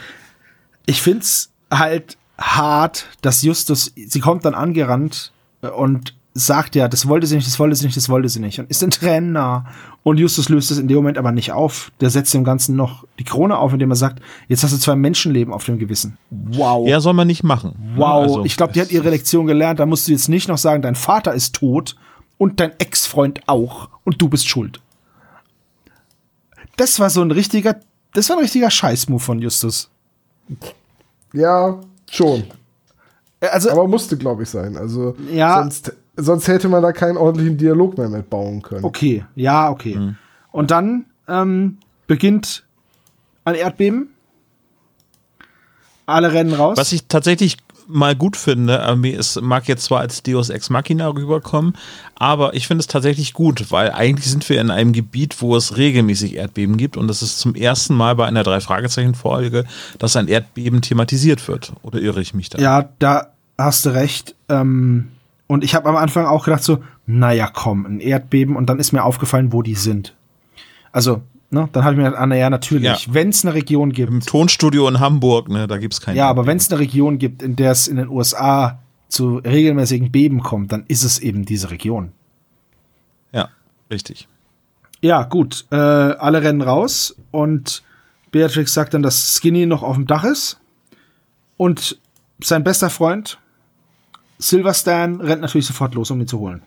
[0.86, 5.32] ich find's halt hart, dass Justus, sie kommt dann angerannt
[5.62, 8.40] äh, und sagt ja, das wollte sie nicht, das wollte sie nicht, das wollte sie
[8.40, 9.66] nicht und ist in Tränen nah.
[10.02, 11.92] Und Justus löst es in dem Moment aber nicht auf.
[12.00, 14.96] Der setzt dem Ganzen noch die Krone auf, indem er sagt, jetzt hast du zwei
[14.96, 16.18] Menschenleben auf dem Gewissen.
[16.30, 16.88] Wow.
[16.88, 17.74] Ja, soll man nicht machen.
[17.96, 19.78] Wow, Also, ich glaube, die hat ihre Lektion gelernt.
[19.78, 21.94] Da musst du jetzt nicht noch sagen, dein Vater ist tot
[22.36, 24.80] und dein Ex-Freund auch und du bist schuld.
[26.76, 27.76] Das war so ein richtiger,
[28.12, 29.88] das war ein richtiger Scheißmove von Justus.
[31.32, 31.78] Ja,
[32.10, 32.44] schon.
[33.40, 34.76] Äh, Also, Aber musste, glaube ich, sein.
[34.76, 35.62] Also Ja.
[35.62, 38.84] sonst, sonst hätte man da keinen ordentlichen Dialog mehr mitbauen können.
[38.84, 40.14] okay, ja, okay.
[40.52, 42.64] Und dann ähm, beginnt
[43.44, 44.08] ein Erdbeben.
[46.06, 46.76] Alle rennen raus.
[46.76, 51.08] Was ich tatsächlich mal gut finde, äh, es mag jetzt zwar als Deus Ex Machina
[51.08, 51.76] rüberkommen,
[52.14, 55.76] aber ich finde es tatsächlich gut, weil eigentlich sind wir in einem Gebiet, wo es
[55.76, 59.64] regelmäßig Erdbeben gibt und das ist zum ersten Mal bei einer drei Fragezeichen Folge,
[59.98, 61.72] dass ein Erdbeben thematisiert wird.
[61.82, 62.58] Oder irre ich mich da?
[62.58, 64.34] Ja, da hast du recht.
[64.48, 65.08] Ähm,
[65.46, 68.56] und ich habe am Anfang auch gedacht so, naja, komm, ein Erdbeben.
[68.56, 70.14] Und dann ist mir aufgefallen, wo die sind.
[70.90, 73.14] Also, ne, dann habe ich mir gedacht, ah, naja, natürlich, Ja.
[73.14, 74.10] wenn es eine Region gibt.
[74.10, 76.16] Im Tonstudio in Hamburg, ne, da gibt's keinen.
[76.16, 80.10] Ja, aber wenn es eine Region gibt, in der es in den USA zu regelmäßigen
[80.10, 82.12] Beben kommt, dann ist es eben diese Region.
[83.32, 83.48] Ja,
[83.90, 84.28] richtig.
[85.02, 85.66] Ja, gut.
[85.70, 87.82] Äh, alle rennen raus und
[88.30, 90.58] Beatrix sagt dann, dass Skinny noch auf dem Dach ist.
[91.56, 91.98] Und
[92.42, 93.38] sein bester Freund
[94.44, 96.60] Silver Stan rennt natürlich sofort los, um ihn zu holen.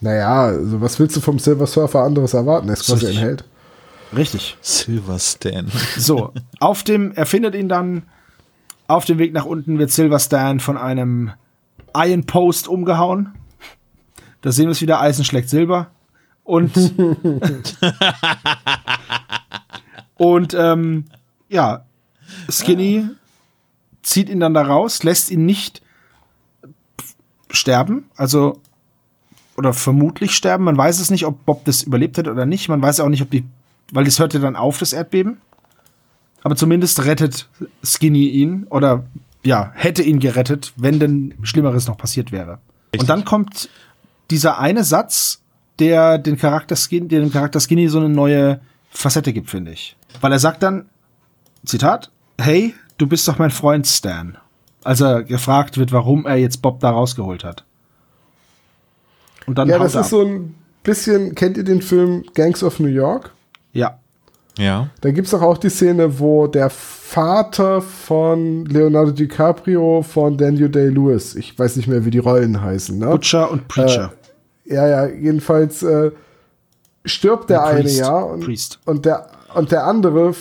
[0.00, 2.68] Naja, also was willst du vom Silver Surfer anderes erwarten?
[2.68, 3.22] Er ist quasi ein Richtig.
[3.22, 3.44] Held.
[4.16, 4.56] Richtig.
[4.60, 5.70] Silver Stan.
[5.96, 8.02] So, auf dem, er findet ihn dann.
[8.88, 11.30] Auf dem Weg nach unten wird Silver Stan von einem
[11.94, 13.34] Iron Post umgehauen.
[14.42, 15.88] Da sehen wir es wieder, Eisen schlägt Silber.
[16.42, 16.76] Und,
[20.16, 21.04] und ähm,
[21.48, 21.84] ja,
[22.48, 23.08] Skinny
[24.06, 25.82] zieht ihn dann da raus, lässt ihn nicht
[27.50, 28.60] sterben, also
[29.56, 30.64] oder vermutlich sterben.
[30.64, 32.68] Man weiß es nicht, ob Bob das überlebt hat oder nicht.
[32.68, 33.44] Man weiß auch nicht, ob die,
[33.90, 35.38] weil das hört ja dann auf, das Erdbeben.
[36.42, 37.48] Aber zumindest rettet
[37.82, 39.04] Skinny ihn oder
[39.42, 42.58] ja, hätte ihn gerettet, wenn denn Schlimmeres noch passiert wäre.
[42.92, 43.00] Richtig.
[43.00, 43.68] Und dann kommt
[44.30, 45.40] dieser eine Satz,
[45.80, 48.60] der den Charakter Skinny, der dem Charakter Skinny so eine neue
[48.90, 49.96] Facette gibt, finde ich.
[50.20, 50.86] Weil er sagt dann,
[51.64, 54.36] Zitat, hey, du bist doch mein Freund Stan.
[54.84, 57.64] Als er gefragt wird, warum er jetzt Bob da rausgeholt hat.
[59.46, 60.10] Und dann Ja, das er ist ab.
[60.10, 63.32] so ein bisschen, kennt ihr den Film Gangs of New York?
[63.72, 63.98] Ja.
[64.58, 64.88] Ja.
[65.02, 71.34] Da gibt's doch auch die Szene, wo der Vater von Leonardo DiCaprio von Daniel Day-Lewis,
[71.34, 73.06] ich weiß nicht mehr, wie die Rollen heißen, ne?
[73.08, 74.12] Butcher und Preacher.
[74.64, 76.10] Ja, ja, jedenfalls äh,
[77.04, 78.80] stirbt der Ja, eine, ja, und, Priest.
[78.86, 80.34] und der und der andere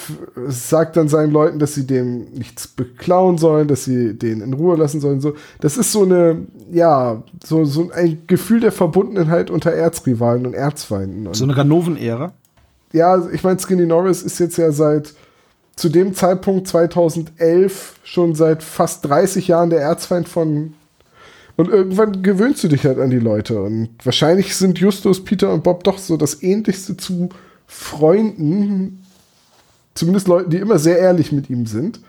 [0.48, 4.76] sagt dann seinen Leuten, dass sie dem nichts beklauen sollen, dass sie den in Ruhe
[4.76, 5.22] lassen sollen.
[5.22, 10.54] So, das ist so eine, ja, so, so ein Gefühl der Verbundenheit unter Erzrivalen und
[10.54, 11.28] Erzfeinden.
[11.28, 12.34] Und so eine Ganoven-Ära.
[12.92, 15.14] ja, ich meine, Skinny Norris ist jetzt ja seit
[15.78, 20.74] zu dem Zeitpunkt 2011 schon seit fast 30 Jahren der Erzfeind von.
[21.56, 23.62] Und irgendwann gewöhnst du dich halt an die Leute.
[23.62, 27.30] Und wahrscheinlich sind Justus, Peter und Bob doch so das ähnlichste zu
[27.66, 29.05] Freunden.
[29.96, 32.00] Zumindest Leuten, die immer sehr ehrlich mit ihm sind.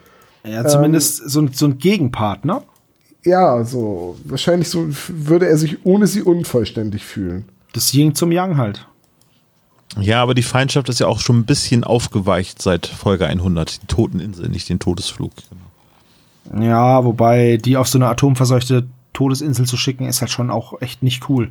[0.45, 2.63] Ja, zumindest so, ein, so ein Gegenpartner.
[3.25, 4.17] Ja, so.
[4.25, 7.47] Wahrscheinlich so würde er sich ohne sie unvollständig fühlen.
[7.73, 8.87] Das Yin zum Yang halt.
[10.01, 13.83] Ja, aber die Feindschaft ist ja auch schon ein bisschen aufgeweicht seit Folge 100.
[13.83, 15.33] Die Toteninsel, nicht den Todesflug.
[16.59, 21.03] Ja, wobei die auf so eine atomverseuchte Todesinsel zu schicken, ist halt schon auch echt
[21.03, 21.51] nicht cool.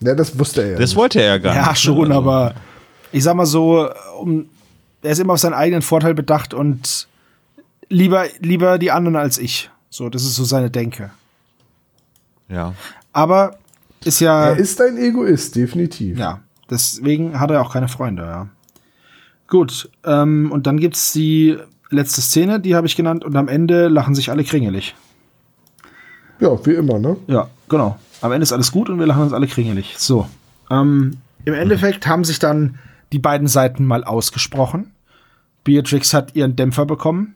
[0.00, 0.78] Ja, das wusste er ja.
[0.78, 0.96] Das nicht.
[0.96, 1.66] wollte er ja gar nicht.
[1.66, 2.54] Ja, schon, Also, aber
[3.10, 3.88] ich sag mal so,
[4.20, 4.46] um,
[5.02, 7.08] er ist immer auf seinen eigenen Vorteil bedacht und
[7.88, 9.70] lieber, lieber die anderen als ich.
[9.90, 11.10] So, das ist so seine Denke.
[12.48, 12.74] Ja.
[13.12, 13.58] Aber
[14.04, 14.46] ist ja.
[14.46, 16.18] Er ist ein Egoist, definitiv.
[16.18, 18.48] Ja, deswegen hat er auch keine Freunde, ja.
[19.48, 21.58] Gut, ähm, und dann gibt's die
[21.90, 24.94] letzte Szene, die habe ich genannt, und am Ende lachen sich alle kringelig.
[26.40, 27.16] Ja, wie immer, ne?
[27.26, 27.98] Ja, genau.
[28.22, 29.94] Am Ende ist alles gut und wir lachen uns alle kringelig.
[29.98, 30.26] So.
[30.70, 32.78] Ähm, Im Endeffekt haben sich dann
[33.12, 34.91] die beiden Seiten mal ausgesprochen.
[35.64, 37.34] Beatrix hat ihren Dämpfer bekommen.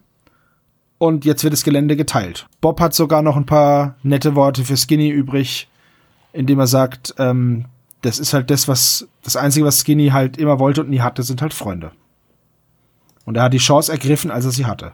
[0.98, 2.46] Und jetzt wird das Gelände geteilt.
[2.60, 5.68] Bob hat sogar noch ein paar nette Worte für Skinny übrig,
[6.32, 7.66] indem er sagt, ähm,
[8.00, 11.22] das ist halt das, was das Einzige, was Skinny halt immer wollte und nie hatte,
[11.22, 11.92] sind halt Freunde.
[13.26, 14.92] Und er hat die Chance ergriffen, als er sie hatte.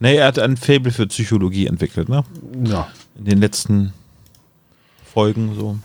[0.00, 2.24] Nee, er hat ein Fable für Psychologie entwickelt, ne?
[2.64, 2.88] Ja.
[3.16, 3.92] In den letzten
[5.12, 5.78] Folgen so.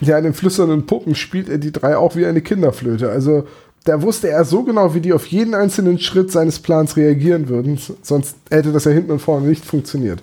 [0.00, 3.10] Ja, in den flüsternden Puppen spielt er die drei auch wie eine Kinderflöte.
[3.10, 3.46] Also
[3.84, 7.78] da wusste er so genau, wie die auf jeden einzelnen Schritt seines Plans reagieren würden.
[8.02, 10.22] Sonst hätte das ja hinten und vorne nicht funktioniert.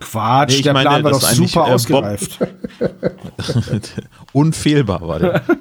[0.00, 2.38] Quatsch, Nee, ich der meine, Plan war das doch super äh, ausgereift.
[4.32, 5.42] Unfehlbar war der.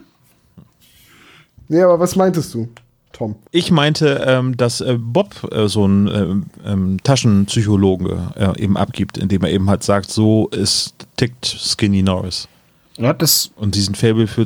[1.70, 2.68] Nee, aber was meintest du,
[3.14, 3.36] Tom?
[3.52, 9.18] Ich meinte, ähm, dass äh, Bob äh, so einen ähm, ähm, Taschenpsychologe äh, eben abgibt,
[9.18, 12.50] indem er eben halt sagt, so ist tickt Skinny Norris.
[12.98, 14.46] Ja, das Und diesen Fable für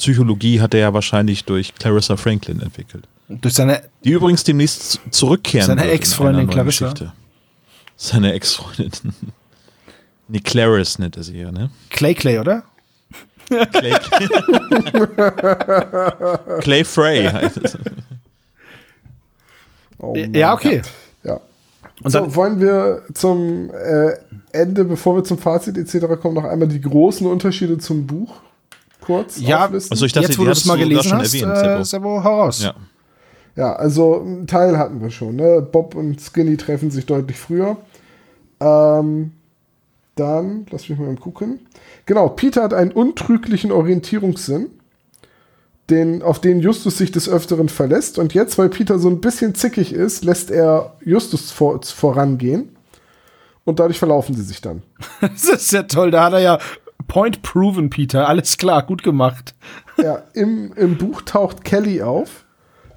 [0.00, 3.04] Psychologie hat er ja wahrscheinlich durch Clarissa Franklin entwickelt.
[3.28, 6.86] durch seine Die übrigens demnächst zurückkehren Seine Ex-Freundin Clarissa?
[6.86, 7.12] Geschichte.
[7.96, 8.90] Seine Ex-Freundin.
[10.28, 11.70] nee, Clarice nennt er sie ja, ne?
[11.90, 12.62] Clay Clay, oder?
[13.50, 13.92] Clay,
[16.60, 17.78] Clay Frey heißt es.
[19.98, 20.82] Oh, Ja, okay.
[21.24, 21.40] Ja.
[22.02, 24.12] Und so, dann- wollen wir zum äh,
[24.52, 26.06] Ende, bevor wir zum Fazit etc.
[26.20, 28.40] kommen, noch einmal die großen Unterschiede zum Buch
[29.00, 29.92] kurz Ja, auflisten?
[29.92, 31.84] Also ich dachte, Jetzt, wo du es mal gelesen hast, erwähnt, äh.
[31.84, 32.62] Sebo, hau raus.
[32.62, 32.74] Ja.
[33.56, 35.36] Ja, also einen Teil hatten wir schon.
[35.36, 35.60] Ne?
[35.60, 37.76] Bob und Skinny treffen sich deutlich früher.
[38.60, 39.32] Ähm,
[40.14, 41.60] dann, lass mich mal gucken.
[42.06, 44.68] Genau, Peter hat einen untrüglichen Orientierungssinn,
[45.88, 48.18] den, auf den Justus sich des Öfteren verlässt.
[48.18, 52.76] Und jetzt, weil Peter so ein bisschen zickig ist, lässt er Justus vor, vorangehen.
[53.64, 54.82] Und dadurch verlaufen sie sich dann.
[55.20, 56.10] Das ist ja toll.
[56.10, 56.58] Da hat er ja
[57.10, 58.28] Point proven, Peter.
[58.28, 59.56] Alles klar, gut gemacht.
[59.96, 62.44] Ja, im, im Buch taucht Kelly auf.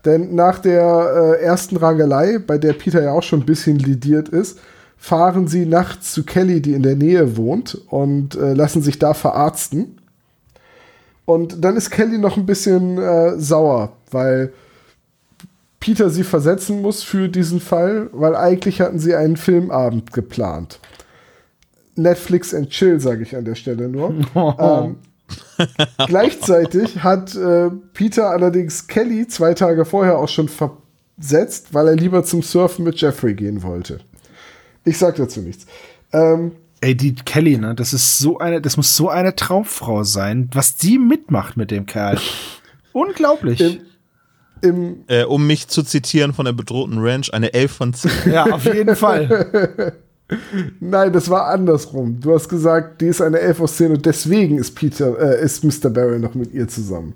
[0.06, 4.30] Denn nach der äh, ersten Rangelei, bei der Peter ja auch schon ein bisschen lidiert
[4.30, 4.60] ist,
[4.98, 9.16] fahren sie nachts zu Kelly, die in der Nähe wohnt, und äh, lassen sich da
[9.16, 9.98] verarzten.
[11.26, 14.54] Und dann ist Kelly noch ein bisschen äh, sauer, weil
[15.80, 20.80] Peter sie versetzen muss für diesen Fall, weil eigentlich hatten sie einen Filmabend geplant.
[21.96, 24.14] Netflix and Chill, sage ich an der Stelle nur.
[24.60, 24.98] ähm,
[26.08, 30.78] Gleichzeitig hat äh, Peter allerdings Kelly zwei Tage vorher auch schon ver
[31.20, 34.00] setzt, weil er lieber zum Surfen mit Jeffrey gehen wollte.
[34.84, 35.68] Ich sag dazu nichts.
[36.12, 40.50] Ähm, Ey, die Kelly, ne, das ist so eine, das muss so eine Trauffrau sein,
[40.54, 42.20] was die mitmacht mit dem Kerl.
[42.94, 43.62] Unglaublich.
[43.62, 43.80] Im,
[44.62, 48.12] im, Äh, um mich zu zitieren von der bedrohten Ranch, eine 11 von 10.
[48.34, 49.94] ja, auf jeden Fall.
[50.80, 52.20] nein, das war andersrum.
[52.20, 55.64] Du hast gesagt, die ist eine 11 aus 10 und deswegen ist Peter, äh, ist
[55.64, 55.90] Mr.
[55.90, 57.14] Barry noch mit ihr zusammen.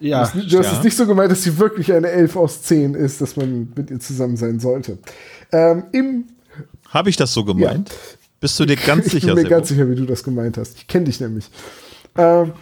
[0.00, 0.30] Ja.
[0.34, 0.78] Du hast ja.
[0.78, 3.90] es nicht so gemeint, dass sie wirklich eine 11 aus 10 ist, dass man mit
[3.90, 4.98] ihr zusammen sein sollte.
[5.52, 6.24] Ähm, Im
[6.90, 7.90] Habe ich das so gemeint?
[8.40, 10.76] Bist du dir ganz ich sicher, bin mir ganz sicher, wie du das gemeint hast.
[10.76, 11.50] Ich kenne dich nämlich.
[12.16, 12.52] Ähm,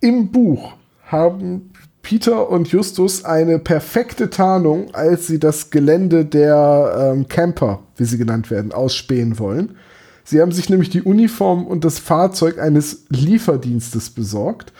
[0.00, 0.74] Im Buch
[1.06, 1.71] haben
[2.02, 8.18] Peter und Justus eine perfekte Tarnung, als sie das Gelände der ähm, Camper, wie sie
[8.18, 9.76] genannt werden, ausspähen wollen.
[10.24, 14.72] Sie haben sich nämlich die Uniform und das Fahrzeug eines Lieferdienstes besorgt.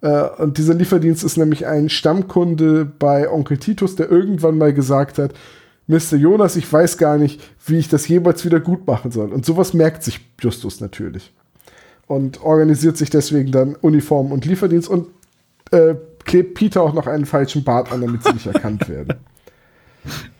[0.00, 5.18] Äh, und dieser Lieferdienst ist nämlich ein Stammkunde bei Onkel Titus, der irgendwann mal gesagt
[5.18, 5.32] hat,
[5.86, 6.16] Mr.
[6.16, 9.32] Jonas, ich weiß gar nicht, wie ich das jemals wieder gut machen soll.
[9.32, 11.32] Und sowas merkt sich Justus natürlich.
[12.06, 15.08] Und organisiert sich deswegen dann Uniform und Lieferdienst und
[15.70, 19.14] äh, klebt Peter auch noch einen falschen Bart an, damit sie nicht erkannt werden.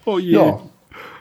[0.05, 0.33] Oh je.
[0.33, 0.61] Ja.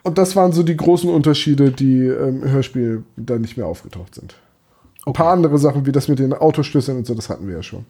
[0.04, 4.16] Und das waren so die großen Unterschiede, die ähm, im Hörspiel dann nicht mehr aufgetaucht
[4.16, 4.36] sind.
[5.06, 7.64] Ein paar andere Sachen, wie das mit den Autoschlüsseln und so, das hatten wir ja
[7.64, 7.86] schon.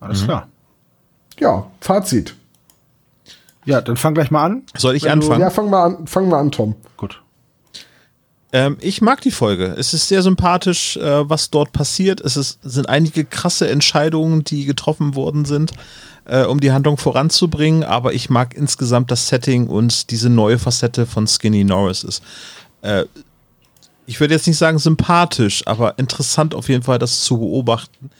[0.00, 0.48] Alles klar.
[1.38, 2.36] Ja, Fazit.
[3.64, 4.62] Ja, dann fang gleich mal an.
[4.76, 5.40] Soll ich Wenn du- anfangen?
[5.40, 6.74] Ja, fang mal an, fang mal an, Tom.
[6.96, 7.22] Gut.
[8.54, 9.74] Ähm, ich mag die Folge.
[9.76, 12.20] Es ist sehr sympathisch, äh, was dort passiert.
[12.20, 15.72] Es ist, sind einige krasse Entscheidungen, die getroffen worden sind,
[16.24, 17.82] äh, um die Handlung voranzubringen.
[17.82, 22.22] Aber ich mag insgesamt das Setting und diese neue Facette von Skinny Norris ist.
[22.82, 23.06] Äh,
[24.06, 28.10] ich würde jetzt nicht sagen sympathisch, aber interessant auf jeden Fall, das zu beobachten,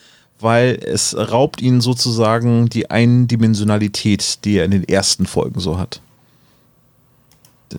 [0.40, 6.01] weil es raubt ihnen sozusagen die Eindimensionalität, die er in den ersten Folgen so hat.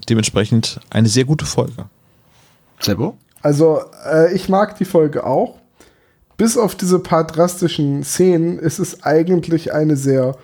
[0.07, 1.89] Dementsprechend eine sehr gute Folge.
[2.79, 3.17] Sebo?
[3.41, 5.57] Also, äh, ich mag die Folge auch.
[6.37, 10.35] Bis auf diese paar drastischen Szenen ist es eigentlich eine sehr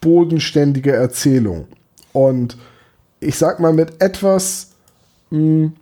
[0.00, 1.68] bodenständige Erzählung.
[2.12, 2.56] Und
[3.20, 4.72] ich sag mal, mit etwas
[5.30, 5.72] mh,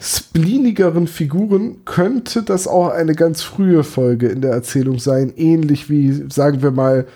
[0.00, 5.32] spleenigeren Figuren könnte das auch eine ganz frühe Folge in der Erzählung sein.
[5.36, 7.06] Ähnlich wie, sagen wir mal,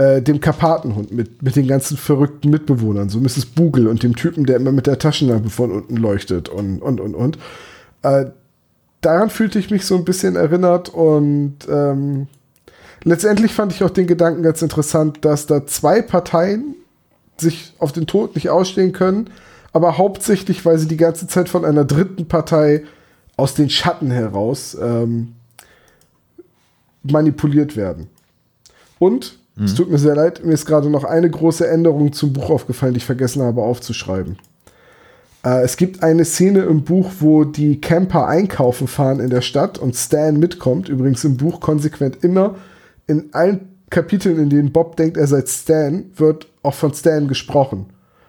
[0.00, 3.44] äh, dem Karpatenhund mit, mit den ganzen verrückten Mitbewohnern, so Mrs.
[3.44, 7.14] Bugel und dem Typen, der immer mit der Taschenlampe von unten leuchtet und, und, und,
[7.14, 7.38] und.
[8.02, 8.30] Äh,
[9.02, 12.28] daran fühlte ich mich so ein bisschen erinnert und ähm,
[13.04, 16.76] letztendlich fand ich auch den Gedanken ganz interessant, dass da zwei Parteien
[17.36, 19.28] sich auf den Tod nicht ausstehen können,
[19.74, 22.84] aber hauptsächlich, weil sie die ganze Zeit von einer dritten Partei
[23.36, 25.34] aus den Schatten heraus ähm,
[27.02, 28.08] manipuliert werden.
[28.98, 32.50] Und, es tut mir sehr leid, mir ist gerade noch eine große Änderung zum Buch
[32.50, 34.38] aufgefallen, die ich vergessen habe aufzuschreiben.
[35.44, 39.78] Äh, es gibt eine Szene im Buch, wo die Camper einkaufen fahren in der Stadt
[39.78, 40.88] und Stan mitkommt.
[40.88, 42.56] Übrigens im Buch konsequent immer.
[43.06, 47.86] In allen Kapiteln, in denen Bob denkt, er sei Stan, wird auch von Stan gesprochen.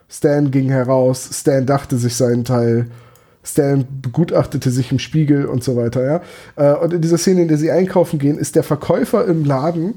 [0.09, 2.87] Stan ging heraus, Stan dachte sich seinen Teil,
[3.43, 6.21] Stan begutachtete sich im Spiegel und so weiter, ja.
[6.55, 9.95] Äh, Und in dieser Szene, in der sie einkaufen gehen, ist der Verkäufer im Laden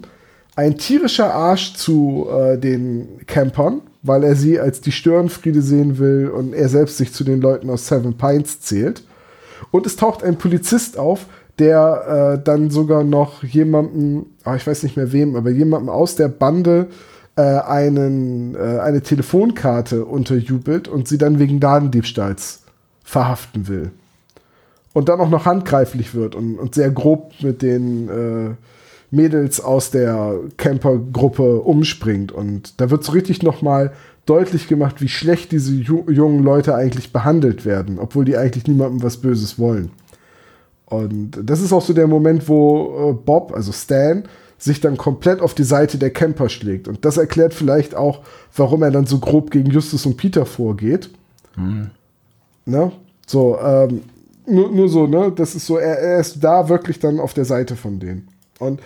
[0.56, 6.28] ein tierischer Arsch zu äh, den Campern, weil er sie als die Störenfriede sehen will
[6.28, 9.02] und er selbst sich zu den Leuten aus Seven Pines zählt.
[9.70, 11.26] Und es taucht ein Polizist auf,
[11.59, 16.16] der äh, dann sogar noch jemanden, ah, ich weiß nicht mehr wem, aber jemandem aus
[16.16, 16.89] der Bande
[17.36, 22.62] äh, einen, äh, eine Telefonkarte unterjubelt und sie dann wegen Datendiebstahls
[23.02, 23.90] verhaften will.
[24.93, 28.51] Und dann auch noch handgreiflich wird und, und sehr grob mit den äh,
[29.15, 32.32] Mädels aus der Campergruppe umspringt.
[32.32, 33.93] Und da wird so richtig nochmal
[34.27, 39.03] deutlich gemacht, wie schlecht diese ju jungen Leute eigentlich behandelt werden, obwohl die eigentlich niemandem
[39.03, 39.91] was Böses wollen.
[40.86, 44.24] Und das ist auch so der Moment, wo äh, Bob, also Stan,
[44.59, 46.89] sich dann komplett auf die Seite der Camper schlägt.
[46.89, 48.20] Und das erklärt vielleicht auch,
[48.57, 51.11] warum er dann so grob gegen Justus und Peter vorgeht.
[52.65, 52.93] Ne?
[53.27, 54.03] So, ähm,
[54.47, 55.32] nur, nur so, ne?
[55.35, 58.28] Das ist so, er, er ist da wirklich dann auf der Seite von denen.
[58.59, 58.81] Und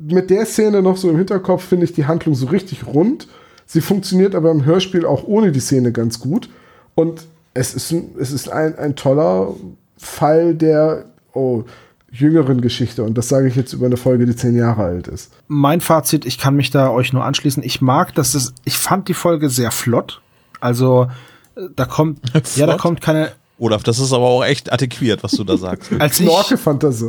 [0.00, 3.28] mit der Szene noch so im Hinterkopf finde ich die Handlung so richtig rund.
[3.66, 6.48] Sie funktioniert aber im Hörspiel auch ohne die Szene ganz gut.
[6.94, 7.22] Und
[7.54, 9.54] es ist ein, es ist ein, ein toller
[9.96, 11.04] Fall der
[11.34, 11.64] oh,
[12.10, 13.02] jüngeren Geschichte.
[13.02, 15.30] Und das sage ich jetzt über eine Folge, die zehn Jahre alt ist.
[15.48, 17.62] Mein Fazit, ich kann mich da euch nur anschließen.
[17.62, 20.20] Ich mag, dass es, ich fand die Folge sehr flott.
[20.60, 21.08] Also,
[21.56, 22.78] äh, da kommt, ja, da Flott?
[22.78, 25.92] kommt keine, Olaf, das ist aber auch echt adäquiert, was du da sagst.
[25.98, 26.30] als ich,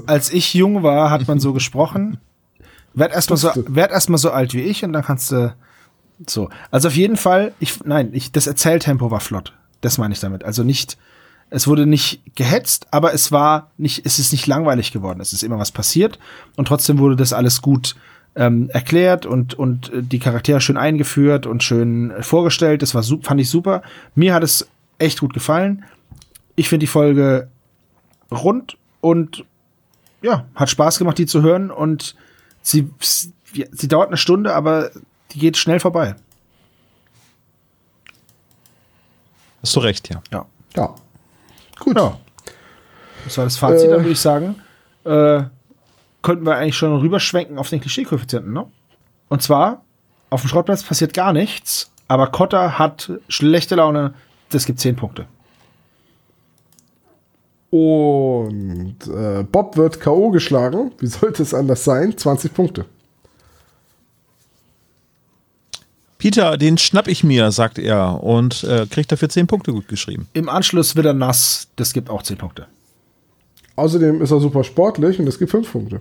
[0.05, 2.17] als ich jung war, hat man so gesprochen.
[2.93, 5.53] Werd erstmal so, werd erst mal so alt wie ich und dann kannst du
[6.27, 6.49] so.
[6.69, 9.53] Also auf jeden Fall, ich, nein, ich, das Erzähltempo war flott.
[9.81, 10.43] Das meine ich damit.
[10.43, 10.97] Also nicht,
[11.49, 15.21] es wurde nicht gehetzt, aber es war nicht, es ist nicht langweilig geworden.
[15.21, 16.19] Es ist immer was passiert
[16.55, 17.95] und trotzdem wurde das alles gut
[18.35, 22.81] ähm, erklärt und, und äh, die Charaktere schön eingeführt und schön vorgestellt.
[22.81, 23.81] Das war fand ich super.
[24.15, 24.67] Mir hat es
[24.99, 25.83] echt gut gefallen.
[26.55, 27.49] Ich finde die Folge
[28.31, 29.43] rund und
[30.21, 32.15] ja, hat Spaß gemacht, die zu hören und
[32.61, 32.89] sie,
[33.51, 34.91] sie, dauert eine Stunde, aber
[35.31, 36.15] die geht schnell vorbei.
[39.61, 40.21] Hast du recht, ja.
[40.31, 40.45] Ja.
[40.75, 40.95] Ja.
[41.79, 41.97] Gut.
[41.97, 42.17] Ja.
[43.25, 43.91] Das war das Fazit, Äh.
[43.91, 44.55] dann würde ich sagen.
[45.03, 45.43] Äh,
[46.21, 48.67] könnten wir eigentlich schon rüberschwenken auf den Klischee-Koeffizienten, ne?
[49.29, 49.83] Und zwar,
[50.29, 54.13] auf dem Schrottplatz passiert gar nichts, aber Kotter hat schlechte Laune,
[54.49, 55.25] das gibt 10 Punkte.
[57.71, 60.29] Und äh, Bob wird K.O.
[60.29, 60.91] geschlagen.
[60.99, 62.15] Wie sollte es anders sein?
[62.15, 62.85] 20 Punkte.
[66.17, 70.27] Peter, den schnapp ich mir, sagt er und äh, kriegt dafür 10 Punkte gut geschrieben.
[70.33, 72.67] Im Anschluss wird er nass, das gibt auch 10 Punkte.
[73.77, 75.99] Außerdem ist er super sportlich und es gibt 5 Punkte.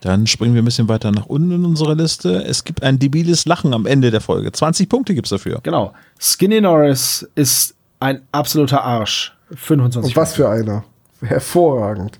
[0.00, 2.42] Dann springen wir ein bisschen weiter nach unten in unserer Liste.
[2.44, 4.50] Es gibt ein debiles Lachen am Ende der Folge.
[4.50, 5.60] 20 Punkte gibt's dafür.
[5.62, 5.92] Genau.
[6.18, 9.36] Skinny Norris ist ein absoluter Arsch.
[9.54, 10.84] 25 Und was für einer.
[11.22, 12.18] Hervorragend.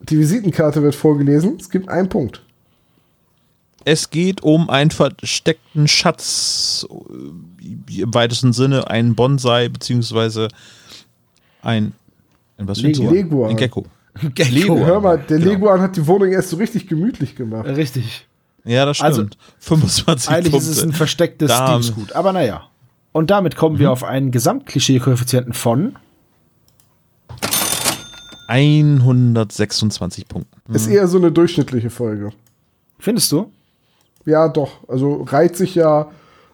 [0.00, 1.56] Die Visitenkarte wird vorgelesen.
[1.60, 2.42] Es gibt einen Punkt.
[3.84, 10.48] Es geht um einen versteckten Schatz, äh, im weitesten Sinne ein Bonsai, beziehungsweise
[11.62, 11.92] ein,
[12.58, 13.10] ein was für ein Tier?
[13.10, 13.50] Leguan.
[13.50, 13.86] Ein Gecko.
[14.34, 14.78] Gecko.
[14.78, 15.50] Hör mal, der Genau.
[15.52, 17.66] Leguan hat die Wohnung erst so richtig gemütlich gemacht.
[17.68, 18.26] Richtig.
[18.64, 19.38] Ja, das Also, stimmt.
[19.60, 20.70] 25 Eigentlich Punkte.
[20.70, 22.12] ist es ein verstecktes Diebsgut.
[22.12, 22.64] Aber naja.
[23.12, 25.96] Und damit kommen wir auf einen Gesamtklischee-Koeffizienten von
[28.50, 30.74] 126 Punkten.
[30.74, 32.30] Ist eher so eine durchschnittliche Folge.
[32.98, 33.46] Findest du?
[34.24, 34.88] Ja, doch.
[34.88, 36.10] Also reiht sich ja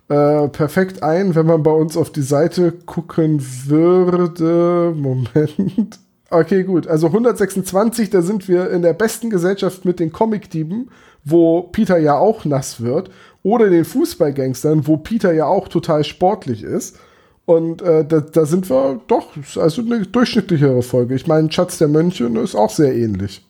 [0.09, 4.94] äh, perfekt ein, wenn man bei uns auf die Seite gucken würde.
[4.94, 5.98] Moment.
[6.28, 6.86] Okay, gut.
[6.86, 10.90] Also 126, da sind wir in der besten Gesellschaft mit den Comic-Dieben,
[11.24, 13.10] wo Peter ja auch nass wird.
[13.43, 16.98] Oder den Fußballgangstern, wo Peter ja auch total sportlich ist.
[17.47, 21.14] Und äh, da, da sind wir doch, also eine durchschnittlichere Folge.
[21.14, 23.47] Ich meine, Schatz der Mönche ist auch sehr ähnlich.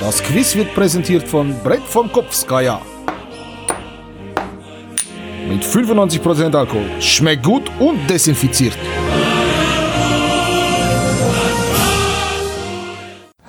[0.00, 2.82] Das Quiz wird präsentiert von Brett vom Kopfskaya.
[5.48, 7.00] Mit 95% Alkohol.
[7.00, 8.76] Schmeckt gut und desinfiziert.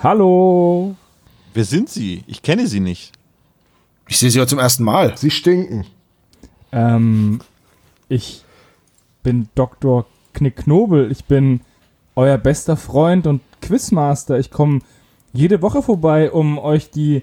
[0.02, 0.94] Hallo.
[1.52, 2.24] Wer sind Sie?
[2.26, 3.15] Ich kenne Sie nicht.
[4.08, 5.16] Ich sehe sie heute zum ersten Mal.
[5.16, 5.84] Sie stinken.
[6.72, 7.40] Ähm,
[8.08, 8.44] ich
[9.22, 10.06] bin Dr.
[10.34, 11.10] Knickknobel.
[11.10, 11.60] Ich bin
[12.14, 14.38] euer bester Freund und Quizmaster.
[14.38, 14.80] Ich komme
[15.32, 17.22] jede Woche vorbei, um euch die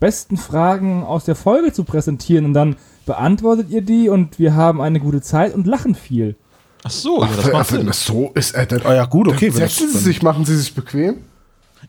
[0.00, 2.44] besten Fragen aus der Folge zu präsentieren.
[2.46, 2.76] Und dann
[3.06, 6.36] beantwortet ihr die und wir haben eine gute Zeit und lachen viel.
[6.84, 7.90] Ach so, ja, das macht Sinn.
[7.92, 9.50] so ist, äh, dann, Oh ja, gut, okay.
[9.50, 11.16] setzen Sie sich, machen Sie sich bequem.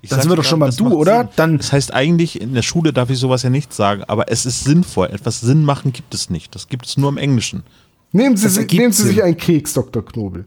[0.02, 1.20] Ich Dann sind wir doch schon mal du, oder?
[1.22, 1.30] Sinn.
[1.36, 4.46] Dann- das heißt eigentlich, in der Schule darf ich sowas ja nicht sagen, aber es
[4.46, 5.08] ist sinnvoll.
[5.08, 6.56] Etwas Sinn machen gibt es nicht.
[6.56, 7.64] Das gibt es nur im Englischen.
[8.12, 10.04] Nehmen Sie, sich, nehmen Sie sich einen Keks, Dr.
[10.04, 10.46] Knobel.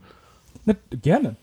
[0.64, 1.36] Na, gerne.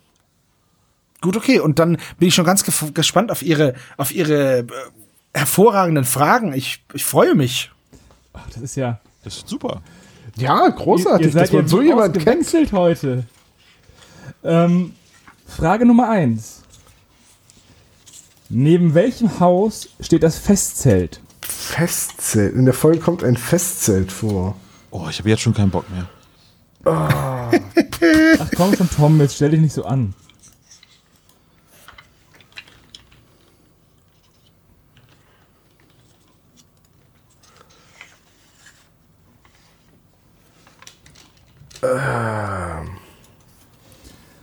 [1.21, 1.59] Gut, okay.
[1.59, 2.63] Und dann bin ich schon ganz
[2.93, 4.65] gespannt auf Ihre, auf Ihre äh,
[5.33, 6.53] hervorragenden Fragen.
[6.53, 7.71] Ich, ich freue mich.
[8.33, 8.99] Ach, das ist ja.
[9.23, 9.81] Das ist super.
[10.37, 12.71] Ja, großartig, ihr seid dass man ja so wie jemand kennt.
[12.71, 13.25] heute.
[14.43, 14.93] Ähm,
[15.45, 16.58] Frage Nummer eins.
[18.51, 21.21] Neben welchem Haus steht das Festzelt?
[21.41, 22.55] Festzelt.
[22.55, 24.55] In der Folge kommt ein Festzelt vor.
[24.89, 26.09] Oh, ich habe jetzt schon keinen Bock mehr.
[26.83, 27.51] Ach
[28.55, 30.15] komm schon, Tom, jetzt stell dich nicht so an.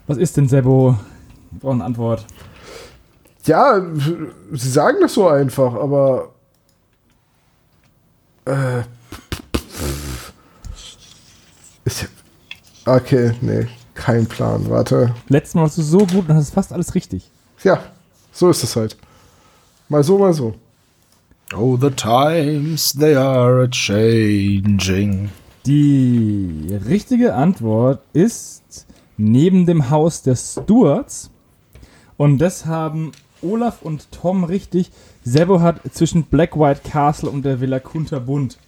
[0.06, 0.96] Was ist denn, Sebo?
[1.50, 2.24] Wir brauchen eine Antwort.
[3.46, 3.80] Ja,
[4.52, 6.32] Sie sagen das so einfach, aber.
[8.44, 8.82] Äh,
[11.84, 12.08] ist,
[12.84, 14.68] okay, nee, kein Plan.
[14.68, 15.14] Warte.
[15.28, 17.30] Letztes Mal warst du so gut und hast fast alles richtig.
[17.62, 17.80] Ja,
[18.32, 18.96] so ist es halt.
[19.88, 20.54] Mal so, mal so.
[21.54, 25.30] Oh, the times they are a changing.
[25.64, 28.86] Die richtige Antwort ist
[29.16, 31.30] neben dem Haus der Stuarts.
[32.16, 33.12] Und das haben
[33.50, 34.90] Olaf und Tom richtig.
[35.24, 38.58] Sebo hat zwischen Black White Castle und der Villa Kunterbund.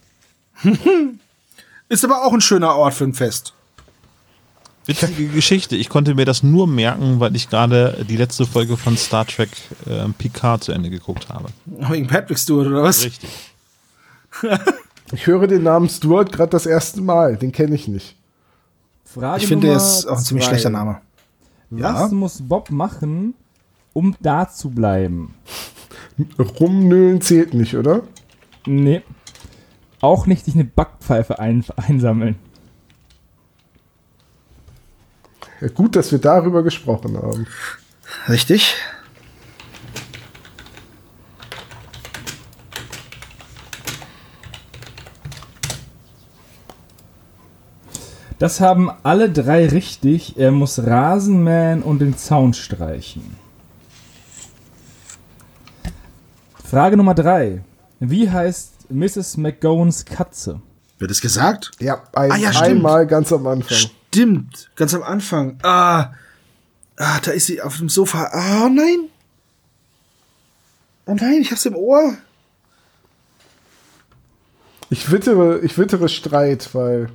[1.89, 3.53] Ist aber auch ein schöner Ort für ein Fest.
[4.85, 5.75] Witzige Geschichte.
[5.75, 9.49] Ich konnte mir das nur merken, weil ich gerade die letzte Folge von Star Trek
[9.85, 11.49] äh, Picard zu Ende geguckt habe.
[11.65, 13.03] Wegen Patrick Stewart oder was?
[13.05, 13.29] Richtig.
[15.11, 17.35] Ich höre den Namen Stuart gerade das erste Mal.
[17.35, 18.15] Den kenne ich nicht.
[19.03, 20.51] Frage Ich finde, der Nummer ist auch ein ziemlich zwei.
[20.51, 21.01] schlechter Name.
[21.71, 22.15] Was Ja.
[22.15, 23.33] muss Bob machen,
[23.93, 25.35] um da zu bleiben?
[26.59, 28.03] Rumnölen zählt nicht, oder?
[28.65, 29.01] Nee.
[30.01, 32.35] Auch nicht sich eine Backpfeife ein einsammeln.
[35.61, 37.47] Ja, gut, dass wir darüber gesprochen haben.
[38.29, 38.75] Richtig?
[48.39, 50.37] Das haben alle drei richtig.
[50.37, 53.35] Er muss Rasenmähen und den Zaun streichen.
[56.69, 57.61] Frage Nummer drei.
[57.99, 59.37] Wie heißt Mrs.
[59.37, 60.61] McGowans Katze?
[60.99, 61.71] Wird es gesagt?
[61.79, 63.77] Ja, ein, Ah, ja, einmal ganz am Anfang.
[63.77, 64.69] Stimmt.
[64.75, 65.57] Ganz am Anfang.
[65.63, 66.11] Ah.
[66.97, 68.25] Ah, da ist sie auf dem Sofa.
[68.33, 69.07] Ah, nein.
[71.05, 72.13] Oh nein, ich hab's im Ohr.
[74.89, 77.09] Ich wittere, ich wittere Streit, weil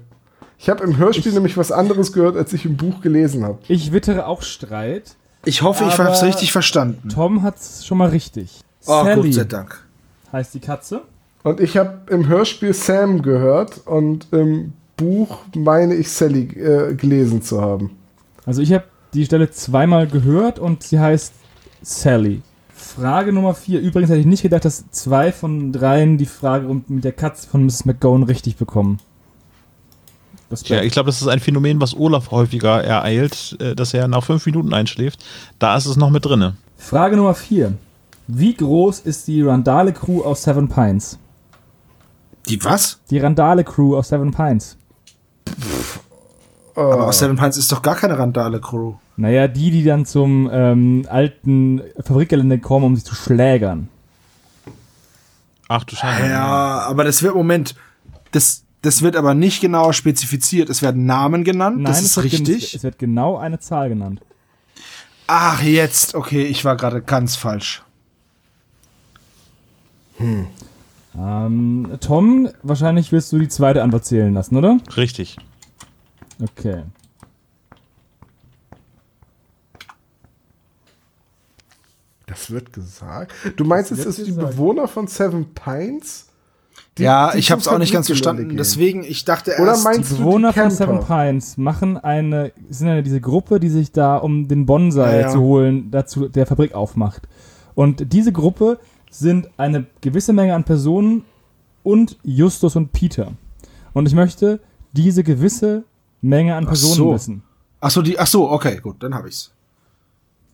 [0.58, 3.58] ich habe im Hörspiel nämlich was anderes gehört, als ich im Buch gelesen habe.
[3.68, 5.16] Ich wittere auch Streit.
[5.44, 7.08] Ich hoffe, ich Aber- hab's richtig verstanden.
[7.08, 8.60] Tom hat's schon mal richtig.
[8.86, 9.84] Oh, Sally Gott sei Dank.
[10.32, 11.02] heißt die Katze.
[11.42, 17.42] Und ich habe im Hörspiel Sam gehört und im Buch meine ich Sally äh, gelesen
[17.42, 17.90] zu haben.
[18.46, 21.32] Also ich habe die Stelle zweimal gehört und sie heißt
[21.82, 22.42] Sally.
[22.74, 23.80] Frage Nummer vier.
[23.80, 27.48] Übrigens hätte ich nicht gedacht, dass zwei von dreien die Frage um- mit der Katze
[27.48, 27.84] von Mrs.
[27.86, 28.98] McGowan richtig bekommen.
[30.66, 34.22] Ja, ich glaube, das ist ein Phänomen, was Olaf häufiger ereilt, äh, dass er nach
[34.22, 35.24] fünf Minuten einschläft.
[35.58, 36.56] Da ist es noch mit drinne.
[36.76, 37.72] Frage Nummer vier.
[38.26, 41.18] Wie groß ist die Randale-Crew aus Seven Pines?
[42.48, 43.00] Die was?
[43.10, 44.76] Die Randale-Crew aus Seven Pines.
[46.74, 48.94] Aber aus Seven Pines ist doch gar keine Randale-Crew.
[49.16, 53.88] Naja, die, die dann zum ähm, alten Fabrikgelände kommen, um sich zu schlägern.
[55.68, 56.28] Ach du Scheiße.
[56.28, 57.74] Ja, aber das wird, Moment,
[58.32, 60.68] das, das wird aber nicht genau spezifiziert.
[60.68, 62.74] Es werden Namen genannt, das es ist gen- richtig.
[62.74, 64.20] Es wird genau eine Zahl genannt.
[65.26, 67.82] Ach, jetzt, okay, ich war gerade ganz falsch.
[71.16, 74.78] Ähm, Tom, wahrscheinlich wirst du die zweite Antwort zählen lassen, oder?
[74.96, 75.36] Richtig.
[76.42, 76.82] Okay.
[82.26, 83.32] Das wird gesagt.
[83.56, 84.52] Du meinst, es ist die gesagt.
[84.52, 86.26] Bewohner von Seven Pines?
[86.96, 88.56] Die- ja, die ich habe es auch nicht ganz verstanden.
[88.56, 90.70] Deswegen, ich dachte Oder erst, meinst Die du Bewohner die von?
[90.70, 95.20] Seven Pines machen eine, sind ja diese Gruppe, die sich da, um den Bonsai Ja,
[95.22, 95.28] ja.
[95.28, 97.22] zu holen, dazu der Fabrik aufmacht.
[97.74, 98.78] Und diese Gruppe
[99.20, 101.22] sind eine gewisse Menge an Personen
[101.82, 103.32] und Justus und Peter.
[103.92, 104.60] Und ich möchte
[104.92, 105.84] diese gewisse
[106.20, 107.14] Menge an Ach Personen so.
[107.14, 107.42] wissen.
[107.80, 109.52] ach so, die, ach so, okay, gut, dann habe ich's.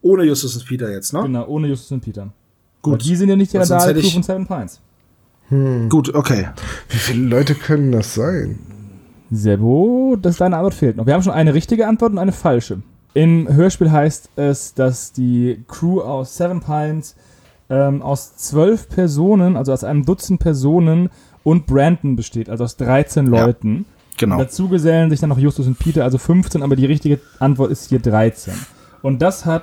[0.02, 1.22] Ohne Justus und Peter jetzt, ne?
[1.22, 2.32] Genau, ohne Justus und Peter.
[2.82, 4.80] Gut, Weil die sind ja nicht die Radar-Crew ich- von Seven Pines.
[5.88, 6.48] gut, okay.
[6.88, 8.58] Wie viele Leute können das sein?
[9.30, 11.06] Sebo, das deine Antwort fehlt noch.
[11.06, 12.82] Wir haben schon eine richtige Antwort und eine falsche.
[13.14, 17.14] Im Hörspiel heißt es, dass die Crew aus Seven Pines
[17.70, 21.08] ähm, aus zwölf Personen, also aus einem Dutzend Personen
[21.44, 23.46] und Brandon besteht, also aus 13 Ja.
[23.46, 23.86] Leuten.
[24.18, 24.36] Genau.
[24.36, 27.88] Dazu gesellen sich dann noch Justus und Peter, also 15, aber die richtige Antwort ist
[27.88, 28.52] hier 13.
[29.00, 29.62] Und das hat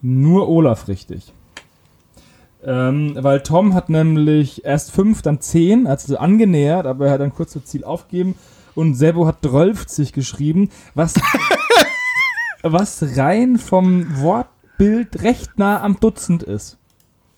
[0.00, 1.34] nur Olaf richtig.
[2.64, 7.12] Ähm, weil Tom hat nämlich erst 5, dann 10, hat sich so angenähert, aber er
[7.12, 8.34] hat dann kurz das Ziel aufgegeben.
[8.74, 11.14] Und Sebo hat 12 geschrieben, was,
[12.62, 14.06] was rein vom
[14.78, 16.76] Wortbild recht nah am Dutzend ist.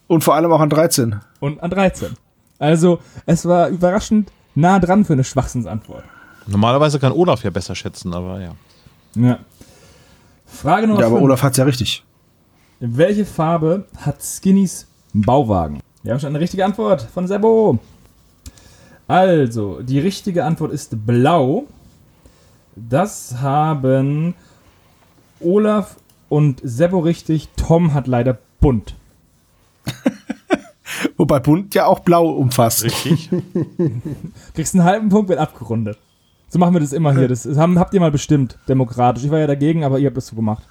[0.08, 1.20] Und vor allem auch an 13.
[1.40, 2.14] Und an 13.
[2.58, 6.04] Also, es war überraschend nah dran für eine Schwachsinnsantwort.
[6.46, 8.54] Normalerweise kann Olaf ja besser schätzen, aber ja.
[9.14, 9.38] Ja.
[10.44, 11.24] Frage Nummer Ja, aber 5.
[11.24, 12.04] Olaf hat's ja richtig.
[12.80, 15.80] Welche Farbe hat Skinnys Bauwagen?
[16.02, 17.78] Wir haben schon eine richtige Antwort von Sebo.
[19.08, 21.64] Also, die richtige Antwort ist blau.
[22.76, 24.34] Das haben
[25.40, 25.96] Olaf
[26.30, 27.50] und Sebo richtig.
[27.56, 28.94] Tom hat leider bunt.
[31.18, 32.84] Wobei bunt ja auch blau umfasst.
[32.84, 33.28] Richtig.
[34.54, 35.98] Kriegst einen halben Punkt, wird abgerundet.
[36.48, 37.28] So machen wir das immer hier.
[37.28, 39.24] Das haben, habt ihr mal bestimmt, demokratisch.
[39.24, 40.62] Ich war ja dagegen, aber ihr habt das so gemacht.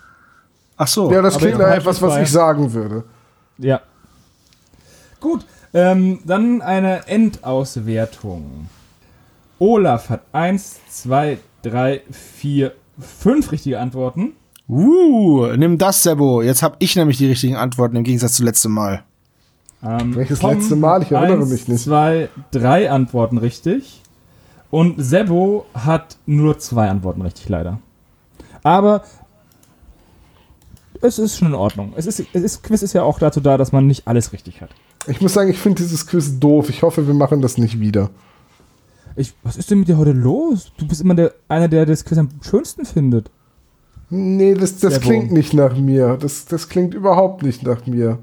[0.76, 1.11] Ach so.
[1.11, 3.03] Ja, das aber klingt nach etwas, was ich sagen würde.
[3.57, 3.81] Ja.
[5.19, 8.69] Gut, ähm, dann eine Endauswertung.
[9.60, 14.34] Olaf hat 1, 2, 3, 4, 5 richtige Antworten.
[14.70, 16.44] Uh, nimm das, Sebo.
[16.44, 19.04] Jetzt habe ich nämlich die richtigen Antworten im Gegensatz zum letzten Mal.
[19.84, 21.02] Ähm, Welches letzte Mal?
[21.02, 21.84] Ich erinnere eins, mich nicht.
[21.84, 24.02] zwei, drei Antworten richtig.
[24.70, 27.80] Und Sebo hat nur zwei Antworten richtig, leider.
[28.62, 29.04] Aber
[31.02, 31.94] es ist schon in Ordnung.
[31.96, 34.62] Es ist, es ist, Quiz ist ja auch dazu da, dass man nicht alles richtig
[34.62, 34.70] hat.
[35.08, 36.70] Ich muss sagen, ich finde dieses Quiz doof.
[36.70, 38.12] Ich hoffe, wir machen das nicht wieder.
[39.16, 40.72] Ich, was ist denn mit dir heute los?
[40.78, 43.32] Du bist immer der, einer, der das Quiz am schönsten findet.
[44.10, 46.18] Nee, das, das klingt nicht nach mir.
[46.18, 48.19] Das, das klingt überhaupt nicht nach mir.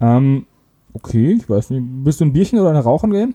[0.00, 0.46] Ähm,
[0.94, 1.82] okay, ich weiß nicht.
[2.04, 3.34] Willst du ein Bierchen oder eine Rauchen gehen?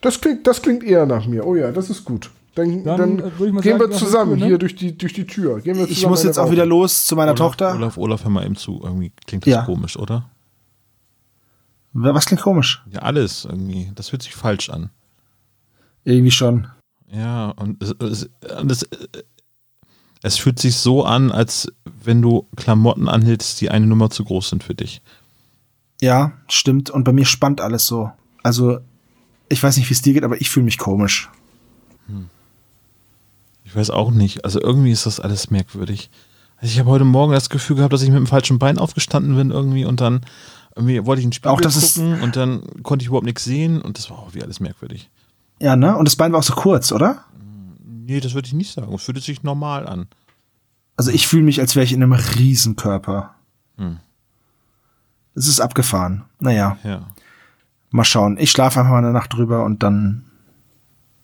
[0.00, 1.46] Das klingt, das klingt eher nach mir.
[1.46, 2.30] Oh ja, das ist gut.
[2.54, 4.46] Dann, Dann, dann, äh, gehen sagen, wir zusammen Tür, ne?
[4.46, 5.60] hier durch die, durch die Tür.
[5.60, 7.74] Gehen wir Ich muss jetzt auch wieder los zu meiner Olaf, Tochter.
[7.74, 8.80] Olaf, Olaf, hör mal eben zu.
[8.82, 9.62] Irgendwie klingt das Ja.
[9.62, 10.28] komisch, oder?
[11.92, 12.82] Was klingt komisch?
[12.90, 13.90] Ja, alles irgendwie.
[13.94, 14.90] Das fühlt sich falsch an.
[16.04, 16.66] Irgendwie schon.
[17.10, 18.88] Ja, und es, es, und es,
[20.22, 21.72] es fühlt sich so an, als
[22.02, 25.02] wenn du Klamotten anhältst, die eine Nummer zu groß sind für dich.
[26.00, 26.90] Ja, stimmt.
[26.90, 28.10] Und bei mir spannt alles so.
[28.42, 28.78] Also,
[29.48, 31.30] ich weiß nicht, wie es dir geht, aber ich fühle mich komisch.
[33.64, 34.44] Ich weiß auch nicht.
[34.44, 36.10] Also irgendwie ist das alles merkwürdig.
[36.56, 39.36] Also ich habe heute Morgen das Gefühl gehabt, dass ich mit dem falschen Bein aufgestanden
[39.36, 40.22] bin irgendwie und dann
[40.74, 43.82] irgendwie wollte ich einen Spiegel Auch das gucken und dann konnte ich überhaupt nichts sehen
[43.82, 45.10] und das war auch wie alles merkwürdig.
[45.60, 45.96] Ja, ne?
[45.96, 47.24] Und das Bein war auch so kurz, oder?
[48.08, 48.92] Nee, das würde ich nicht sagen.
[48.94, 50.06] Es fühlt sich normal an.
[50.96, 53.34] Also ich fühle mich, als wäre ich in einem Riesenkörper.
[53.76, 53.98] Hm.
[55.34, 56.24] Es ist abgefahren.
[56.40, 57.06] Naja, Ja.
[57.90, 58.38] mal schauen.
[58.38, 60.24] Ich schlafe einfach mal eine Nacht drüber und dann.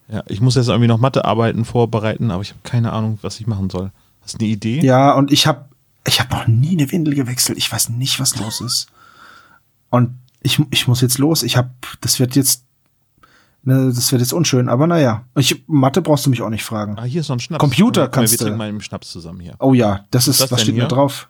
[0.09, 3.47] Ja, ich muss jetzt irgendwie noch Mathearbeiten vorbereiten, aber ich habe keine Ahnung, was ich
[3.47, 3.91] machen soll.
[4.23, 4.81] Hast du eine Idee?
[4.85, 5.71] Ja, und ich habe
[6.07, 7.57] ich hab noch nie eine Windel gewechselt.
[7.57, 8.89] Ich weiß nicht, was los ist.
[9.89, 11.43] Und ich, ich muss jetzt los.
[11.43, 11.71] Ich habe,
[12.03, 12.64] das wird jetzt,
[13.65, 14.69] ne, das wird jetzt unschön.
[14.69, 16.97] Aber naja, ich, Mathe brauchst du mich auch nicht fragen.
[16.99, 17.61] Ah, hier ist noch ein Schnaps.
[17.61, 18.45] Computer kannst Wir du.
[18.45, 19.55] trinken mal einen Schnaps zusammen hier.
[19.59, 20.85] Oh ja, das ist, das was steht hier?
[20.85, 21.29] da drauf?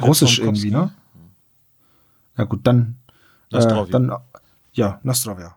[0.00, 0.92] Russisch irgendwie, ne?
[2.36, 2.96] Ja gut, dann,
[3.52, 3.92] äh, Nostrovia.
[3.92, 4.12] dann,
[4.72, 5.56] ja, Nostrovia.